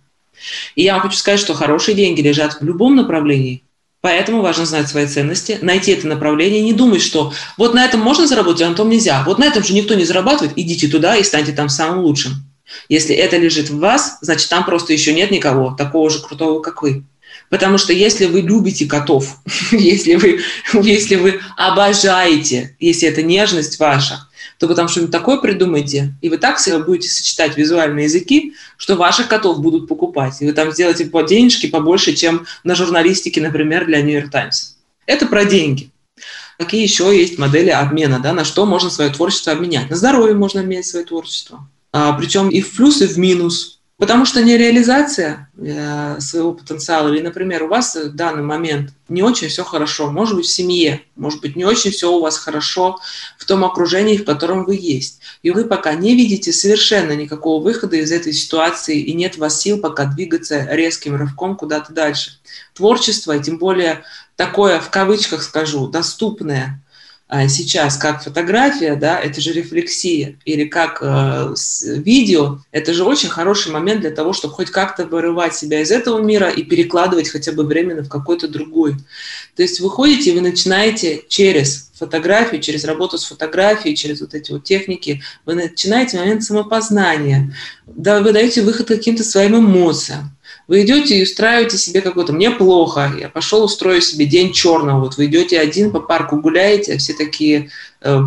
И 0.75 0.83
я 0.83 0.95
вам 0.95 1.03
хочу 1.03 1.17
сказать, 1.17 1.41
что 1.41 1.55
хорошие 1.55 1.95
деньги 1.95 2.21
лежат 2.21 2.61
в 2.61 2.65
любом 2.65 2.97
направлении, 2.97 3.63
Поэтому 4.07 4.41
важно 4.41 4.67
знать 4.67 4.89
свои 4.89 5.09
ценности, 5.09 5.59
найти 5.63 5.91
это 5.91 6.07
направление, 6.07 6.61
не 6.61 6.73
думать, 6.73 7.03
что 7.03 7.33
вот 7.57 7.75
на 7.75 7.85
этом 7.85 7.99
можно 7.99 8.29
заработать, 8.29 8.63
а 8.63 8.69
на 8.69 8.77
том 8.77 8.89
нельзя. 8.89 9.25
Вот 9.27 9.41
на 9.41 9.47
этом 9.47 9.65
же 9.65 9.75
никто 9.75 9.95
не 9.95 10.05
зарабатывает, 10.05 10.57
идите 10.57 10.87
туда 10.87 11.17
и 11.17 11.25
станьте 11.25 11.51
там 11.51 11.69
самым 11.69 12.05
лучшим. 12.05 12.35
Если 12.89 13.17
это 13.17 13.37
лежит 13.37 13.69
в 13.69 13.81
вас, 13.81 14.19
значит, 14.21 14.49
там 14.49 14.65
просто 14.65 14.93
еще 14.93 15.13
нет 15.13 15.33
никого 15.33 15.75
такого 15.77 16.09
же 16.09 16.21
крутого, 16.21 16.61
как 16.61 16.83
вы. 16.83 17.03
Потому 17.51 17.79
что 17.79 17.93
если 17.93 18.27
вы 18.27 18.43
любите 18.43 18.87
котов, 18.87 19.39
если 19.73 20.15
вы, 20.15 20.41
если 20.83 21.17
вы 21.17 21.41
обожаете, 21.57 22.77
если 22.79 23.09
это 23.09 23.23
нежность 23.23 23.79
ваша, 23.81 24.29
то 24.59 24.67
вы 24.67 24.75
там 24.75 24.89
что-нибудь 24.89 25.13
такое 25.13 25.39
придумаете, 25.39 26.15
и 26.21 26.29
вы 26.29 26.39
так 26.39 26.59
себе 26.59 26.79
будете 26.79 27.09
сочетать 27.09 27.57
визуальные 27.57 28.05
языки, 28.05 28.55
что 28.77 28.97
ваших 28.97 29.29
котов 29.29 29.61
будут 29.61 29.89
покупать. 29.89 30.41
И 30.41 30.47
вы 30.47 30.53
там 30.53 30.73
сделаете 30.73 31.07
по 31.07 31.23
денежки 31.23 31.67
побольше, 31.67 32.15
чем 32.15 32.47
на 32.65 32.75
журналистике, 32.75 33.41
например, 33.41 33.87
для 33.87 34.01
Нью-Йорк 34.03 34.31
Таймс. 34.31 34.75
Это 35.07 35.27
про 35.27 35.45
деньги. 35.45 35.91
Какие 36.59 36.83
еще 36.83 37.17
есть 37.17 37.39
модели 37.39 37.69
обмена, 37.69 38.19
да, 38.19 38.33
на 38.33 38.45
что 38.45 38.65
можно 38.65 38.89
свое 38.89 39.11
творчество 39.11 39.53
обменять? 39.53 39.91
На 39.91 39.97
здоровье 39.97 40.35
можно 40.35 40.61
обменять 40.61 40.87
свое 40.87 41.05
творчество. 41.05 41.69
А, 41.93 42.13
причем 42.15 42.49
и 42.49 42.61
в 42.61 42.75
плюс, 42.75 43.03
и 43.03 43.07
в 43.07 43.19
минус. 43.19 43.76
Потому 43.99 44.27
что 44.27 44.43
нереализация 44.43 45.49
э, 45.57 46.21
своего 46.21 46.53
потенциала, 46.53 47.09
или, 47.09 47.23
например, 47.23 47.63
у 47.63 47.69
вас 47.69 47.97
в 47.97 48.15
данный 48.15 48.43
момент 48.43 48.93
не 49.09 49.23
очень 49.23 49.49
все 49.49 49.65
хорошо, 49.65 50.11
может 50.11 50.37
быть, 50.37 50.45
в 50.45 50.53
семье, 50.53 51.03
может 51.17 51.41
быть, 51.41 51.57
не 51.57 51.65
очень 51.65 51.91
все 51.93 52.13
у 52.13 52.21
вас 52.21 52.37
хорошо 52.37 52.99
в 53.39 53.47
том 53.47 53.65
окружении, 53.65 54.19
в 54.19 54.27
котором 54.27 54.67
вы 54.67 54.77
есть. 54.77 55.21
И 55.43 55.51
вы 55.51 55.65
пока 55.65 55.95
не 55.95 56.15
видите 56.15 56.53
совершенно 56.53 57.13
никакого 57.13 57.63
выхода 57.63 57.97
из 57.97 58.13
этой 58.13 58.35
ситуации, 58.35 59.01
и 59.01 59.15
нет 59.15 59.39
вас 59.39 59.59
сил 59.63 59.79
пока 59.79 60.05
двигаться 60.05 60.67
резким 60.71 61.17
рывком 61.17 61.57
куда-то 61.57 61.95
дальше. 61.95 62.33
Творчество, 62.75 63.39
тем 63.39 63.57
более 63.57 64.03
такое, 64.37 64.79
в 64.79 64.91
кавычках 64.91 65.43
скажу, 65.43 65.89
доступное– 65.89 66.83
сейчас 67.49 67.97
как 67.97 68.23
фотография, 68.23 68.95
да, 68.95 69.19
это 69.19 69.41
же 69.41 69.53
рефлексия, 69.53 70.39
или 70.45 70.65
как 70.65 70.99
э, 71.03 71.55
видео, 71.97 72.61
это 72.71 72.95
же 72.95 73.03
очень 73.03 73.29
хороший 73.29 73.73
момент 73.73 74.03
для 74.03 74.13
того, 74.13 74.33
чтобы 74.33 74.55
хоть 74.55 74.71
как-то 74.71 75.07
вырывать 75.07 75.57
себя 75.57 75.81
из 75.81 75.91
этого 75.91 76.21
мира 76.21 76.49
и 76.49 76.63
перекладывать 76.63 77.29
хотя 77.29 77.51
бы 77.51 77.65
временно 77.65 78.05
в 78.05 78.09
какой-то 78.09 78.47
другой. 78.47 78.95
То 79.57 79.63
есть 79.63 79.81
вы 79.81 79.91
ходите, 79.91 80.35
вы 80.35 80.41
начинаете 80.41 81.25
через 81.29 81.91
фотографию, 81.95 82.61
через 82.61 82.85
работу 82.85 83.19
с 83.19 83.25
фотографией, 83.25 83.97
через 83.97 84.21
вот 84.21 84.35
эти 84.35 84.53
вот 84.53 84.63
техники, 84.63 85.23
вы 85.45 85.55
начинаете 85.55 86.19
момент 86.19 86.45
самопознания, 86.45 87.53
да, 87.87 88.21
вы 88.21 88.33
даете 88.33 88.63
выход 88.63 88.87
каким-то 88.87 89.25
своим 89.25 89.57
эмоциям, 89.57 90.36
вы 90.69 90.83
идете 90.83 91.19
и 91.19 91.23
устраиваете 91.23 91.79
себе 91.79 92.01
какой-то 92.01 92.33
«мне 92.33 92.51
плохо, 92.51 93.13
я 93.19 93.29
пошел 93.29 93.65
устрою 93.65 94.01
себе 94.01 94.27
день 94.27 94.53
черного». 94.53 95.01
Вот 95.01 95.17
вы 95.17 95.27
идете 95.27 95.61
один 95.61 95.93
по 95.93 96.01
парку 96.01 96.37
гуляете, 96.41 96.95
а 96.95 96.99
все 96.99 97.13
такие 97.13 97.71
э, 98.01 98.19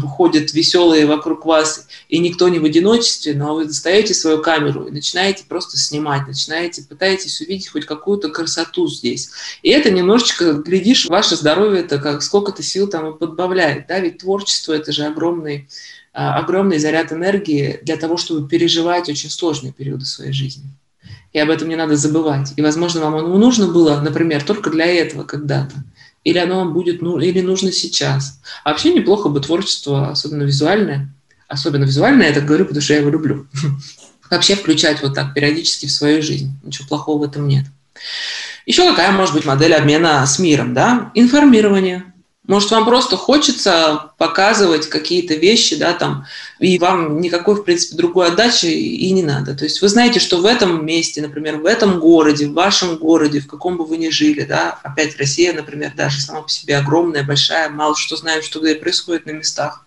веселые 0.53 1.05
вокруг 1.05 1.45
вас, 1.45 1.87
и 2.07 2.17
никто 2.19 2.47
не 2.47 2.59
в 2.59 2.63
одиночестве, 2.63 3.33
но 3.33 3.55
вы 3.55 3.65
достаете 3.65 4.13
свою 4.13 4.41
камеру 4.41 4.85
и 4.85 4.91
начинаете 4.91 5.43
просто 5.49 5.77
снимать, 5.77 6.27
начинаете, 6.27 6.83
пытаетесь 6.83 7.41
увидеть 7.41 7.67
хоть 7.67 7.85
какую-то 7.85 8.29
красоту 8.29 8.87
здесь. 8.87 9.31
И 9.61 9.69
это 9.69 9.91
немножечко, 9.91 10.53
глядишь, 10.53 11.07
ваше 11.07 11.35
здоровье, 11.35 11.81
это 11.81 11.97
как 11.97 12.23
сколько-то 12.23 12.63
сил 12.63 12.87
там 12.87 13.17
подбавляет, 13.17 13.87
да, 13.87 13.99
ведь 13.99 14.19
творчество– 14.19 14.73
это 14.73 14.93
же 14.93 15.03
огромный 15.05 15.67
а, 16.11 16.39
огромный 16.39 16.79
заряд 16.79 17.11
энергии 17.11 17.79
для 17.83 17.95
того, 17.95 18.17
чтобы 18.17 18.47
переживать 18.47 19.09
очень 19.09 19.29
сложные 19.29 19.71
периоды 19.71 20.05
своей 20.05 20.33
жизни 20.33 20.63
и 21.33 21.39
об 21.39 21.49
этом 21.49 21.69
не 21.69 21.75
надо 21.75 21.95
забывать. 21.95 22.53
И, 22.55 22.61
возможно, 22.61 23.01
вам 23.01 23.15
оно 23.15 23.37
нужно 23.37 23.67
было, 23.67 23.99
например, 24.01 24.43
только 24.43 24.69
для 24.69 24.85
этого 24.85 25.23
когда-то. 25.23 25.75
Или 26.23 26.37
оно 26.37 26.57
вам 26.57 26.73
будет, 26.73 27.01
ну, 27.01 27.19
или 27.19 27.41
нужно 27.41 27.71
сейчас. 27.71 28.39
А 28.63 28.71
вообще 28.71 28.93
неплохо 28.93 29.29
бы 29.29 29.39
творчество, 29.39 30.09
особенно 30.09 30.43
визуальное, 30.43 31.13
особенно 31.47 31.85
визуальное, 31.85 32.27
я 32.27 32.33
так 32.33 32.45
говорю, 32.45 32.65
потому 32.65 32.81
что 32.81 32.93
я 32.93 32.99
его 32.99 33.09
люблю, 33.09 33.47
вообще 34.29 34.55
включать 34.55 35.01
вот 35.01 35.15
так 35.15 35.33
периодически 35.33 35.85
в 35.85 35.91
свою 35.91 36.21
жизнь. 36.21 36.51
Ничего 36.63 36.87
плохого 36.87 37.19
в 37.19 37.29
этом 37.29 37.47
нет. 37.47 37.65
Еще 38.65 38.87
какая 38.87 39.11
может 39.11 39.33
быть 39.33 39.45
модель 39.45 39.73
обмена 39.73 40.25
с 40.25 40.39
миром, 40.39 40.73
да? 40.73 41.11
Информирование. 41.15 42.13
Может, 42.49 42.71
вам 42.71 42.83
просто 42.83 43.15
хочется 43.15 44.09
показывать 44.17 44.89
какие-то 44.89 45.35
вещи, 45.35 45.75
да, 45.75 45.93
там, 45.93 46.25
и 46.57 46.79
вам 46.79 47.21
никакой, 47.21 47.53
в 47.53 47.63
принципе, 47.63 47.95
другой 47.95 48.29
отдачи 48.29 48.65
и 48.65 49.11
не 49.11 49.21
надо. 49.21 49.53
То 49.53 49.65
есть 49.65 49.83
вы 49.83 49.87
знаете, 49.87 50.19
что 50.19 50.37
в 50.37 50.45
этом 50.45 50.83
месте, 50.83 51.21
например, 51.21 51.57
в 51.57 51.67
этом 51.67 51.99
городе, 51.99 52.47
в 52.47 52.53
вашем 52.53 52.97
городе, 52.97 53.39
в 53.39 53.45
каком 53.45 53.77
бы 53.77 53.85
вы 53.85 53.97
ни 53.97 54.09
жили, 54.09 54.45
да, 54.45 54.79
опять 54.81 55.15
Россия, 55.19 55.53
например, 55.53 55.93
даже 55.95 56.21
сама 56.21 56.41
по 56.41 56.49
себе 56.49 56.77
огромная, 56.77 57.23
большая, 57.23 57.69
мало 57.69 57.95
что 57.95 58.15
знаем, 58.15 58.41
что 58.41 58.61
происходит 58.61 59.27
на 59.27 59.31
местах. 59.31 59.85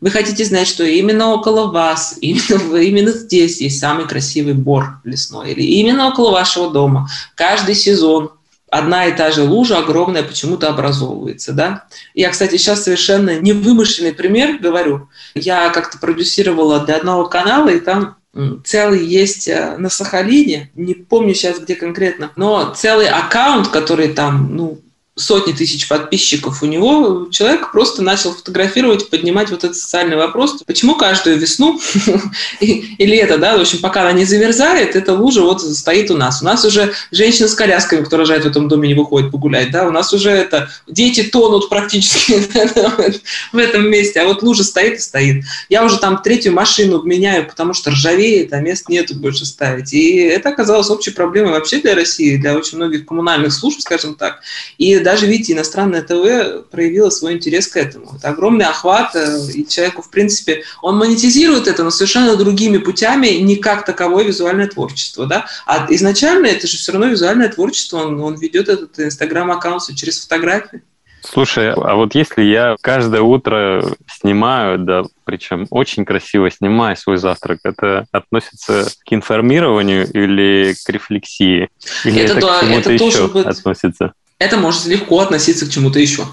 Вы 0.00 0.10
хотите 0.10 0.44
знать, 0.44 0.66
что 0.66 0.82
именно 0.82 1.28
около 1.28 1.70
вас, 1.70 2.18
именно, 2.20 2.76
именно 2.76 3.12
здесь 3.12 3.60
есть 3.60 3.78
самый 3.78 4.08
красивый 4.08 4.54
бор 4.54 4.98
лесной, 5.04 5.52
или 5.52 5.62
именно 5.62 6.08
около 6.08 6.32
вашего 6.32 6.72
дома. 6.72 7.08
Каждый 7.36 7.76
сезон 7.76 8.32
одна 8.78 9.06
и 9.06 9.16
та 9.16 9.30
же 9.30 9.42
лужа 9.42 9.78
огромная 9.78 10.22
почему-то 10.22 10.68
образовывается, 10.68 11.52
да. 11.52 11.84
Я, 12.14 12.30
кстати, 12.30 12.56
сейчас 12.56 12.84
совершенно 12.84 13.38
невымышленный 13.38 14.12
пример 14.12 14.58
говорю. 14.58 15.08
Я 15.34 15.70
как-то 15.70 15.98
продюсировала 15.98 16.80
для 16.80 16.96
одного 16.96 17.26
канала, 17.26 17.68
и 17.68 17.78
там 17.78 18.16
целый 18.64 19.06
есть 19.06 19.46
э, 19.46 19.76
на 19.78 19.88
Сахалине, 19.88 20.70
не 20.74 20.94
помню 20.94 21.34
сейчас 21.34 21.60
где 21.60 21.76
конкретно, 21.76 22.32
но 22.34 22.74
целый 22.74 23.06
аккаунт, 23.06 23.68
который 23.68 24.08
там, 24.08 24.56
ну, 24.56 24.80
сотни 25.16 25.52
тысяч 25.52 25.86
подписчиков 25.86 26.62
у 26.62 26.66
него, 26.66 27.28
человек 27.30 27.70
просто 27.70 28.02
начал 28.02 28.34
фотографировать, 28.34 29.10
поднимать 29.10 29.50
вот 29.50 29.62
этот 29.62 29.76
социальный 29.76 30.16
вопрос. 30.16 30.62
Почему 30.66 30.96
каждую 30.96 31.38
весну 31.38 31.80
и 32.60 32.96
лето, 32.98 33.38
да, 33.38 33.56
в 33.56 33.60
общем, 33.60 33.78
пока 33.78 34.02
она 34.02 34.12
не 34.12 34.24
замерзает, 34.24 34.96
эта 34.96 35.14
лужа 35.14 35.42
вот 35.42 35.62
стоит 35.62 36.10
у 36.10 36.16
нас. 36.16 36.42
У 36.42 36.44
нас 36.44 36.64
уже 36.64 36.94
женщина 37.12 37.46
с 37.46 37.54
колясками, 37.54 38.02
кто 38.02 38.16
рожает 38.16 38.42
в 38.42 38.48
этом 38.48 38.66
доме, 38.66 38.88
не 38.88 38.94
выходит 38.94 39.30
погулять, 39.30 39.70
да, 39.70 39.86
у 39.86 39.92
нас 39.92 40.12
уже 40.12 40.30
это, 40.30 40.68
дети 40.88 41.22
тонут 41.22 41.68
практически 41.68 42.32
в 43.52 43.56
этом 43.56 43.88
месте, 43.88 44.20
а 44.20 44.26
вот 44.26 44.42
лужа 44.42 44.64
стоит 44.64 44.94
и 44.94 45.00
стоит. 45.00 45.44
Я 45.68 45.84
уже 45.84 45.98
там 45.98 46.22
третью 46.22 46.52
машину 46.52 47.02
меняю, 47.02 47.46
потому 47.46 47.72
что 47.72 47.90
ржавеет, 47.90 48.52
а 48.52 48.58
мест 48.58 48.88
нету 48.88 49.14
больше 49.14 49.46
ставить. 49.46 49.92
И 49.92 50.16
это 50.16 50.48
оказалось 50.48 50.90
общей 50.90 51.12
проблемой 51.12 51.52
вообще 51.52 51.80
для 51.80 51.94
России, 51.94 52.36
для 52.36 52.56
очень 52.56 52.78
многих 52.78 53.06
коммунальных 53.06 53.52
служб, 53.52 53.80
скажем 53.80 54.16
так. 54.16 54.40
И 54.76 55.03
даже, 55.04 55.26
видите, 55.26 55.52
иностранное 55.52 56.02
ТВ 56.02 56.68
проявило 56.70 57.10
свой 57.10 57.34
интерес 57.34 57.68
к 57.68 57.76
этому. 57.76 58.16
Это 58.16 58.30
огромный 58.30 58.64
охват, 58.64 59.14
э, 59.14 59.38
и 59.54 59.66
человеку, 59.66 60.02
в 60.02 60.10
принципе, 60.10 60.64
он 60.82 60.96
монетизирует 60.96 61.68
это, 61.68 61.84
но 61.84 61.90
совершенно 61.90 62.34
другими 62.36 62.78
путями, 62.78 63.28
не 63.28 63.56
как 63.56 63.84
таковое 63.84 64.24
визуальное 64.24 64.66
творчество. 64.66 65.26
Да? 65.26 65.46
А 65.66 65.86
изначально 65.90 66.46
это 66.46 66.66
же 66.66 66.76
все 66.76 66.90
равно 66.90 67.06
визуальное 67.06 67.48
творчество, 67.48 67.98
он, 67.98 68.20
он 68.20 68.34
ведет 68.34 68.68
этот 68.68 68.98
инстаграм-аккаунт 68.98 69.94
через 69.94 70.20
фотографии. 70.20 70.82
Слушай, 71.24 71.72
а 71.72 71.94
вот 71.94 72.14
если 72.14 72.42
я 72.42 72.76
каждое 72.80 73.22
утро 73.22 73.82
снимаю, 74.20 74.78
да, 74.78 75.04
причем 75.24 75.66
очень 75.70 76.04
красиво 76.04 76.50
снимаю 76.50 76.96
свой 76.96 77.16
завтрак, 77.16 77.60
это 77.64 78.06
относится 78.12 78.90
к 79.06 79.12
информированию 79.12 80.06
или 80.06 80.74
к 80.84 80.88
рефлексии? 80.90 81.70
Или 82.04 82.20
это, 82.20 82.38
это, 82.38 82.46
к 82.46 82.60
чему-то 82.60 82.92
это 82.92 83.04
еще 83.04 83.48
относится? 83.48 84.12
Это 84.38 84.56
может 84.56 84.86
легко 84.86 85.20
относиться 85.20 85.64
к 85.64 85.70
чему-то 85.70 86.00
еще. 86.00 86.26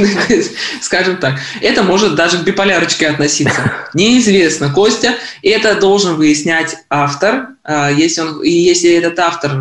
Скажем 0.80 1.16
так. 1.16 1.38
Это 1.60 1.82
может 1.82 2.14
даже 2.14 2.38
к 2.38 2.42
биполярочке 2.42 3.08
относиться. 3.08 3.72
Неизвестно, 3.94 4.72
Костя. 4.72 5.14
Это 5.42 5.74
должен 5.74 6.14
выяснять 6.14 6.76
автор. 6.88 7.48
А, 7.64 7.90
если 7.90 8.20
он, 8.20 8.42
и 8.42 8.50
если 8.50 8.90
этот 8.92 9.18
автор 9.18 9.52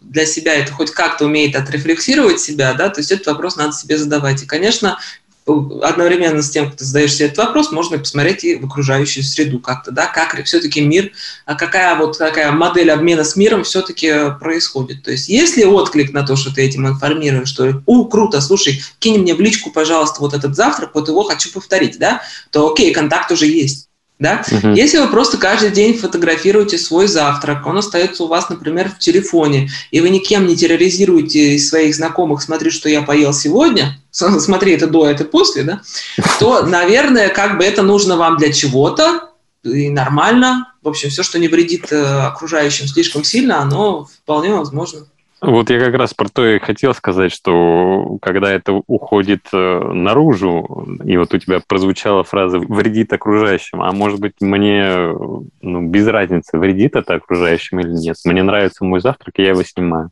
для 0.00 0.24
себя 0.24 0.54
это 0.54 0.72
хоть 0.72 0.90
как-то 0.90 1.26
умеет 1.26 1.54
отрефлексировать 1.54 2.40
себя, 2.40 2.72
да, 2.74 2.88
то 2.88 3.00
есть 3.00 3.12
этот 3.12 3.26
вопрос 3.26 3.56
надо 3.56 3.72
себе 3.72 3.98
задавать. 3.98 4.42
И, 4.42 4.46
конечно, 4.46 4.98
одновременно 5.46 6.42
с 6.42 6.50
тем, 6.50 6.66
как 6.66 6.76
ты 6.76 6.84
задаешь 6.84 7.14
себе 7.14 7.26
этот 7.26 7.38
вопрос, 7.38 7.72
можно 7.72 7.98
посмотреть 7.98 8.44
и 8.44 8.56
в 8.56 8.64
окружающую 8.66 9.24
среду 9.24 9.58
как-то, 9.58 9.90
да, 9.90 10.06
как 10.06 10.42
все-таки 10.44 10.80
мир, 10.80 11.12
а 11.46 11.54
какая 11.54 11.96
вот 11.96 12.18
такая 12.18 12.52
модель 12.52 12.90
обмена 12.90 13.24
с 13.24 13.36
миром 13.36 13.64
все-таки 13.64 14.32
происходит. 14.40 15.02
То 15.02 15.10
есть 15.10 15.28
если 15.28 15.64
отклик 15.64 16.12
на 16.12 16.24
то, 16.24 16.36
что 16.36 16.54
ты 16.54 16.62
этим 16.62 16.86
информируешь, 16.86 17.48
что 17.48 17.82
«У, 17.86 18.06
круто, 18.06 18.40
слушай, 18.40 18.82
кинь 18.98 19.20
мне 19.20 19.34
в 19.34 19.40
личку, 19.40 19.70
пожалуйста, 19.70 20.20
вот 20.20 20.34
этот 20.34 20.54
завтрак, 20.54 20.90
вот 20.94 21.08
его 21.08 21.24
хочу 21.24 21.50
повторить», 21.52 21.98
да, 21.98 22.22
то 22.50 22.70
окей, 22.70 22.92
контакт 22.92 23.30
уже 23.32 23.46
есть. 23.46 23.88
Да? 24.22 24.44
Угу. 24.52 24.68
Если 24.74 24.98
вы 24.98 25.08
просто 25.08 25.36
каждый 25.36 25.72
день 25.72 25.98
фотографируете 25.98 26.78
свой 26.78 27.08
завтрак, 27.08 27.66
он 27.66 27.78
остается 27.78 28.22
у 28.22 28.28
вас, 28.28 28.48
например, 28.48 28.88
в 28.88 29.00
телефоне, 29.00 29.68
и 29.90 30.00
вы 30.00 30.10
никем 30.10 30.46
не 30.46 30.54
терроризируете 30.54 31.58
своих 31.58 31.96
знакомых, 31.96 32.40
смотри, 32.40 32.70
что 32.70 32.88
я 32.88 33.02
поел 33.02 33.34
сегодня, 33.34 33.98
смотри, 34.10 34.74
это 34.74 34.86
до, 34.86 35.08
это 35.08 35.24
после, 35.24 35.64
да, 35.64 35.82
то, 36.38 36.62
наверное, 36.62 37.30
как 37.30 37.58
бы 37.58 37.64
это 37.64 37.82
нужно 37.82 38.16
вам 38.16 38.36
для 38.36 38.52
чего-то, 38.52 39.28
и 39.64 39.88
нормально. 39.88 40.72
В 40.82 40.88
общем, 40.88 41.10
все, 41.10 41.24
что 41.24 41.38
не 41.38 41.48
вредит 41.48 41.92
э, 41.92 42.02
окружающим 42.02 42.86
слишком 42.86 43.22
сильно, 43.22 43.60
оно 43.60 44.04
вполне 44.04 44.52
возможно. 44.54 45.06
Вот 45.42 45.70
я 45.70 45.80
как 45.80 45.94
раз 45.96 46.14
про 46.14 46.28
то 46.28 46.46
и 46.46 46.60
хотел 46.60 46.94
сказать, 46.94 47.32
что 47.32 48.16
когда 48.22 48.52
это 48.52 48.74
уходит 48.86 49.40
э, 49.52 49.80
наружу, 49.92 50.86
и 51.04 51.16
вот 51.16 51.34
у 51.34 51.38
тебя 51.38 51.60
прозвучала 51.66 52.22
фраза 52.22 52.60
«вредит 52.60 53.12
окружающим», 53.12 53.82
а 53.82 53.90
может 53.90 54.20
быть 54.20 54.34
мне 54.40 55.12
ну, 55.60 55.88
без 55.88 56.06
разницы, 56.06 56.58
вредит 56.58 56.94
это 56.94 57.14
окружающим 57.14 57.80
или 57.80 57.88
нет. 57.88 58.16
Мне 58.24 58.44
нравится 58.44 58.84
мой 58.84 59.00
завтрак, 59.00 59.36
и 59.38 59.42
я 59.42 59.48
его 59.48 59.64
снимаю. 59.64 60.10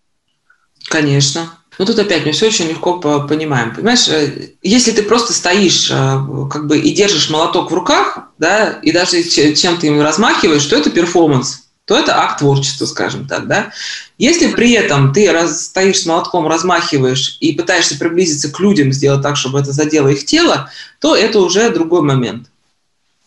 Конечно. 0.88 1.48
Ну 1.78 1.84
тут 1.84 2.00
опять 2.00 2.26
мы 2.26 2.32
все 2.32 2.48
очень 2.48 2.68
легко 2.68 2.98
понимаем. 2.98 3.72
Понимаешь, 3.72 4.08
э, 4.08 4.48
если 4.62 4.90
ты 4.90 5.04
просто 5.04 5.32
стоишь 5.32 5.92
э, 5.92 6.18
как 6.50 6.66
бы 6.66 6.76
и 6.76 6.92
держишь 6.92 7.30
молоток 7.30 7.70
в 7.70 7.74
руках, 7.74 8.18
да, 8.38 8.80
и 8.82 8.90
даже 8.90 9.22
чем 9.22 9.76
ты 9.76 9.86
им 9.86 10.02
размахиваешь, 10.02 10.66
то 10.66 10.74
это 10.74 10.90
перформанс 10.90 11.70
то 11.90 11.98
это 11.98 12.16
акт 12.22 12.38
творчества, 12.38 12.86
скажем 12.86 13.26
так. 13.26 13.48
Да? 13.48 13.72
Если 14.20 14.48
при 14.48 14.72
этом 14.72 15.14
ты 15.14 15.32
раз, 15.32 15.64
стоишь 15.64 16.02
с 16.02 16.06
молотком, 16.06 16.46
размахиваешь 16.46 17.38
и 17.40 17.54
пытаешься 17.54 17.96
приблизиться 17.96 18.52
к 18.52 18.60
людям, 18.60 18.92
сделать 18.92 19.22
так, 19.22 19.38
чтобы 19.38 19.58
это 19.58 19.72
задело 19.72 20.08
их 20.08 20.26
тело, 20.26 20.70
то 21.00 21.16
это 21.16 21.40
уже 21.40 21.70
другой 21.70 22.02
момент. 22.02 22.50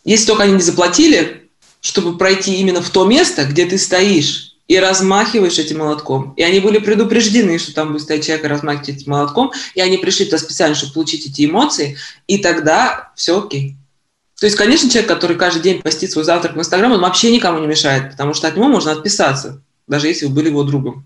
Если 0.05 0.27
только 0.27 0.43
они 0.43 0.53
не 0.53 0.61
заплатили, 0.61 1.49
чтобы 1.81 2.15
пройти 2.15 2.57
именно 2.57 2.83
в 2.83 2.91
то 2.91 3.05
место, 3.05 3.45
где 3.45 3.65
ты 3.65 3.79
стоишь 3.79 4.53
и 4.67 4.77
размахиваешь 4.77 5.57
этим 5.57 5.79
молотком. 5.79 6.35
И 6.37 6.43
они 6.43 6.59
были 6.59 6.77
предупреждены, 6.77 7.57
что 7.57 7.73
там 7.73 7.91
будет 7.91 8.03
стоять 8.03 8.23
человек 8.23 8.45
и 8.45 8.49
размахивать 8.49 8.89
этим 8.89 9.13
молотком, 9.13 9.51
и 9.73 9.81
они 9.81 9.97
пришли 9.97 10.25
туда 10.25 10.37
специально, 10.37 10.75
чтобы 10.75 10.93
получить 10.93 11.25
эти 11.25 11.45
эмоции, 11.45 11.97
и 12.27 12.37
тогда 12.37 13.11
все 13.15 13.39
окей. 13.39 13.77
То 14.39 14.45
есть, 14.45 14.55
конечно, 14.55 14.91
человек, 14.91 15.09
который 15.09 15.37
каждый 15.37 15.63
день 15.63 15.81
постит 15.81 16.11
свой 16.11 16.23
завтрак 16.23 16.55
в 16.55 16.59
Инстаграм, 16.59 16.91
он 16.91 17.01
вообще 17.01 17.31
никому 17.31 17.57
не 17.57 17.65
мешает, 17.65 18.11
потому 18.11 18.35
что 18.35 18.47
от 18.47 18.55
него 18.55 18.67
можно 18.67 18.91
отписаться, 18.91 19.59
даже 19.87 20.07
если 20.07 20.25
вы 20.25 20.33
были 20.33 20.49
его 20.49 20.63
другом. 20.63 21.05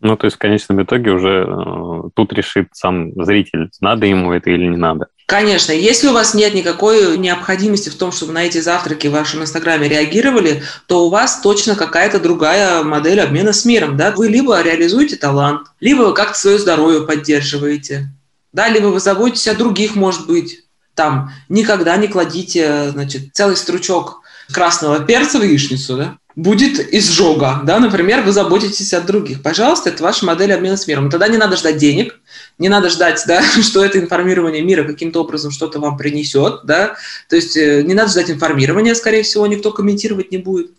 Ну, 0.00 0.16
то 0.16 0.26
есть 0.26 0.36
в 0.36 0.40
конечном 0.40 0.82
итоге 0.82 1.10
уже 1.10 1.46
э, 1.48 2.10
тут 2.14 2.32
решит 2.32 2.68
сам 2.72 3.12
зритель, 3.24 3.70
надо 3.80 4.06
ему 4.06 4.32
это 4.32 4.50
или 4.50 4.66
не 4.66 4.76
надо. 4.76 5.08
Конечно, 5.26 5.72
если 5.72 6.06
у 6.06 6.12
вас 6.12 6.34
нет 6.34 6.54
никакой 6.54 7.18
необходимости 7.18 7.88
в 7.88 7.96
том, 7.96 8.12
чтобы 8.12 8.32
на 8.32 8.44
эти 8.44 8.58
завтраки 8.58 9.08
в 9.08 9.12
вашем 9.12 9.42
инстаграме 9.42 9.88
реагировали, 9.88 10.62
то 10.86 11.06
у 11.06 11.10
вас 11.10 11.40
точно 11.40 11.74
какая-то 11.74 12.20
другая 12.20 12.84
модель 12.84 13.20
обмена 13.20 13.52
с 13.52 13.64
миром. 13.64 13.96
Да? 13.96 14.12
Вы 14.12 14.28
либо 14.28 14.60
реализуете 14.62 15.16
талант, 15.16 15.66
либо 15.80 16.02
вы 16.02 16.14
как-то 16.14 16.38
свое 16.38 16.58
здоровье 16.58 17.00
поддерживаете, 17.00 18.08
да? 18.52 18.68
либо 18.68 18.86
вы 18.86 19.00
заботитесь 19.00 19.48
о 19.48 19.56
других, 19.56 19.96
может 19.96 20.28
быть. 20.28 20.62
Там 20.94 21.32
никогда 21.48 21.96
не 21.96 22.06
кладите 22.06 22.90
значит, 22.90 23.34
целый 23.34 23.56
стручок 23.56 24.20
красного 24.52 25.00
перца 25.00 25.40
в 25.40 25.42
яичницу, 25.42 25.96
да? 25.96 26.18
Будет 26.36 26.92
изжога, 26.94 27.62
да, 27.64 27.80
например, 27.80 28.22
вы 28.22 28.30
заботитесь 28.30 28.92
о 28.92 29.00
других. 29.00 29.42
Пожалуйста, 29.42 29.88
это 29.88 30.02
ваша 30.02 30.26
модель 30.26 30.52
обмена 30.52 30.76
с 30.76 30.86
миром. 30.86 31.10
Тогда 31.10 31.28
не 31.28 31.38
надо 31.38 31.56
ждать 31.56 31.78
денег, 31.78 32.20
не 32.58 32.68
надо 32.68 32.90
ждать, 32.90 33.24
да, 33.26 33.42
что 33.62 33.82
это 33.82 33.98
информирование 33.98 34.62
мира 34.62 34.84
каким-то 34.84 35.22
образом 35.22 35.50
что-то 35.50 35.80
вам 35.80 35.96
принесет, 35.96 36.60
да, 36.64 36.96
то 37.30 37.36
есть 37.36 37.56
э, 37.56 37.82
не 37.82 37.94
надо 37.94 38.10
ждать 38.10 38.30
информирования, 38.30 38.94
скорее 38.94 39.22
всего, 39.22 39.46
никто 39.46 39.72
комментировать 39.72 40.30
не 40.30 40.36
будет. 40.38 40.70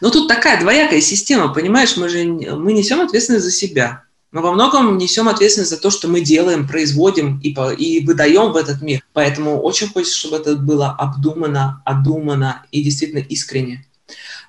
Но 0.00 0.10
тут 0.10 0.28
такая 0.28 0.60
двоякая 0.60 1.00
система, 1.00 1.52
понимаешь, 1.52 1.96
мы 1.96 2.08
же 2.08 2.24
мы 2.24 2.72
несем 2.72 3.00
ответственность 3.00 3.44
за 3.44 3.50
себя. 3.50 4.04
Мы 4.30 4.42
во 4.42 4.52
многом 4.52 4.96
несем 4.96 5.28
ответственность 5.28 5.72
за 5.72 5.76
то, 5.76 5.90
что 5.90 6.06
мы 6.06 6.20
делаем, 6.20 6.68
производим 6.68 7.40
и, 7.40 7.52
по, 7.52 7.72
и 7.72 8.04
выдаем 8.06 8.52
в 8.52 8.56
этот 8.56 8.80
мир. 8.80 9.02
Поэтому 9.12 9.60
очень 9.60 9.88
хочется, 9.88 10.16
чтобы 10.16 10.36
это 10.36 10.54
было 10.54 10.92
обдумано, 10.92 11.82
одумано 11.84 12.64
и 12.70 12.80
действительно 12.84 13.18
искренне 13.18 13.84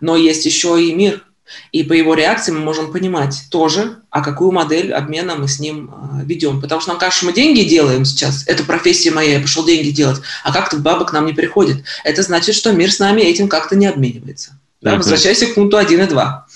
но 0.01 0.15
есть 0.15 0.45
еще 0.45 0.83
и 0.83 0.93
мир. 0.93 1.23
И 1.71 1.83
по 1.83 1.93
его 1.93 2.13
реакции 2.13 2.51
мы 2.51 2.59
можем 2.59 2.91
понимать 2.91 3.43
тоже, 3.49 3.97
а 4.09 4.21
какую 4.21 4.51
модель 4.51 4.93
обмена 4.93 5.35
мы 5.35 5.47
с 5.47 5.59
ним 5.59 5.91
э, 5.91 6.25
ведем. 6.25 6.61
Потому 6.61 6.81
что 6.81 6.91
нам 6.91 6.99
кажется, 6.99 7.19
что 7.19 7.27
мы 7.27 7.33
деньги 7.33 7.63
делаем 7.63 8.05
сейчас. 8.05 8.43
Это 8.47 8.63
профессия 8.63 9.11
моя, 9.11 9.35
я 9.35 9.39
пошел 9.41 9.65
деньги 9.65 9.89
делать. 9.89 10.21
А 10.43 10.53
как-то 10.53 10.77
баба 10.77 11.05
к 11.05 11.13
нам 11.13 11.25
не 11.25 11.33
приходит. 11.33 11.83
Это 12.03 12.23
значит, 12.23 12.55
что 12.55 12.71
мир 12.71 12.91
с 12.91 12.99
нами 12.99 13.21
этим 13.21 13.47
как-то 13.47 13.75
не 13.75 13.87
обменивается. 13.87 14.57
Да? 14.81 14.95
Возвращайся 14.95 15.47
к 15.47 15.55
пункту 15.55 15.77
1 15.77 16.01
и 16.01 16.07
2. 16.07 16.47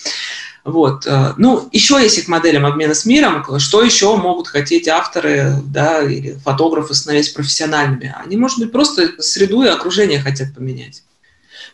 Вот. 0.65 1.05
Э, 1.05 1.33
ну, 1.37 1.69
еще 1.71 2.01
есть 2.01 2.23
к 2.23 2.27
моделям 2.27 2.65
обмена 2.65 2.93
с 2.93 3.05
миром. 3.05 3.43
Что 3.59 3.83
еще 3.83 4.15
могут 4.15 4.47
хотеть 4.47 4.87
авторы 4.87 5.55
да, 5.63 6.03
или 6.03 6.37
фотографы 6.43 6.93
становясь 6.93 7.29
профессиональными? 7.29 8.13
Они, 8.23 8.35
может 8.35 8.59
быть, 8.59 8.71
просто 8.71 9.21
среду 9.21 9.61
и 9.63 9.67
окружение 9.67 10.19
хотят 10.19 10.53
поменять. 10.53 11.03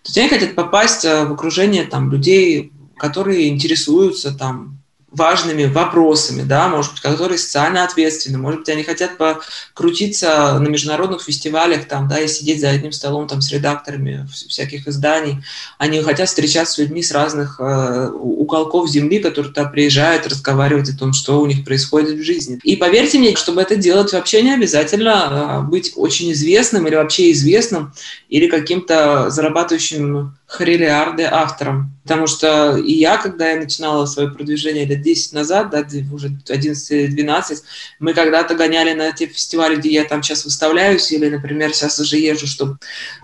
То 0.04 0.10
есть 0.10 0.18
они 0.18 0.30
хотят 0.30 0.56
попасть 0.56 1.06
э, 1.06 1.26
в 1.26 1.34
окружение 1.34 1.84
там, 1.84 2.10
людей, 2.10 2.74
которые 2.98 3.50
интересуются 3.50 4.36
там, 4.36 4.81
важными 5.12 5.66
вопросами, 5.66 6.44
да, 6.44 6.70
может 6.70 6.94
быть, 6.94 7.02
которые 7.02 7.38
социально 7.38 7.84
ответственны, 7.84 8.38
может 8.38 8.62
быть, 8.62 8.70
они 8.70 8.84
хотят 8.84 9.18
покрутиться 9.18 10.58
на 10.58 10.68
международных 10.70 11.22
фестивалях 11.22 11.86
там, 11.86 12.08
да, 12.08 12.20
и 12.20 12.28
сидеть 12.28 12.62
за 12.62 12.70
одним 12.70 12.94
столом 12.94 13.28
там 13.28 13.42
с 13.42 13.52
редакторами 13.52 14.26
всяких 14.48 14.88
изданий. 14.88 15.44
Они 15.78 16.02
хотят 16.02 16.30
встречаться 16.30 16.76
с 16.76 16.78
людьми 16.78 17.04
с 17.04 17.12
разных 17.12 17.60
э, 17.60 18.10
уголков 18.10 18.90
земли, 18.90 19.20
которые 19.20 19.54
туда 19.54 19.66
приезжают, 19.66 20.28
разговаривать 20.28 20.90
о 20.90 20.98
том, 20.98 21.12
что 21.12 21.42
у 21.42 21.46
них 21.46 21.66
происходит 21.66 22.18
в 22.18 22.24
жизни. 22.24 22.60
И 22.64 22.78
поверьте 22.78 23.20
мне, 23.20 23.36
чтобы 23.36 23.62
это 23.62 23.76
делать, 23.76 24.14
вообще 24.14 24.42
не 24.42 24.54
обязательно 24.54 25.62
э, 25.66 25.70
быть 25.70 25.92
очень 25.96 26.32
известным 26.32 26.88
или 26.88 26.96
вообще 26.96 27.32
известным, 27.32 27.94
или 28.30 28.48
каким-то 28.48 29.30
зарабатывающим 29.30 30.38
хрилиарды 30.46 31.24
автором. 31.24 31.92
Потому 32.04 32.26
что 32.26 32.78
и 32.78 32.94
я, 32.94 33.18
когда 33.18 33.52
я 33.52 33.58
начинала 33.58 34.06
свое 34.08 34.30
продвижение 34.30 34.86
лет 34.86 35.02
10 35.02 35.34
назад, 35.34 35.70
да, 35.70 35.86
уже 36.12 36.30
11-12, 36.30 37.58
мы 38.00 38.14
когда-то 38.14 38.56
гоняли 38.56 38.94
на 38.94 39.12
те 39.12 39.28
фестивали, 39.28 39.76
где 39.76 39.92
я 39.92 40.04
там 40.06 40.24
сейчас 40.24 40.44
выставляюсь, 40.44 41.12
или, 41.12 41.30
например, 41.30 41.74
сейчас 41.74 42.00
уже 42.00 42.18
езжу, 42.18 42.48
чтобы, 42.48 42.78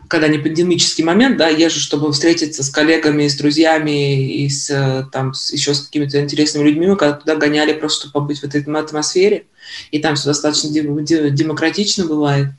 когда 0.08 0.28
не 0.28 0.38
пандемический 0.38 1.04
момент, 1.04 1.38
да, 1.38 1.48
езжу, 1.50 1.80
чтобы 1.80 2.12
встретиться 2.12 2.64
с 2.64 2.70
коллегами, 2.70 3.28
с 3.28 3.36
друзьями 3.36 4.44
и 4.44 4.48
с, 4.48 5.10
там, 5.12 5.34
с, 5.34 5.52
еще 5.52 5.74
с 5.74 5.82
какими-то 5.88 6.20
интересными 6.22 6.68
людьми, 6.68 6.86
мы 6.86 6.98
когда 6.98 7.16
туда 7.16 7.36
гоняли 7.36 7.74
просто, 7.74 8.02
чтобы 8.02 8.14
побыть 8.14 8.42
в 8.42 8.44
этой 8.44 8.62
атмосфере, 8.62 9.48
и 9.90 9.98
там 9.98 10.16
все 10.16 10.26
достаточно 10.26 10.70
демократично 10.70 12.06
бывает. 12.06 12.50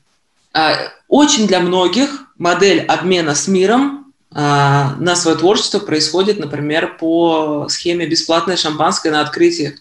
А, 0.53 0.75
очень 1.07 1.47
для 1.47 1.61
многих 1.61 2.11
модель 2.39 2.81
обмена 2.81 3.37
с 3.37 3.47
миром 3.47 4.08
на 4.31 5.17
свое 5.17 5.37
творчество 5.37 5.79
происходит, 5.79 6.39
например, 6.39 6.97
по 6.99 7.67
схеме 7.71 8.07
бесплатное 8.07 8.57
шампанское 8.57 9.11
на 9.11 9.23
открытиях. 9.23 9.75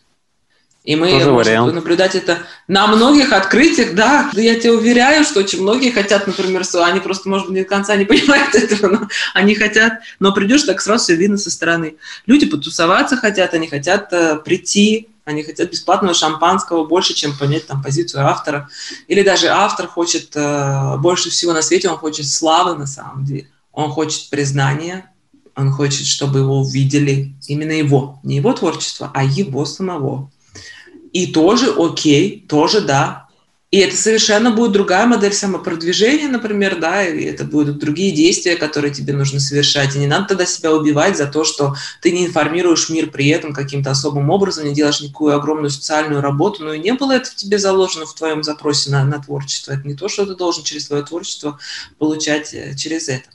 И 0.87 0.95
мы 0.95 1.11
Тоже 1.11 1.31
можем 1.31 1.35
вариант. 1.35 1.73
наблюдать 1.73 2.15
это 2.15 2.37
на 2.69 2.87
многих 2.87 3.33
открытиях, 3.33 3.93
да. 3.93 4.31
Я 4.31 4.57
тебе 4.57 4.71
уверяю, 4.71 5.25
что 5.25 5.41
очень 5.41 5.61
многие 5.61 5.91
хотят, 5.91 6.27
например, 6.27 6.63
они 6.75 7.01
просто, 7.01 7.27
может 7.27 7.49
быть, 7.49 7.63
до 7.63 7.65
конца 7.65 7.93
не 7.97 8.05
понимают 8.05 8.55
этого, 8.55 8.87
но 8.91 9.07
они 9.33 9.53
хотят, 9.53 9.99
но 10.19 10.31
придешь, 10.31 10.63
так 10.63 10.79
сразу 10.79 11.03
все 11.03 11.15
видно 11.15 11.37
со 11.37 11.51
стороны. 11.51 11.97
Люди 12.25 12.45
потусоваться 12.45 13.17
хотят, 13.17 13.53
они 13.53 13.67
хотят 13.67 14.13
э, 14.13 14.37
прийти, 14.37 15.09
они 15.25 15.43
хотят 15.43 15.69
бесплатного 15.69 16.13
шампанского 16.13 16.85
больше, 16.85 17.13
чем 17.13 17.37
понять 17.37 17.67
там 17.67 17.83
позицию 17.83 18.25
автора. 18.25 18.69
Или 19.09 19.23
даже 19.23 19.47
автор 19.47 19.87
хочет 19.87 20.31
э, 20.35 20.95
больше 20.99 21.29
всего 21.29 21.51
на 21.51 21.63
свете, 21.63 21.89
он 21.89 21.97
хочет 21.97 22.29
славы 22.29 22.77
на 22.77 22.87
самом 22.87 23.25
деле. 23.25 23.49
Он 23.78 23.91
хочет 23.91 24.32
признания, 24.32 25.11
он 25.55 25.71
хочет, 25.71 26.07
чтобы 26.07 26.39
его 26.39 26.61
увидели, 26.61 27.36
именно 27.47 27.73
его, 27.73 28.19
не 28.23 28.38
его 28.38 28.51
творчество, 28.53 29.11
а 29.13 29.23
его 29.23 29.65
самого. 29.65 30.32
И 31.13 31.28
тоже 31.28 31.75
окей, 31.78 32.43
тоже 32.49 32.82
да. 32.82 33.28
И 33.69 33.78
это 33.78 33.95
совершенно 33.95 34.49
будет 34.49 34.71
другая 34.71 35.05
модель 35.05 35.34
самопродвижения, 35.34 36.28
например, 36.28 36.80
да, 36.80 37.05
и 37.05 37.25
это 37.25 37.43
будут 37.43 37.78
другие 37.78 38.11
действия, 38.13 38.55
которые 38.55 38.91
тебе 38.91 39.13
нужно 39.13 39.39
совершать. 39.39 39.95
И 39.95 39.99
не 39.99 40.07
надо 40.07 40.30
тогда 40.30 40.47
себя 40.47 40.73
убивать 40.73 41.15
за 41.15 41.28
то, 41.28 41.43
что 41.43 41.75
ты 42.01 42.11
не 42.11 42.25
информируешь 42.25 42.89
мир 42.89 43.11
при 43.11 43.28
этом 43.28 43.53
каким-то 43.53 43.91
особым 43.91 44.32
образом, 44.32 44.65
не 44.65 44.73
делаешь 44.73 45.01
никакую 45.01 45.36
огромную 45.36 45.69
социальную 45.69 46.21
работу, 46.21 46.63
но 46.63 46.73
и 46.73 46.80
не 46.80 46.93
было 46.93 47.11
это 47.11 47.30
в 47.30 47.36
тебе 47.36 47.59
заложено 47.59 48.07
в 48.07 48.15
твоем 48.15 48.41
запросе 48.41 48.89
на, 48.89 49.03
на 49.03 49.21
творчество. 49.21 49.73
Это 49.73 49.88
не 49.88 49.93
то, 49.93 50.09
что 50.09 50.25
ты 50.25 50.34
должен 50.34 50.63
через 50.63 50.88
свое 50.88 51.03
творчество 51.03 51.59
получать 51.99 52.55
э, 52.55 52.75
через 52.75 53.07
это. 53.09 53.30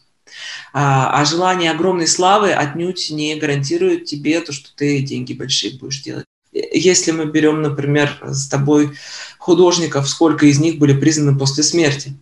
А, 0.72 1.20
а 1.20 1.24
желание 1.24 1.70
огромной 1.70 2.06
славы 2.06 2.52
отнюдь 2.52 3.10
не 3.10 3.36
гарантирует 3.36 4.04
тебе 4.04 4.40
то, 4.40 4.52
что 4.52 4.70
ты 4.74 5.00
деньги 5.00 5.32
большие 5.32 5.78
будешь 5.78 6.02
делать. 6.02 6.24
Если 6.52 7.12
мы 7.12 7.26
берем, 7.26 7.62
например, 7.62 8.18
с 8.22 8.46
тобой 8.48 8.92
художников, 9.38 10.08
сколько 10.08 10.46
из 10.46 10.58
них 10.58 10.78
были 10.78 10.98
признаны 10.98 11.38
после 11.38 11.62
смерти. 11.62 12.14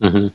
Угу. 0.00 0.32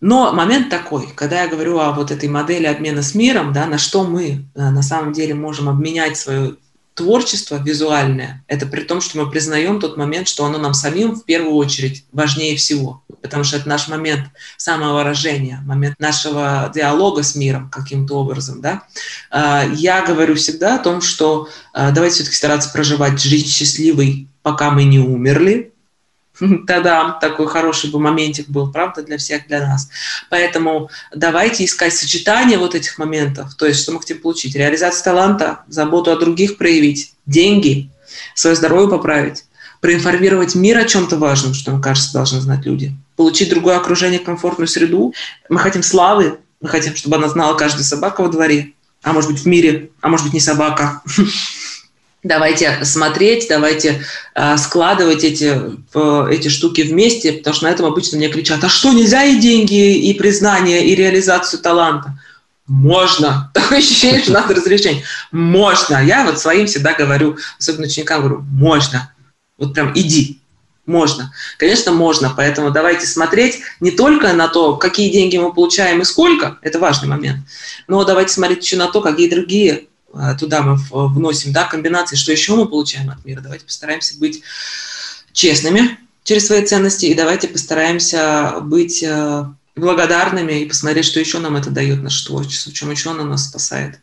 Но 0.00 0.32
момент 0.32 0.68
такой, 0.68 1.08
когда 1.14 1.42
я 1.42 1.48
говорю 1.48 1.78
о 1.78 1.92
вот 1.92 2.10
этой 2.10 2.28
модели 2.28 2.66
обмена 2.66 3.02
с 3.02 3.14
миром, 3.14 3.52
да, 3.52 3.66
на 3.66 3.78
что 3.78 4.04
мы 4.04 4.44
э, 4.54 4.70
на 4.70 4.82
самом 4.82 5.12
деле 5.12 5.34
можем 5.34 5.68
обменять 5.70 6.18
свою 6.18 6.58
творчество 6.96 7.62
визуальное, 7.62 8.42
это 8.48 8.64
при 8.64 8.80
том, 8.80 9.02
что 9.02 9.18
мы 9.18 9.30
признаем 9.30 9.80
тот 9.80 9.98
момент, 9.98 10.28
что 10.28 10.46
оно 10.46 10.56
нам 10.58 10.72
самим 10.72 11.14
в 11.14 11.24
первую 11.24 11.54
очередь 11.54 12.06
важнее 12.10 12.56
всего, 12.56 13.02
потому 13.20 13.44
что 13.44 13.58
это 13.58 13.68
наш 13.68 13.88
момент 13.88 14.24
самовыражения, 14.56 15.60
момент 15.66 16.00
нашего 16.00 16.72
диалога 16.74 17.22
с 17.22 17.34
миром 17.34 17.68
каким-то 17.68 18.14
образом. 18.14 18.62
Да? 18.62 18.84
А, 19.30 19.64
я 19.74 20.04
говорю 20.06 20.36
всегда 20.36 20.76
о 20.76 20.82
том, 20.82 21.02
что 21.02 21.50
а, 21.74 21.90
давайте 21.90 22.16
все-таки 22.16 22.36
стараться 22.36 22.70
проживать 22.70 23.20
жизнь 23.20 23.48
счастливой, 23.48 24.28
пока 24.42 24.70
мы 24.70 24.84
не 24.84 24.98
умерли, 24.98 25.74
Тогда 26.66 27.12
такой 27.12 27.46
хороший 27.46 27.90
бы 27.90 27.98
моментик 27.98 28.48
был, 28.48 28.70
правда, 28.70 29.02
для 29.02 29.18
всех, 29.18 29.46
для 29.46 29.66
нас. 29.66 29.88
Поэтому 30.30 30.90
давайте 31.14 31.64
искать 31.64 31.94
сочетание 31.94 32.58
вот 32.58 32.74
этих 32.74 32.98
моментов. 32.98 33.54
То 33.54 33.66
есть, 33.66 33.80
что 33.80 33.92
мы 33.92 34.00
хотим 34.00 34.20
получить? 34.20 34.54
Реализацию 34.54 35.04
таланта, 35.04 35.60
заботу 35.68 36.10
о 36.10 36.16
других 36.16 36.58
проявить, 36.58 37.12
деньги, 37.26 37.90
свое 38.34 38.56
здоровье 38.56 38.88
поправить, 38.88 39.44
проинформировать 39.80 40.54
мир 40.54 40.78
о 40.78 40.84
чем-то 40.84 41.16
важном, 41.16 41.54
что, 41.54 41.72
мне 41.72 41.82
кажется, 41.82 42.12
должны 42.12 42.40
знать 42.40 42.64
люди, 42.64 42.94
получить 43.16 43.50
другое 43.50 43.76
окружение, 43.76 44.18
комфортную 44.18 44.68
среду. 44.68 45.14
Мы 45.48 45.58
хотим 45.58 45.82
славы, 45.82 46.38
мы 46.60 46.68
хотим, 46.68 46.96
чтобы 46.96 47.16
она 47.16 47.28
знала 47.28 47.54
каждая 47.56 47.84
собака 47.84 48.22
во 48.22 48.28
дворе, 48.28 48.72
а 49.02 49.12
может 49.12 49.30
быть 49.30 49.40
в 49.40 49.46
мире, 49.46 49.90
а 50.00 50.08
может 50.08 50.26
быть 50.26 50.34
не 50.34 50.40
собака. 50.40 51.02
давайте 52.26 52.84
смотреть, 52.84 53.46
давайте 53.48 54.04
э, 54.34 54.56
складывать 54.56 55.24
эти, 55.24 55.60
эти 56.30 56.48
штуки 56.48 56.82
вместе, 56.82 57.32
потому 57.32 57.54
что 57.54 57.64
на 57.64 57.70
этом 57.70 57.86
обычно 57.86 58.18
мне 58.18 58.28
кричат, 58.28 58.62
а 58.64 58.68
что, 58.68 58.92
нельзя 58.92 59.24
и 59.24 59.38
деньги, 59.38 59.96
и 59.96 60.14
признание, 60.14 60.86
и 60.86 60.94
реализацию 60.94 61.60
таланта? 61.60 62.18
Можно. 62.66 63.50
Такое 63.54 63.78
ощущение, 63.78 64.22
что 64.22 64.32
надо 64.32 64.54
разрешение. 64.54 65.04
Можно. 65.30 66.04
Я 66.04 66.24
вот 66.24 66.40
своим 66.40 66.66
всегда 66.66 66.94
говорю, 66.94 67.36
особенно 67.58 67.86
ученикам 67.86 68.22
говорю, 68.22 68.44
можно. 68.50 69.12
Вот 69.56 69.72
прям 69.72 69.92
иди. 69.94 70.40
Можно. 70.84 71.32
Конечно, 71.58 71.92
можно. 71.92 72.32
Поэтому 72.36 72.70
давайте 72.70 73.06
смотреть 73.06 73.60
не 73.80 73.92
только 73.92 74.32
на 74.32 74.48
то, 74.48 74.76
какие 74.76 75.10
деньги 75.10 75.36
мы 75.36 75.52
получаем 75.52 76.00
и 76.00 76.04
сколько, 76.04 76.58
это 76.62 76.78
важный 76.78 77.08
момент, 77.08 77.40
но 77.88 78.04
давайте 78.04 78.32
смотреть 78.32 78.64
еще 78.64 78.76
на 78.76 78.86
то, 78.86 79.00
какие 79.00 79.28
другие 79.28 79.86
туда 80.38 80.62
мы 80.62 80.76
вносим, 80.90 81.52
да, 81.52 81.64
комбинации, 81.64 82.16
что 82.16 82.32
еще 82.32 82.54
мы 82.54 82.66
получаем 82.66 83.10
от 83.10 83.24
мира. 83.24 83.40
Давайте 83.40 83.64
постараемся 83.64 84.18
быть 84.18 84.42
честными 85.32 85.98
через 86.24 86.46
свои 86.46 86.64
ценности 86.64 87.06
и 87.06 87.14
давайте 87.14 87.46
постараемся 87.46 88.58
быть 88.60 89.02
э, 89.02 89.44
благодарными 89.76 90.60
и 90.60 90.66
посмотреть, 90.66 91.04
что 91.04 91.20
еще 91.20 91.38
нам 91.38 91.56
это 91.56 91.70
дает 91.70 92.02
наше 92.02 92.26
творчество, 92.26 92.72
чем 92.72 92.90
еще 92.90 93.10
оно 93.10 93.24
нас 93.24 93.48
спасает. 93.48 94.00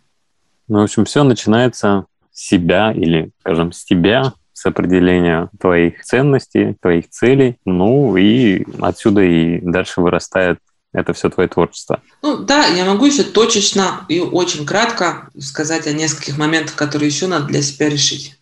Ну, 0.67 0.79
в 0.79 0.83
общем, 0.83 1.03
все 1.05 1.23
начинается 1.23 2.05
с 2.31 2.47
себя 2.47 2.93
или, 2.93 3.31
скажем, 3.41 3.73
с 3.73 3.83
тебя, 3.83 4.33
с 4.53 4.65
определения 4.65 5.49
твоих 5.59 6.03
ценностей, 6.03 6.77
твоих 6.81 7.09
целей, 7.09 7.57
ну 7.65 8.15
и 8.15 8.65
отсюда 8.79 9.21
и 9.21 9.59
дальше 9.61 9.99
вырастает 9.99 10.59
это 10.93 11.13
все 11.13 11.29
твое 11.29 11.49
творчество. 11.49 12.01
Ну 12.21 12.37
да, 12.37 12.65
я 12.67 12.85
могу 12.85 13.05
еще 13.05 13.23
точечно 13.23 14.05
и 14.07 14.19
очень 14.19 14.65
кратко 14.65 15.29
сказать 15.39 15.87
о 15.87 15.91
нескольких 15.91 16.37
моментах, 16.37 16.75
которые 16.75 17.09
еще 17.09 17.27
надо 17.27 17.47
для 17.47 17.61
себя 17.61 17.89
решить. 17.89 18.37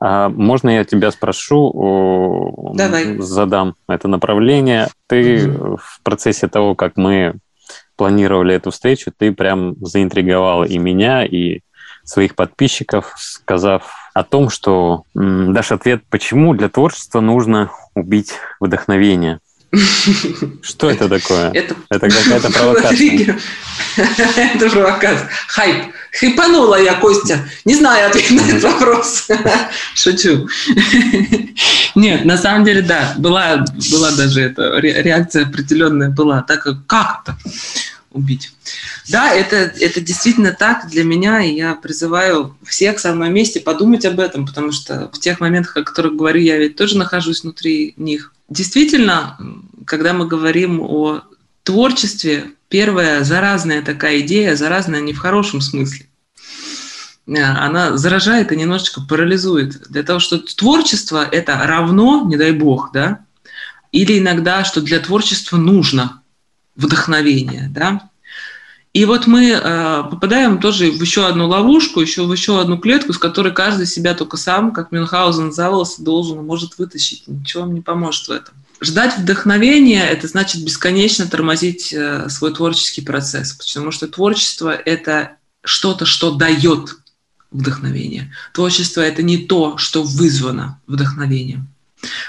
А 0.00 0.28
можно 0.28 0.70
я 0.70 0.84
тебя 0.84 1.10
спрошу, 1.10 2.72
Давай. 2.74 3.18
задам 3.20 3.74
это 3.88 4.08
направление? 4.08 4.88
Ты 5.06 5.48
угу. 5.48 5.76
в 5.76 6.00
процессе 6.02 6.48
того, 6.48 6.74
как 6.74 6.96
мы 6.96 7.34
планировали 7.96 8.54
эту 8.54 8.70
встречу, 8.70 9.12
ты 9.16 9.32
прям 9.32 9.76
заинтриговал 9.80 10.64
и 10.64 10.78
меня, 10.78 11.24
и 11.24 11.60
своих 12.02 12.34
подписчиков, 12.34 13.14
сказав 13.16 14.10
о 14.14 14.24
том, 14.24 14.50
что 14.50 15.04
дашь 15.14 15.72
ответ, 15.72 16.02
почему 16.10 16.54
для 16.54 16.68
творчества 16.68 17.20
нужно 17.20 17.70
убить 17.94 18.32
вдохновение. 18.60 19.40
Что 20.62 20.90
это 20.90 21.08
такое? 21.08 21.50
Это, 21.52 21.74
это 21.88 22.08
какая-то 22.08 22.50
провокация. 22.58 23.38
Это 23.96 24.70
провокация. 24.70 25.28
Хайп. 25.48 25.84
Хайпанула 26.18 26.80
я, 26.80 26.94
Костя. 26.94 27.48
Не 27.64 27.74
знаю 27.74 28.08
ответ 28.08 28.30
на 28.30 28.40
этот 28.40 28.62
вопрос. 28.62 29.28
Шучу. 29.94 30.48
Нет, 31.94 32.24
на 32.24 32.36
самом 32.36 32.64
деле, 32.64 32.82
да, 32.82 33.14
была, 33.18 33.64
была 33.90 34.12
даже 34.12 34.42
эта 34.42 34.78
реакция 34.78 35.46
определенная 35.46 36.10
была. 36.10 36.42
Так 36.42 36.64
как 36.86 37.22
это 37.24 37.36
убить? 38.14 38.52
Да, 39.08 39.34
это, 39.34 39.56
это 39.56 40.00
действительно 40.00 40.52
так 40.52 40.88
для 40.88 41.04
меня, 41.04 41.42
и 41.42 41.54
я 41.54 41.74
призываю 41.74 42.56
всех 42.64 42.98
со 42.98 43.12
мной 43.12 43.28
вместе 43.28 43.60
подумать 43.60 44.06
об 44.06 44.20
этом, 44.20 44.46
потому 44.46 44.72
что 44.72 45.10
в 45.12 45.18
тех 45.18 45.40
моментах, 45.40 45.76
о 45.76 45.82
которых 45.82 46.16
говорю, 46.16 46.40
я 46.40 46.56
ведь 46.56 46.76
тоже 46.76 46.96
нахожусь 46.96 47.42
внутри 47.42 47.92
них. 47.96 48.32
Действительно, 48.48 49.38
когда 49.86 50.12
мы 50.12 50.26
говорим 50.26 50.80
о 50.80 51.22
творчестве, 51.62 52.52
первая 52.68 53.24
заразная 53.24 53.82
такая 53.82 54.20
идея, 54.20 54.54
заразная 54.54 55.00
не 55.00 55.12
в 55.12 55.18
хорошем 55.18 55.60
смысле, 55.60 56.06
э, 57.26 57.42
она 57.42 57.96
заражает 57.96 58.52
и 58.52 58.56
немножечко 58.56 59.00
парализует. 59.00 59.88
Для 59.88 60.02
того, 60.02 60.20
что 60.20 60.38
творчество– 60.38 61.26
это 61.32 61.56
равно, 61.64 62.24
не 62.26 62.36
дай 62.36 62.52
бог, 62.52 62.90
да, 62.92 63.24
или 63.92 64.18
иногда, 64.18 64.64
что 64.64 64.80
для 64.80 65.00
творчества 65.00 65.56
нужно 65.56 66.22
вдохновение, 66.76 67.68
да. 67.70 68.10
И 68.94 69.06
вот 69.06 69.26
мы 69.26 69.50
э, 69.50 70.02
попадаем 70.08 70.60
тоже 70.60 70.92
в 70.92 71.00
еще 71.02 71.26
одну 71.26 71.48
ловушку, 71.48 72.00
еще 72.00 72.24
в 72.24 72.32
еще 72.32 72.60
одну 72.60 72.78
клетку, 72.78 73.12
с 73.12 73.18
которой 73.18 73.52
каждый 73.52 73.86
себя 73.86 74.14
только 74.14 74.36
сам, 74.36 74.72
как 74.72 74.92
Мюнхгаузен 74.92 75.52
за 75.52 75.72
должен 75.98 76.46
может 76.46 76.78
вытащить. 76.78 77.24
Ничего 77.26 77.64
вам 77.64 77.74
не 77.74 77.80
поможет 77.80 78.28
в 78.28 78.30
этом. 78.30 78.54
Ждать 78.80 79.18
вдохновения– 79.18 80.06
это 80.10 80.28
значит 80.28 80.64
бесконечно 80.64 81.26
тормозить 81.26 81.92
э, 81.92 82.28
свой 82.28 82.54
творческий 82.54 83.02
процесс, 83.02 83.52
потому 83.54 83.90
что 83.90 84.06
творчество– 84.06 84.70
это 84.84 85.38
что-то, 85.64 86.06
что 86.06 86.30
дает 86.30 86.96
вдохновение. 87.50 88.32
Творчество– 88.52 89.00
это 89.02 89.24
не 89.24 89.38
то, 89.38 89.76
что 89.76 90.04
вызвано 90.04 90.80
вдохновением. 90.86 91.66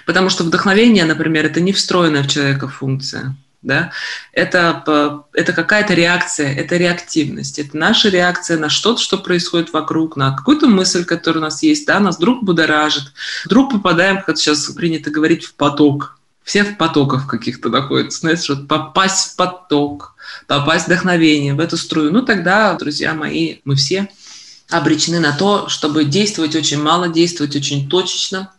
Потому 0.08 0.32
что 0.32 0.44
вдохновение, 0.44 1.06
например, 1.06 1.46
это 1.46 1.62
не 1.62 1.74
встроенная 1.74 2.24
в 2.24 2.28
человека 2.28 2.68
функция. 2.68 3.36
Да? 3.66 3.92
Это, 4.32 5.26
это 5.34 5.52
какая-то 5.52 5.96
реакция, 5.96 6.54
это 6.54 6.78
реактивность, 6.78 7.58
это 7.58 7.76
наша 7.76 8.10
реакция 8.10 8.60
на 8.60 8.70
что-то, 8.70 9.02
что 9.02 9.18
происходит 9.18 9.74
вокруг, 9.74 10.16
на 10.16 10.36
какую-то 10.36 10.68
мысль, 10.68 11.04
которая 11.04 11.42
у 11.42 11.46
нас 11.46 11.64
есть, 11.64 11.88
да, 11.88 12.00
нас 12.00 12.18
вдруг 12.18 12.44
будоражит, 12.44 13.12
вдруг 13.46 13.72
попадаем, 13.72 14.22
как 14.22 14.38
сейчас 14.38 14.66
принято 14.70 15.10
говорить, 15.10 15.46
в 15.46 15.56
поток, 15.56 16.20
все 16.44 16.64
в 16.64 16.78
потоках 16.78 17.26
каких-то 17.26 17.70
находятся, 17.70 18.20
знаете, 18.20 18.54
вот 18.54 18.68
попасть 18.68 19.32
в 19.32 19.36
поток, 19.36 20.14
попасть 20.46 20.86
вдохновение, 20.86 21.56
в 21.56 21.60
эту 21.60 21.76
струю, 21.76 22.12
ну 22.12 22.22
тогда, 22.22 22.72
друзья 22.76 23.16
мои, 23.16 23.58
мы 23.66 23.76
все 23.76 24.10
обречены 24.70 25.20
на 25.20 25.32
то, 25.32 25.70
чтобы 25.70 26.06
действовать 26.06 26.56
очень 26.56 26.82
мало, 26.82 27.08
действовать 27.08 27.56
очень 27.56 27.90
точечно, 27.90 28.52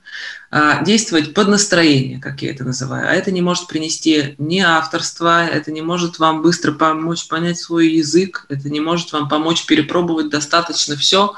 действовать 0.84 1.34
под 1.34 1.48
настроение, 1.48 2.20
как 2.20 2.40
я 2.42 2.50
это 2.50 2.64
называю. 2.64 3.08
А 3.08 3.12
это 3.12 3.32
не 3.32 3.42
может 3.42 3.66
принести 3.66 4.34
ни 4.38 4.60
авторства, 4.60 5.44
это 5.44 5.72
не 5.72 5.82
может 5.82 6.18
вам 6.18 6.42
быстро 6.42 6.72
помочь 6.72 7.26
понять 7.26 7.58
свой 7.58 7.88
язык, 7.88 8.46
это 8.48 8.70
не 8.70 8.80
может 8.80 9.12
вам 9.12 9.28
помочь 9.28 9.66
перепробовать 9.66 10.30
достаточно 10.30 10.96
все 10.96 11.34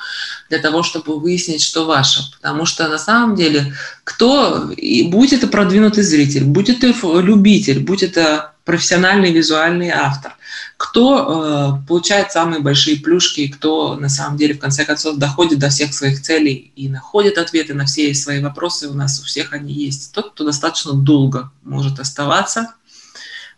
для 0.50 0.59
того, 0.59 0.82
чтобы 0.82 1.18
выяснить, 1.18 1.62
что 1.62 1.86
ваше. 1.86 2.20
Потому 2.36 2.66
что 2.66 2.86
на 2.88 2.98
самом 2.98 3.34
деле, 3.34 3.74
кто, 4.04 4.70
и 4.70 5.02
будь 5.04 5.32
это 5.32 5.46
продвинутый 5.46 6.04
зритель, 6.04 6.44
будь 6.44 6.68
это 6.68 6.92
любитель, 7.20 7.80
будь 7.80 8.02
это 8.02 8.52
профессиональный 8.64 9.32
визуальный 9.32 9.88
автор, 9.88 10.36
кто 10.78 11.80
э, 11.82 11.86
получает 11.88 12.30
самые 12.30 12.60
большие 12.60 13.00
плюшки, 13.00 13.48
кто 13.48 13.96
на 13.96 14.08
самом 14.08 14.38
деле 14.38 14.54
в 14.54 14.60
конце 14.60 14.84
концов 14.84 15.16
доходит 15.16 15.58
до 15.58 15.70
всех 15.70 15.92
своих 15.92 16.22
целей 16.22 16.72
и 16.76 16.88
находит 16.88 17.36
ответы 17.36 17.74
на 17.74 17.84
все 17.84 18.14
свои 18.14 18.40
вопросы, 18.40 18.88
у 18.88 18.94
нас 18.94 19.18
у 19.18 19.24
всех 19.24 19.52
они 19.52 19.74
есть. 19.74 20.12
Тот, 20.12 20.30
кто 20.30 20.44
достаточно 20.44 20.92
долго 20.92 21.50
может 21.64 21.98
оставаться 21.98 22.74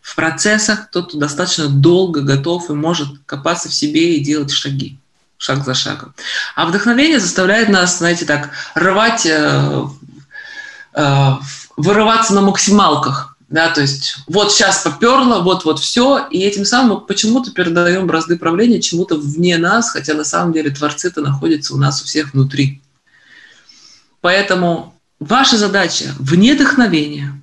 в 0.01 0.15
процессах, 0.15 0.89
тот, 0.91 1.09
кто 1.09 1.19
достаточно 1.19 1.69
долго 1.69 2.21
готов 2.21 2.71
и 2.71 2.73
может 2.73 3.09
копаться 3.27 3.69
в 3.69 3.73
себе 3.73 4.17
и 4.17 4.23
делать 4.23 4.51
шаги 4.51 4.97
шаг 5.37 5.63
за 5.63 5.75
шагом. 5.75 6.15
А 6.55 6.65
вдохновение 6.65 7.19
заставляет 7.19 7.69
нас, 7.69 7.99
знаете, 7.99 8.25
так 8.25 8.49
рвать, 8.73 9.27
э, 9.27 9.85
э, 10.95 11.31
вырываться 11.77 12.33
на 12.33 12.41
максималках 12.41 13.30
да, 13.51 13.69
то 13.69 13.81
есть 13.81 14.15
вот 14.27 14.49
сейчас 14.51 14.81
поперло, 14.81 15.41
вот-вот 15.41 15.79
все, 15.79 16.25
и 16.31 16.39
этим 16.39 16.63
самым 16.63 17.01
почему-то 17.01 17.51
передаем 17.51 18.07
бразды 18.07 18.37
правления 18.37 18.79
чему-то 18.79 19.17
вне 19.17 19.57
нас, 19.57 19.89
хотя 19.89 20.13
на 20.13 20.23
самом 20.23 20.53
деле 20.53 20.71
творцы-то 20.71 21.19
находятся 21.19 21.73
у 21.75 21.77
нас 21.77 22.01
у 22.01 22.05
всех 22.05 22.33
внутри. 22.33 22.81
Поэтому 24.21 24.95
ваша 25.19 25.57
задача 25.57 26.15
вне 26.17 26.55
вдохновения. 26.55 27.41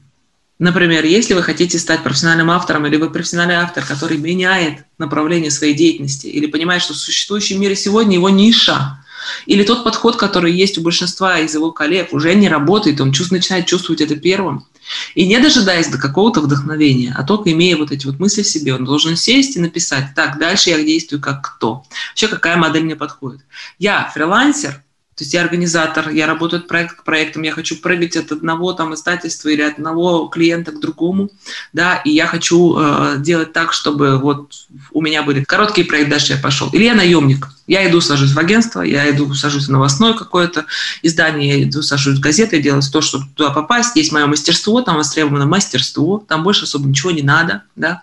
Например, 0.59 1.05
если 1.05 1.35
вы 1.35 1.43
хотите 1.43 1.79
стать 1.79 2.03
профессиональным 2.03 2.51
автором, 2.51 2.87
или 2.87 2.97
вы 2.97 3.11
профессиональный 3.11 3.57
автор, 3.57 3.85
который 3.85 4.17
меняет 4.17 4.87
направление 4.97 5.51
своей 5.51 5.75
деятельности, 5.75 6.27
или 6.27 6.47
понимает, 6.47 6.81
что 6.81 6.95
в 6.95 6.97
существующем 6.97 7.61
мире 7.61 7.77
сегодня 7.77 8.15
его 8.15 8.31
ниша, 8.31 9.05
или 9.45 9.63
тот 9.63 9.85
подход, 9.85 10.17
который 10.17 10.53
есть 10.53 10.79
у 10.79 10.81
большинства 10.81 11.39
из 11.39 11.55
его 11.55 11.71
коллег, 11.71 12.15
уже 12.15 12.35
не 12.35 12.49
работает, 12.49 13.01
он 13.03 13.13
начинает 13.31 13.67
чувствовать 13.67 14.01
это 14.01 14.17
первым. 14.17 14.67
И 15.15 15.27
не 15.27 15.39
дожидаясь 15.39 15.89
до 15.89 15.99
какого-то 15.99 16.41
вдохновения, 16.41 17.15
а 17.17 17.23
только 17.25 17.53
имея 17.53 17.77
вот 17.77 17.93
эти 17.93 18.07
вот 18.07 18.19
мысли 18.19 18.43
в 18.43 18.49
себе, 18.49 18.75
он 18.75 18.85
должен 18.85 19.17
сесть 19.17 19.57
и 19.57 19.61
написать, 19.61 20.15
так, 20.15 20.39
дальше 20.39 20.71
я 20.71 20.83
действую 20.83 21.21
как 21.21 21.43
кто. 21.43 21.85
Вообще, 22.11 22.29
какая 22.29 22.57
модель 22.57 22.85
мне 22.85 22.97
подходит. 22.97 23.41
Я 23.79 24.11
фрилансер, 24.15 24.83
то 25.19 25.25
есть 25.25 25.35
я 25.35 25.43
организатор, 25.43 26.11
я 26.11 26.29
работаю 26.29 26.61
от 26.61 26.69
проекта 26.69 26.99
к 26.99 27.03
проектам, 27.03 27.43
я 27.43 27.51
хочу 27.51 27.77
прыгать 27.77 28.17
от 28.17 28.31
одного 28.31 28.73
там 28.73 28.95
издательства 28.95 29.49
или 29.49 29.63
от 29.63 29.75
одного 29.75 30.29
клиента 30.29 30.71
к 30.71 30.79
другому, 30.79 31.29
да, 31.73 31.97
и 31.97 32.11
я 32.11 32.29
хочу 32.29 32.77
э, 32.79 33.17
делать 33.19 33.53
так, 33.53 33.73
чтобы 33.73 34.19
вот 34.19 34.69
у 34.93 35.03
меня 35.03 35.25
были 35.25 35.43
короткие 35.43 35.89
проекты, 35.89 36.13
дальше 36.13 36.35
я 36.35 36.39
пошел. 36.39 36.71
Или 36.73 36.85
я 36.85 36.95
наемник, 36.95 37.49
я 37.69 37.89
иду, 37.89 38.01
сажусь 38.01 38.33
в 38.33 38.39
агентство, 38.39 38.81
я 38.81 39.09
иду, 39.11 39.33
сажусь 39.35 39.69
в 39.69 39.71
новостное 39.71 40.15
какое-то 40.15 40.65
издание, 41.03 41.59
я 41.59 41.63
иду, 41.65 41.83
сажусь 41.83 42.17
в 42.17 42.21
газеты, 42.21 42.57
я 42.57 42.63
делаю 42.63 42.83
то, 42.83 43.03
чтобы 43.03 43.27
туда 43.35 43.51
попасть. 43.51 43.95
Есть 43.95 44.11
мое 44.11 44.27
мастерство, 44.27 44.81
там 44.81 44.97
востребовано 44.97 45.45
мастерство, 45.45 46.25
там 46.27 46.43
больше 46.43 46.65
особо 46.65 46.89
ничего 46.89 47.11
не 47.11 47.21
надо. 47.21 47.65
Да? 47.77 48.03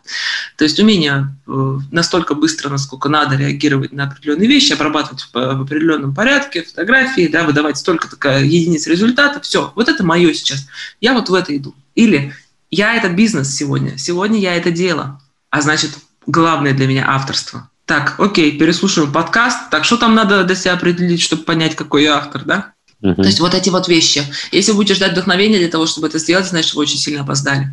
То 0.55 0.65
есть 0.65 0.79
умение 0.79 1.35
э, 1.47 1.77
настолько 1.91 2.35
быстро, 2.35 2.69
насколько 2.69 3.09
надо 3.09 3.35
реагировать 3.35 3.91
на 3.91 4.03
определенные 4.03 4.47
вещи, 4.47 4.73
обрабатывать 4.73 5.27
в, 5.33 5.35
определенном 5.35 6.13
порядке 6.13 6.61
фотографии, 6.61 7.27
да, 7.27 7.43
выдавать 7.43 7.77
столько 7.77 8.07
такая 8.07 8.43
единиц 8.43 8.85
результата. 8.85 9.41
Все, 9.41 9.73
вот 9.75 9.89
это 9.89 10.03
мое 10.03 10.31
сейчас. 10.33 10.67
Я 11.01 11.13
вот 11.13 11.29
в 11.29 11.33
это 11.33 11.57
иду. 11.57 11.73
Или 11.95 12.35
я 12.69 12.93
это 12.93 13.09
бизнес 13.09 13.55
сегодня, 13.55 13.97
сегодня 13.97 14.39
я 14.39 14.55
это 14.55 14.69
дело. 14.69 15.19
А 15.49 15.61
значит, 15.61 15.89
главное 16.27 16.73
для 16.73 16.85
меня 16.85 17.05
авторство– 17.09 17.67
Так, 17.85 18.15
окей, 18.19 18.57
переслушиваем 18.57 19.13
подкаст. 19.13 19.69
Так, 19.69 19.85
что 19.85 19.97
там 19.97 20.15
надо 20.15 20.43
для 20.43 20.55
себя 20.55 20.73
определить, 20.73 21.21
чтобы 21.21 21.43
понять, 21.43 21.75
какой 21.75 22.03
я 22.03 22.17
автор, 22.17 22.43
да? 22.43 22.73
Мгм. 23.01 23.15
То 23.15 23.23
есть 23.23 23.39
вот 23.39 23.53
эти 23.53 23.69
вот 23.69 23.87
вещи. 23.87 24.23
Если 24.51 24.71
вы 24.71 24.77
будете 24.77 24.95
ждать 24.95 25.11
вдохновения 25.11 25.59
для 25.59 25.67
того, 25.67 25.85
чтобы 25.85 26.07
это 26.07 26.17
сделать, 26.17 26.47
значит, 26.47 26.73
вы 26.73 26.81
очень 26.81 26.97
сильно 26.97 27.21
опоздали. 27.21 27.69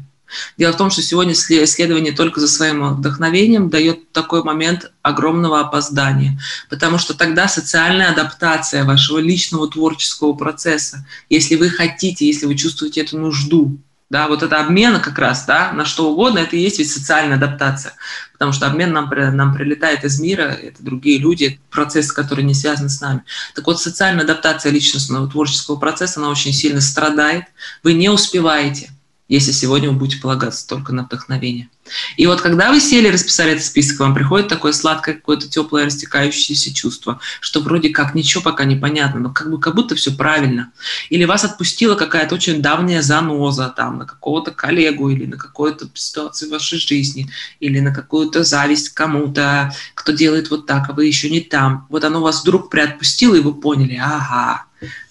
Дело 0.56 0.72
в 0.72 0.76
том, 0.76 0.90
что 0.90 1.02
сегодня 1.02 1.32
сле- 1.32 1.66
следование 1.66 2.12
только 2.12 2.40
за 2.40 2.48
своим 2.48 2.94
вдохновением 2.94 3.70
дает 3.70 4.12
такой 4.12 4.42
момент 4.42 4.90
огромного 5.02 5.60
опоздания, 5.60 6.38
потому 6.70 6.98
что 6.98 7.14
тогда 7.14 7.48
социальная 7.48 8.12
адаптация 8.12 8.84
вашего 8.84 9.18
личного 9.18 9.68
творческого 9.68 10.32
процесса, 10.32 11.06
если 11.28 11.56
вы 11.56 11.68
хотите, 11.68 12.26
если 12.26 12.46
вы 12.46 12.54
чувствуете 12.54 13.02
эту 13.02 13.18
нужду, 13.18 13.78
да, 14.08 14.28
вот 14.28 14.42
это 14.42 14.60
обмен 14.60 15.00
как 15.00 15.18
раз, 15.18 15.44
да, 15.46 15.72
на 15.72 15.84
что 15.84 16.10
угодно, 16.10 16.38
это 16.38 16.56
и 16.56 16.60
есть 16.60 16.78
ведь 16.78 16.90
социальная 16.90 17.36
адаптация, 17.36 17.94
потому 18.42 18.54
что 18.54 18.66
обмен 18.66 18.92
нам, 18.92 19.08
нам 19.36 19.54
прилетает 19.54 20.02
из 20.02 20.18
мира, 20.18 20.58
это 20.60 20.82
другие 20.82 21.20
люди, 21.20 21.60
процесс, 21.70 22.10
который 22.10 22.42
не 22.42 22.54
связан 22.54 22.88
с 22.88 23.00
нами. 23.00 23.22
Так 23.54 23.64
вот, 23.68 23.80
социальная 23.80 24.24
адаптация 24.24 24.72
личностного 24.72 25.30
творческого 25.30 25.76
процесса, 25.76 26.18
она 26.18 26.28
очень 26.28 26.52
сильно 26.52 26.80
страдает, 26.80 27.44
вы 27.84 27.92
не 27.92 28.08
успеваете, 28.08 28.90
если 29.32 29.52
сегодня 29.52 29.90
вы 29.90 29.96
будете 29.96 30.20
полагаться 30.20 30.68
только 30.68 30.92
на 30.92 31.04
вдохновение. 31.04 31.70
И 32.18 32.26
вот 32.26 32.42
когда 32.42 32.70
вы 32.70 32.80
сели, 32.80 33.08
расписали 33.08 33.52
этот 33.52 33.64
список, 33.64 34.00
вам 34.00 34.14
приходит 34.14 34.48
такое 34.48 34.72
сладкое, 34.72 35.14
какое-то 35.14 35.48
теплое, 35.48 35.86
растекающееся 35.86 36.74
чувство, 36.74 37.18
что 37.40 37.60
вроде 37.60 37.88
как 37.88 38.14
ничего 38.14 38.42
пока 38.42 38.64
не 38.64 38.76
понятно, 38.76 39.20
но 39.20 39.30
как, 39.30 39.50
бы, 39.50 39.58
как 39.58 39.74
будто 39.74 39.94
все 39.94 40.12
правильно. 40.12 40.70
Или 41.08 41.24
вас 41.24 41.44
отпустила 41.44 41.94
какая-то 41.94 42.34
очень 42.34 42.60
давняя 42.60 43.00
заноза 43.00 43.72
там, 43.74 43.98
на 44.00 44.04
какого-то 44.04 44.50
коллегу 44.50 45.08
или 45.08 45.24
на 45.24 45.38
какую-то 45.38 45.88
ситуацию 45.94 46.50
в 46.50 46.52
вашей 46.52 46.78
жизни, 46.78 47.30
или 47.58 47.80
на 47.80 47.94
какую-то 47.94 48.44
зависть 48.44 48.90
кому-то, 48.90 49.74
кто 49.94 50.12
делает 50.12 50.50
вот 50.50 50.66
так, 50.66 50.90
а 50.90 50.92
вы 50.92 51.06
еще 51.06 51.30
не 51.30 51.40
там. 51.40 51.86
Вот 51.88 52.04
оно 52.04 52.20
вас 52.20 52.42
вдруг 52.42 52.68
приотпустило, 52.68 53.34
и 53.34 53.40
вы 53.40 53.54
поняли, 53.54 53.98
ага, 54.02 54.66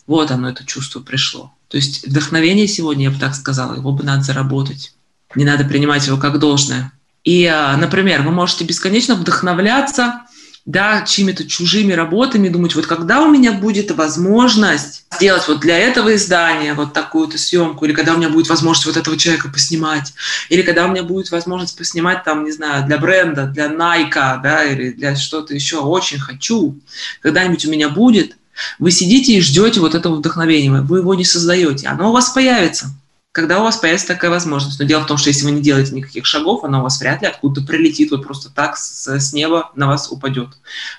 вот 0.06 0.30
оно, 0.30 0.50
это 0.50 0.64
чувство 0.64 1.00
пришло. 1.00 1.52
То 1.72 1.78
есть 1.78 2.06
вдохновение 2.06 2.68
сегодня, 2.68 3.06
я 3.06 3.12
бы 3.12 3.20
так 3.20 3.34
сказала, 3.34 3.76
его 3.76 3.94
бы 3.94 4.04
надо 4.04 4.24
заработать. 4.24 4.94
Не 5.36 5.46
надо 5.46 5.64
принимать 5.64 6.06
его 6.06 6.18
как 6.18 6.38
должное. 6.38 6.92
И, 7.24 7.46
а, 7.46 7.78
например, 7.78 8.24
вы 8.24 8.32
можете 8.32 8.66
бесконечно 8.66 9.16
вдохновляться 9.16 10.22
да, 10.66 11.02
чьими-то 11.02 11.48
чужими 11.48 11.94
работами, 11.94 12.48
думать, 12.48 12.76
вот 12.76 12.86
когда 12.86 13.22
у 13.22 13.32
меня 13.32 13.52
будет 13.52 13.90
возможность 13.92 15.06
сделать 15.12 15.48
вот 15.48 15.60
для 15.60 15.78
этого 15.78 16.14
издания 16.16 16.76
вот 16.76 16.94
такую-то 16.94 17.40
съемку, 17.40 17.86
или 17.86 17.94
когда 17.94 18.14
у 18.14 18.18
меня 18.18 18.30
будет 18.30 18.48
возможность 18.48 18.86
вот 18.86 18.98
этого 18.98 19.18
человека 19.18 19.50
поснимать, 19.50 20.14
или 20.50 20.62
когда 20.62 20.86
у 20.86 20.90
меня 20.90 21.04
будет 21.04 21.32
возможность 21.32 21.76
поснимать 21.78 22.24
там, 22.24 22.44
не 22.44 22.52
знаю, 22.52 22.86
для 22.86 23.00
бренда, 23.00 23.48
для 23.48 23.68
Nike, 23.68 24.42
да, 24.44 24.64
или 24.64 24.92
для 24.92 25.16
что-то 25.16 25.56
еще, 25.56 25.80
очень 25.80 26.20
хочу, 26.20 26.78
когда-нибудь 27.22 27.66
у 27.66 27.72
меня 27.72 27.90
будет, 27.90 28.38
вы 28.80 28.92
сидите 28.92 29.34
и 29.34 29.42
ждете 29.42 29.80
вот 29.80 29.96
этого 29.96 30.16
вдохновения, 30.16 30.82
вы 30.82 31.00
его 31.00 31.16
не 31.16 31.26
создаете, 31.26 31.88
оно 31.88 32.10
у 32.10 32.14
вас 32.14 32.30
появится, 32.30 32.92
когда 33.32 33.60
у 33.60 33.64
вас 33.64 33.78
появится 33.78 34.08
такая 34.08 34.30
возможность. 34.30 34.80
Но 34.80 34.86
дело 34.86 35.04
в 35.04 35.08
том, 35.08 35.18
что 35.18 35.30
если 35.30 35.46
вы 35.46 35.52
не 35.52 35.62
делаете 35.62 35.96
никаких 35.96 36.26
шагов, 36.26 36.64
оно 36.64 36.80
у 36.80 36.84
вас 36.84 37.00
вряд 37.00 37.22
ли 37.22 37.28
откуда-то 37.28 37.66
прилетит, 37.66 38.12
вот 38.12 38.24
просто 38.24 38.50
так 38.50 38.78
с, 38.78 39.08
с 39.08 39.34
неба 39.34 39.72
на 39.76 39.88
вас 39.88 40.12
упадет. 40.12 40.50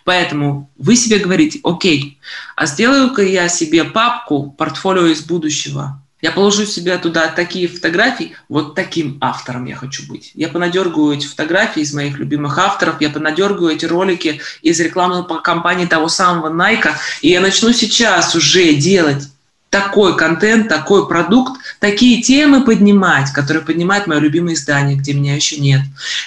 Поэтому 0.04 0.70
вы 0.76 0.96
себе 0.96 1.18
говорите, 1.18 1.60
окей, 1.62 2.18
а 2.56 2.66
сделаю-ка 2.66 3.22
я 3.22 3.48
себе 3.48 3.84
папку 3.84 4.50
«Портфолио 4.50 5.06
из 5.06 5.22
будущего», 5.22 6.01
я 6.22 6.30
положу 6.30 6.64
себе 6.64 6.96
туда 6.98 7.26
такие 7.26 7.66
фотографии, 7.66 8.36
вот 8.48 8.76
таким 8.76 9.18
автором 9.20 9.66
я 9.66 9.74
хочу 9.74 10.06
быть. 10.06 10.30
Я 10.34 10.48
понадергаю 10.48 11.12
эти 11.12 11.26
фотографии 11.26 11.82
из 11.82 11.92
моих 11.92 12.16
любимых 12.16 12.56
авторов, 12.58 13.00
я 13.00 13.10
понадергаю 13.10 13.72
эти 13.72 13.84
ролики 13.84 14.40
из 14.62 14.78
рекламной 14.78 15.24
кампании 15.42 15.86
того 15.86 16.08
самого 16.08 16.48
Nike, 16.48 16.94
и 17.22 17.30
я 17.30 17.40
начну 17.40 17.72
сейчас 17.72 18.36
уже 18.36 18.72
делать 18.74 19.28
такой 19.68 20.16
контент, 20.16 20.68
такой 20.68 21.08
продукт, 21.08 21.60
такие 21.80 22.22
темы 22.22 22.64
поднимать, 22.64 23.32
которые 23.32 23.64
поднимают 23.64 24.06
мое 24.06 24.20
любимое 24.20 24.54
издание, 24.54 24.96
где 24.96 25.14
меня 25.14 25.34
еще 25.34 25.56
нет. 25.56 25.80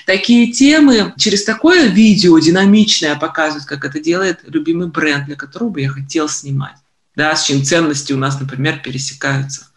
Такие 0.06 0.52
темы 0.52 1.14
через 1.16 1.46
такое 1.46 1.88
видео 1.88 2.38
динамичное 2.40 3.16
показывать, 3.16 3.66
как 3.66 3.86
это 3.86 4.00
делает 4.00 4.40
любимый 4.48 4.88
бренд, 4.88 5.26
для 5.28 5.36
которого 5.36 5.70
бы 5.70 5.82
я 5.82 5.90
хотел 5.90 6.28
снимать. 6.28 6.76
Да, 7.16 7.34
с 7.34 7.46
чем 7.46 7.64
ценности 7.64 8.12
у 8.12 8.18
нас, 8.18 8.40
например, 8.42 8.82
пересекаются. 8.84 9.68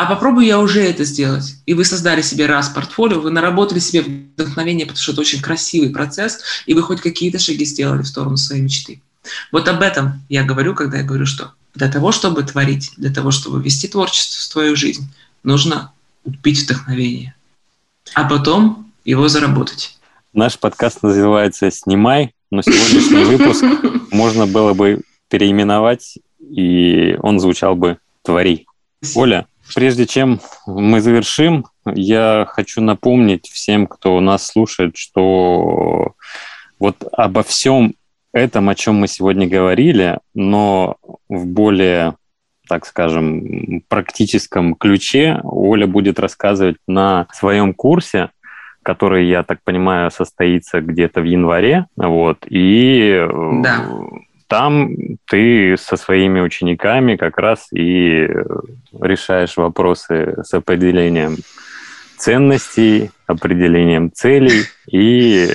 А 0.00 0.06
попробую 0.06 0.46
я 0.46 0.58
уже 0.58 0.82
это 0.82 1.04
сделать. 1.04 1.56
И 1.66 1.74
вы 1.74 1.84
создали 1.84 2.22
себе 2.22 2.46
раз 2.46 2.70
портфолио, 2.70 3.20
вы 3.20 3.30
наработали 3.30 3.80
себе 3.80 4.00
вдохновение, 4.00 4.86
потому 4.86 5.02
что 5.02 5.12
это 5.12 5.20
очень 5.20 5.42
красивый 5.42 5.90
процесс, 5.90 6.40
и 6.64 6.72
вы 6.72 6.80
хоть 6.80 7.02
какие-то 7.02 7.38
шаги 7.38 7.66
сделали 7.66 8.00
в 8.00 8.06
сторону 8.06 8.38
своей 8.38 8.62
мечты. 8.62 9.02
Вот 9.52 9.68
об 9.68 9.82
этом 9.82 10.22
я 10.30 10.42
говорю, 10.42 10.74
когда 10.74 10.96
я 10.96 11.04
говорю, 11.04 11.26
что 11.26 11.52
для 11.74 11.92
того, 11.92 12.12
чтобы 12.12 12.42
творить, 12.44 12.92
для 12.96 13.12
того, 13.12 13.30
чтобы 13.30 13.62
вести 13.62 13.88
творчество 13.88 14.38
в 14.38 14.42
свою 14.42 14.74
жизнь, 14.74 15.06
нужно 15.42 15.92
купить 16.24 16.62
вдохновение, 16.62 17.34
а 18.14 18.26
потом 18.26 18.90
его 19.04 19.28
заработать. 19.28 19.98
Наш 20.32 20.58
подкаст 20.58 21.02
называется 21.02 21.70
«Снимай», 21.70 22.32
но 22.50 22.62
сегодняшний 22.62 23.24
выпуск 23.36 23.64
можно 24.12 24.46
было 24.46 24.72
бы 24.72 25.02
переименовать, 25.28 26.16
и 26.38 27.18
он 27.20 27.38
звучал 27.38 27.74
бы 27.76 27.98
«Твори». 28.22 28.64
Оля, 29.14 29.46
прежде 29.74 30.06
чем 30.06 30.40
мы 30.66 31.00
завершим, 31.00 31.66
я 31.86 32.46
хочу 32.48 32.80
напомнить 32.80 33.48
всем, 33.48 33.86
кто 33.86 34.20
нас 34.20 34.46
слушает, 34.46 34.96
что 34.96 36.12
вот 36.78 36.96
обо 37.12 37.42
всем 37.42 37.94
этом, 38.32 38.68
о 38.68 38.74
чем 38.74 38.96
мы 38.96 39.08
сегодня 39.08 39.48
говорили, 39.48 40.18
но 40.34 40.96
в 41.28 41.46
более, 41.46 42.14
так 42.68 42.86
скажем, 42.86 43.82
практическом 43.88 44.74
ключе 44.74 45.40
Оля 45.42 45.86
будет 45.86 46.18
рассказывать 46.18 46.76
на 46.86 47.26
своем 47.32 47.74
курсе, 47.74 48.30
который, 48.82 49.28
я 49.28 49.42
так 49.42 49.62
понимаю, 49.62 50.10
состоится 50.10 50.80
где-то 50.80 51.20
в 51.20 51.24
январе. 51.24 51.86
Вот, 51.96 52.46
и 52.48 53.26
Да. 53.62 53.84
Там 54.50 54.90
ты 55.28 55.76
со 55.78 55.96
своими 55.96 56.40
учениками 56.40 57.14
как 57.14 57.38
раз 57.38 57.68
и 57.72 58.28
решаешь 59.00 59.56
вопросы 59.56 60.34
с 60.42 60.52
определением 60.52 61.36
ценностей, 62.18 63.12
определением 63.28 64.10
целей 64.12 64.64
и 64.90 65.48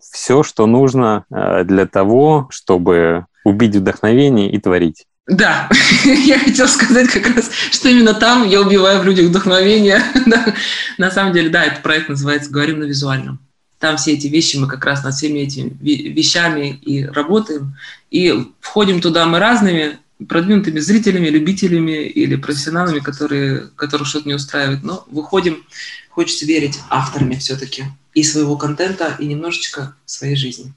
все, 0.00 0.42
что 0.42 0.66
нужно 0.66 1.24
э, 1.30 1.62
для 1.64 1.86
того, 1.86 2.48
чтобы 2.50 3.26
убить 3.44 3.76
вдохновение 3.76 4.50
и 4.50 4.58
творить. 4.58 5.04
Да, 5.26 5.68
я 6.04 6.38
хотела 6.38 6.66
сказать 6.66 7.08
как 7.08 7.36
раз, 7.36 7.50
что 7.70 7.90
именно 7.90 8.14
там 8.14 8.48
я 8.48 8.62
убиваю 8.62 9.00
в 9.00 9.04
людях 9.04 9.26
вдохновение. 9.26 10.02
На 10.98 11.10
самом 11.10 11.34
деле, 11.34 11.50
да, 11.50 11.64
этот 11.64 11.82
проект 11.82 12.08
называется 12.08 12.50
«Говорим 12.50 12.80
на 12.80 12.84
визуальном». 12.84 13.49
Там 13.80 13.96
все 13.96 14.12
эти 14.12 14.26
вещи, 14.26 14.58
мы 14.58 14.68
как 14.68 14.84
раз 14.84 15.02
над 15.02 15.14
всеми 15.14 15.38
этими 15.40 15.76
вещами 15.80 16.68
и 16.68 17.04
работаем. 17.04 17.76
И 18.10 18.32
входим 18.60 19.00
туда 19.00 19.24
мы 19.24 19.38
разными, 19.38 19.98
продвинутыми 20.28 20.78
зрителями, 20.80 21.28
любителями 21.28 22.04
или 22.06 22.36
профессионалами, 22.36 22.98
которые, 22.98 23.68
которых 23.76 24.06
что-то 24.06 24.28
не 24.28 24.34
устраивает. 24.34 24.82
Но 24.82 25.04
выходим, 25.10 25.64
хочется 26.10 26.44
верить, 26.44 26.78
авторами 26.90 27.34
все-таки 27.36 27.84
и 28.12 28.22
своего 28.22 28.56
контента, 28.58 29.16
и 29.18 29.26
немножечко 29.26 29.94
своей 30.04 30.36
жизни. 30.36 30.74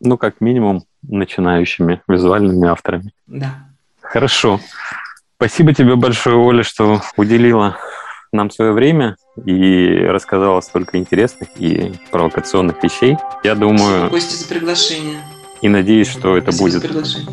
Ну, 0.00 0.16
как 0.16 0.40
минимум, 0.40 0.84
начинающими 1.02 2.00
визуальными 2.08 2.68
авторами. 2.68 3.12
Да. 3.26 3.68
Хорошо. 4.00 4.60
Спасибо 5.36 5.74
тебе 5.74 5.96
большое, 5.96 6.36
Оля, 6.36 6.62
что 6.62 7.02
уделила 7.18 7.76
нам 8.36 8.50
свое 8.50 8.72
время 8.72 9.16
и 9.44 10.06
рассказала 10.08 10.60
столько 10.60 10.98
интересных 10.98 11.48
и 11.58 11.92
провокационных 12.10 12.82
вещей. 12.82 13.16
Я 13.42 13.54
думаю 13.54 14.08
Костя, 14.10 14.36
за 14.36 14.48
приглашение. 14.48 15.18
и 15.60 15.68
надеюсь, 15.68 16.08
что 16.08 16.36
это 16.36 16.52
Спасибо 16.52 16.88
будет 16.88 17.26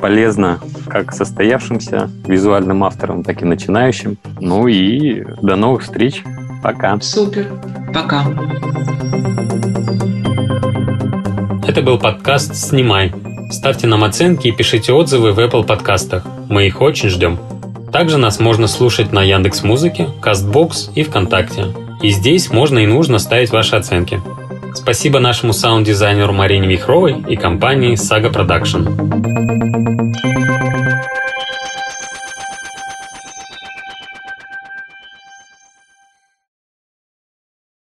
полезно 0.00 0.60
как 0.88 1.12
состоявшимся 1.12 2.10
визуальным 2.26 2.84
авторам, 2.84 3.24
так 3.24 3.42
и 3.42 3.44
начинающим. 3.44 4.16
Ну 4.40 4.66
и 4.68 5.24
до 5.42 5.56
новых 5.56 5.82
встреч. 5.82 6.22
Пока. 6.62 6.98
Супер. 7.00 7.46
Пока. 7.94 8.24
Это 11.66 11.82
был 11.82 11.98
подкаст 11.98 12.54
«Снимай». 12.56 13.12
Ставьте 13.50 13.86
нам 13.86 14.04
оценки 14.04 14.48
и 14.48 14.52
пишите 14.52 14.92
отзывы 14.92 15.32
в 15.32 15.38
Apple 15.38 15.64
подкастах. 15.66 16.24
Мы 16.48 16.66
их 16.66 16.80
очень 16.80 17.08
ждем. 17.08 17.38
Также 17.92 18.18
нас 18.18 18.38
можно 18.38 18.66
слушать 18.66 19.12
на 19.12 19.22
Яндекс 19.22 19.62
Музыке, 19.62 20.08
Castbox 20.20 20.92
и 20.94 21.02
ВКонтакте. 21.02 21.66
И 22.02 22.10
здесь 22.10 22.50
можно 22.50 22.78
и 22.78 22.86
нужно 22.86 23.18
ставить 23.18 23.50
ваши 23.50 23.76
оценки. 23.76 24.20
Спасибо 24.74 25.18
нашему 25.18 25.52
саунд-дизайнеру 25.52 26.32
Марине 26.32 26.68
Вихровой 26.68 27.16
и 27.28 27.36
компании 27.36 27.94
Saga 27.94 28.32
Production. 28.32 29.18